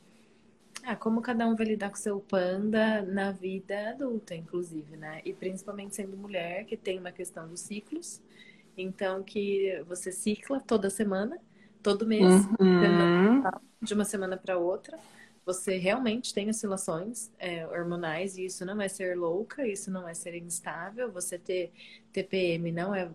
ah, 0.83 0.95
como 0.97 1.21
cada 1.21 1.47
um 1.47 1.55
vai 1.55 1.65
lidar 1.65 1.89
com 1.89 1.95
seu 1.95 2.19
panda 2.19 3.01
na 3.03 3.31
vida 3.31 3.91
adulta, 3.91 4.35
inclusive, 4.35 4.97
né? 4.97 5.21
E 5.23 5.33
principalmente 5.33 5.95
sendo 5.95 6.17
mulher, 6.17 6.65
que 6.65 6.75
tem 6.75 6.99
uma 6.99 7.11
questão 7.11 7.47
dos 7.47 7.61
ciclos. 7.61 8.21
Então, 8.77 9.23
que 9.23 9.81
você 9.87 10.11
cicla 10.11 10.59
toda 10.59 10.89
semana, 10.89 11.39
todo 11.81 12.05
mês, 12.05 12.23
uhum. 12.59 13.43
de 13.81 13.93
uma 13.93 14.03
semana 14.03 14.35
para 14.35 14.57
outra. 14.57 14.97
Você 15.45 15.77
realmente 15.77 16.33
tem 16.33 16.49
oscilações 16.49 17.29
é, 17.37 17.67
hormonais 17.67 18.37
e 18.37 18.45
isso 18.45 18.65
não 18.65 18.81
é 18.81 18.87
ser 18.87 19.17
louca, 19.17 19.67
isso 19.67 19.91
não 19.91 20.07
é 20.07 20.13
ser 20.13 20.35
instável. 20.35 21.11
Você 21.11 21.37
ter 21.37 21.71
TPM 22.13 22.71
não 22.71 22.95
é. 22.95 23.09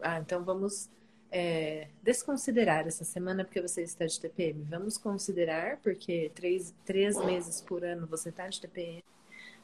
Ah, 0.00 0.18
então 0.18 0.44
vamos 0.44 0.90
é, 1.30 1.88
desconsiderar 2.02 2.86
essa 2.86 3.04
semana 3.04 3.44
porque 3.44 3.60
você 3.60 3.82
está 3.82 4.06
de 4.06 4.20
TPM. 4.20 4.64
Vamos 4.64 4.98
considerar, 4.98 5.76
porque 5.78 6.30
três, 6.34 6.74
três 6.84 7.16
meses 7.24 7.60
por 7.60 7.84
ano 7.84 8.06
você 8.06 8.30
está 8.30 8.48
de 8.48 8.60
TPM. 8.60 9.04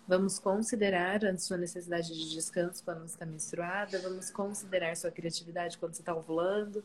Vamos 0.07 0.39
considerar 0.39 1.25
a 1.25 1.37
sua 1.39 1.57
necessidade 1.57 2.09
de 2.09 2.31
descanso 2.31 2.85
quando 2.85 3.01
você 3.01 3.15
está 3.15 3.25
menstruada. 3.25 3.99
Vamos 4.01 4.31
considerar 4.31 4.95
sua 4.97 5.11
criatividade 5.11 5.79
quando 5.79 5.95
você 5.95 6.03
está 6.03 6.15
ovulando. 6.15 6.85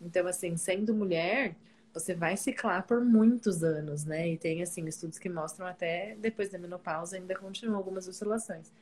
Então, 0.00 0.26
assim, 0.26 0.56
sendo 0.56 0.94
mulher, 0.94 1.56
você 1.98 2.14
vai 2.14 2.36
ciclar 2.36 2.86
por 2.86 3.00
muitos 3.04 3.62
anos, 3.62 4.04
né? 4.04 4.28
E 4.28 4.36
tem, 4.36 4.62
assim, 4.62 4.86
estudos 4.86 5.18
que 5.18 5.28
mostram 5.28 5.66
até 5.66 6.16
depois 6.20 6.50
da 6.50 6.58
menopausa 6.58 7.16
ainda 7.16 7.34
continuam 7.36 7.76
algumas 7.76 8.08
oscilações. 8.08 8.72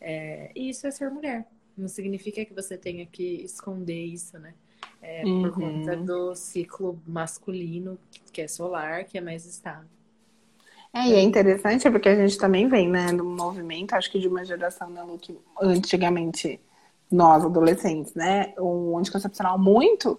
É, 0.00 0.50
e 0.54 0.70
isso 0.70 0.86
é 0.86 0.90
ser 0.90 1.10
mulher. 1.10 1.46
Não 1.76 1.88
significa 1.88 2.44
que 2.44 2.54
você 2.54 2.76
tenha 2.76 3.06
que 3.06 3.42
esconder 3.42 4.04
isso, 4.04 4.38
né? 4.38 4.54
é, 5.02 5.24
uhum. 5.24 5.42
por 5.42 5.52
conta 5.52 5.96
do 5.96 6.34
ciclo 6.34 7.00
masculino, 7.06 7.98
que 8.32 8.42
é 8.42 8.48
solar, 8.48 9.04
que 9.04 9.18
é 9.18 9.20
mais 9.20 9.46
estável. 9.46 9.88
É, 10.92 11.08
e 11.08 11.14
é 11.14 11.20
interessante 11.20 11.88
porque 11.90 12.08
a 12.08 12.16
gente 12.16 12.38
também 12.38 12.68
vem, 12.68 12.88
né, 12.88 13.12
do 13.12 13.24
movimento, 13.24 13.94
acho 13.94 14.10
que 14.10 14.18
de 14.18 14.26
uma 14.26 14.44
geração, 14.44 14.88
né, 14.88 15.02
Lu, 15.02 15.18
que 15.18 15.38
antigamente 15.60 16.58
nós, 17.10 17.44
adolescentes, 17.44 18.14
né, 18.14 18.54
um 18.58 18.96
anticoncepcional 18.98 19.58
muito 19.58 20.18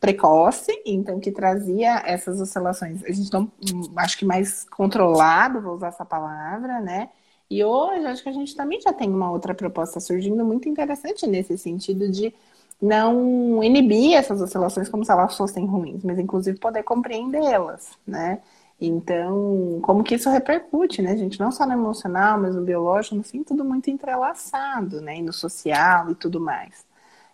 precoce, 0.00 0.72
então 0.86 1.18
que 1.18 1.32
trazia 1.32 2.02
essas 2.06 2.40
oscilações, 2.40 3.02
a 3.04 3.12
gente 3.12 3.32
não, 3.32 3.50
acho 3.96 4.18
que 4.18 4.24
mais 4.24 4.64
controlado, 4.64 5.60
vou 5.60 5.74
usar 5.74 5.88
essa 5.88 6.04
palavra, 6.04 6.80
né, 6.80 7.10
e 7.50 7.64
hoje 7.64 8.06
acho 8.06 8.22
que 8.22 8.28
a 8.28 8.32
gente 8.32 8.54
também 8.54 8.80
já 8.80 8.92
tem 8.92 9.08
uma 9.08 9.30
outra 9.30 9.54
proposta 9.54 10.00
surgindo 10.00 10.44
muito 10.44 10.68
interessante 10.68 11.26
nesse 11.26 11.56
sentido 11.56 12.10
de 12.10 12.32
não 12.80 13.62
inibir 13.62 14.14
essas 14.14 14.40
oscilações 14.40 14.88
como 14.88 15.04
se 15.04 15.10
elas 15.10 15.36
fossem 15.36 15.66
ruins, 15.66 16.04
mas 16.04 16.18
inclusive 16.18 16.58
poder 16.58 16.82
compreendê-las, 16.84 17.98
né? 18.06 18.40
Então, 18.80 19.80
como 19.82 20.04
que 20.04 20.14
isso 20.14 20.30
repercute, 20.30 21.02
né, 21.02 21.16
gente? 21.16 21.40
Não 21.40 21.50
só 21.50 21.66
no 21.66 21.72
emocional, 21.72 22.38
mas 22.40 22.54
no 22.54 22.62
biológico, 22.62 23.16
no 23.16 23.24
fim, 23.24 23.42
tudo 23.42 23.64
muito 23.64 23.90
entrelaçado, 23.90 25.00
né? 25.00 25.16
E 25.18 25.22
no 25.22 25.32
social 25.32 26.10
e 26.10 26.14
tudo 26.14 26.40
mais. 26.40 26.86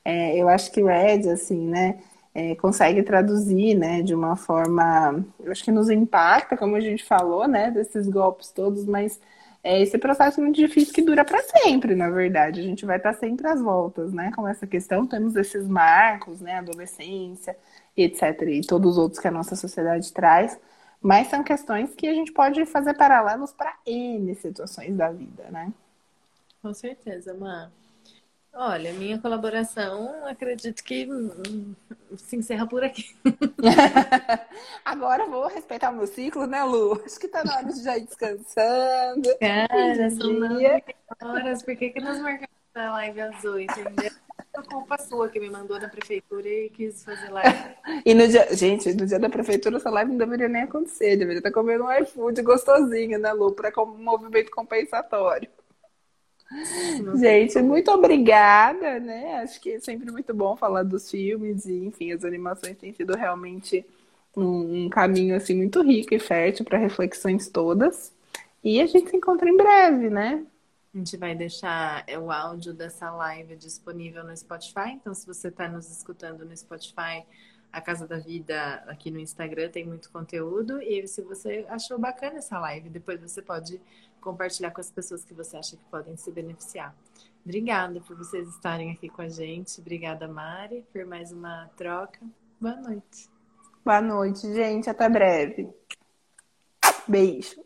É, 0.05 0.37
eu 0.37 0.49
acho 0.49 0.71
que 0.73 0.83
Red, 0.83 1.29
assim, 1.31 1.59
né, 1.69 1.99
é, 2.35 2.55
consegue 2.57 3.03
traduzir, 3.03 3.75
né, 3.75 4.03
de 4.03 4.15
uma 4.15 4.37
forma, 4.37 5.25
eu 5.41 5.53
acho 5.53 5.65
que 5.65 5.71
nos 5.71 5.89
impacta, 5.89 6.57
como 6.57 6.77
a 6.77 6.81
gente 6.81 7.05
falou, 7.05 7.47
né, 7.47 7.71
desses 7.71 8.09
golpes 8.09 8.51
todos, 8.51 8.85
mas 8.85 9.21
é 9.65 9.81
esse 9.81 9.97
processo 9.97 10.43
muito 10.43 10.57
difícil 10.57 10.93
que 10.93 11.01
dura 11.01 11.25
para 11.25 11.43
sempre, 11.43 11.95
na 11.95 12.11
verdade. 12.11 12.61
A 12.61 12.63
gente 12.63 12.85
vai 12.85 12.99
estar 12.99 13.15
sempre 13.15 13.47
às 13.49 13.63
voltas, 13.63 14.13
né? 14.13 14.31
Com 14.37 14.47
essa 14.47 14.67
questão, 14.67 15.07
temos 15.07 15.35
esses 15.37 15.67
marcos, 15.67 16.43
né? 16.43 16.59
Adolescência, 16.59 17.57
etc. 17.97 18.43
E 18.43 18.61
todos 18.61 18.93
os 18.93 18.99
outros 18.99 19.19
que 19.19 19.27
a 19.27 19.31
nossa 19.31 19.57
sociedade 19.57 20.13
traz. 20.13 20.61
Mas 21.01 21.29
são 21.29 21.43
questões 21.43 21.95
que 21.95 22.07
a 22.07 22.13
gente 22.13 22.31
pode 22.31 22.67
fazer 22.67 22.93
paralelos 22.95 23.53
para 23.53 23.75
N 23.87 24.35
situações 24.35 24.95
da 24.97 25.11
vida, 25.11 25.45
né? 25.51 25.73
Com 26.61 26.75
certeza, 26.75 27.33
Má. 27.33 27.71
Olha, 28.57 28.93
minha 28.93 29.19
colaboração, 29.21 30.27
acredito 30.29 30.83
que 30.85 31.11
hum, 31.11 31.75
se 32.17 32.37
encerra 32.37 32.67
por 32.67 32.85
aqui. 32.85 33.15
Agora 34.85 35.27
vou 35.27 35.49
respeitar 35.49 35.91
o 35.91 35.97
meu 35.97 36.07
ciclo, 36.07 36.47
né, 36.47 36.63
Lu? 36.63 37.03
Acho 37.05 37.19
que 37.19 37.27
tá 37.27 37.43
na 37.43 37.57
hora 37.57 37.73
de 37.73 37.83
já 37.83 37.99
ir 37.99 38.05
descansando. 38.05 39.37
Cara, 39.41 40.11
são 40.11 40.31
horas. 41.21 41.63
Por 41.65 41.77
que, 41.77 41.91
que 41.91 42.01
nós 42.01 42.21
marcamos 42.21 42.49
a 42.77 42.91
live 42.93 43.21
às 43.23 43.45
oito? 43.45 43.75
É 44.57 44.63
culpa 44.63 44.99
sua 44.99 45.29
que 45.29 45.41
me 45.41 45.51
mandou 45.51 45.81
na 45.81 45.89
prefeitura 45.89 46.49
e 46.49 46.71
quis 46.71 47.05
fazer 47.05 47.31
live. 47.31 47.75
E 48.07 48.15
no 48.15 48.29
dia, 48.29 48.55
gente, 48.55 48.93
no 48.95 49.05
dia 49.05 49.19
da 49.19 49.29
prefeitura 49.29 49.79
essa 49.79 49.91
live 49.91 50.13
não 50.13 50.19
deveria 50.19 50.49
nem 50.49 50.63
acontecer, 50.63 51.17
deveria 51.17 51.39
estar 51.39 51.51
comendo 51.51 51.85
um 51.85 51.93
iFood 51.93 52.41
gostosinho, 52.43 53.19
né, 53.19 53.33
Lu? 53.33 53.53
Para 53.53 53.73
um 53.83 53.97
movimento 53.97 54.51
compensatório. 54.51 55.49
Gente, 57.17 57.61
muito 57.63 57.91
obrigada, 57.91 59.01
né? 59.01 59.37
Acho 59.37 59.61
que 59.61 59.73
é 59.73 59.81
sempre 59.81 60.11
muito 60.11 60.33
bom 60.35 60.57
falar 60.57 60.83
dos 60.83 61.11
filmes 61.11 61.67
e, 61.67 61.87
enfim, 61.87 62.13
as 62.13 62.25
animações 62.25 62.77
têm 62.77 62.93
sido 62.93 63.17
realmente 63.17 63.85
um, 64.37 64.85
um 64.85 64.89
caminho 64.89 65.37
assim 65.37 65.55
muito 65.57 65.83
rico 65.83 66.15
e 66.15 66.19
fértil 66.19 66.65
para 66.65 66.79
reflexões 66.79 67.49
todas. 67.49 68.13
E 68.63 68.81
a 68.81 68.87
gente 68.87 69.11
se 69.11 69.17
encontra 69.17 69.49
em 69.49 69.57
breve, 69.57 70.09
né? 70.11 70.45
A 70.95 70.99
gente 70.99 71.17
vai 71.17 71.35
deixar 71.35 72.07
o 72.23 72.31
áudio 72.31 72.73
dessa 72.73 73.11
live 73.11 73.57
disponível 73.57 74.23
no 74.23 74.37
Spotify. 74.37 74.91
Então, 74.93 75.13
se 75.13 75.27
você 75.27 75.49
está 75.49 75.69
nos 75.69 75.91
escutando 75.91 76.45
no 76.45 76.57
Spotify, 76.57 77.25
a 77.73 77.81
Casa 77.81 78.07
da 78.07 78.19
Vida 78.19 78.85
aqui 78.87 79.11
no 79.11 79.19
Instagram 79.19 79.69
tem 79.69 79.85
muito 79.85 80.09
conteúdo. 80.11 80.81
E 80.81 81.07
se 81.09 81.21
você 81.23 81.67
achou 81.69 81.99
bacana 81.99 82.39
essa 82.39 82.59
live, 82.61 82.89
depois 82.89 83.21
você 83.21 83.43
pode 83.43 83.81
compartilhar 84.25 84.71
com 84.71 84.81
as 84.81 84.91
pessoas 84.91 85.23
que 85.23 85.35
você 85.35 85.57
acha 85.57 85.77
que 85.77 85.85
podem 85.85 86.17
se 86.17 86.33
beneficiar. 86.33 86.97
Obrigada 87.45 88.01
por 88.01 88.17
vocês 88.17 88.49
estarem 88.49 88.91
aqui 88.91 89.09
com 89.09 89.21
a 89.21 89.29
gente. 89.29 89.79
Obrigada, 89.81 90.27
Mari, 90.27 90.85
por 90.91 91.05
mais 91.05 91.31
uma 91.31 91.71
troca. 91.77 92.19
Boa 92.59 92.77
noite. 92.77 93.29
Boa 93.85 94.01
noite, 94.01 94.41
gente. 94.55 94.89
Até 94.89 95.09
breve. 95.11 95.69
Beijo. 97.07 97.64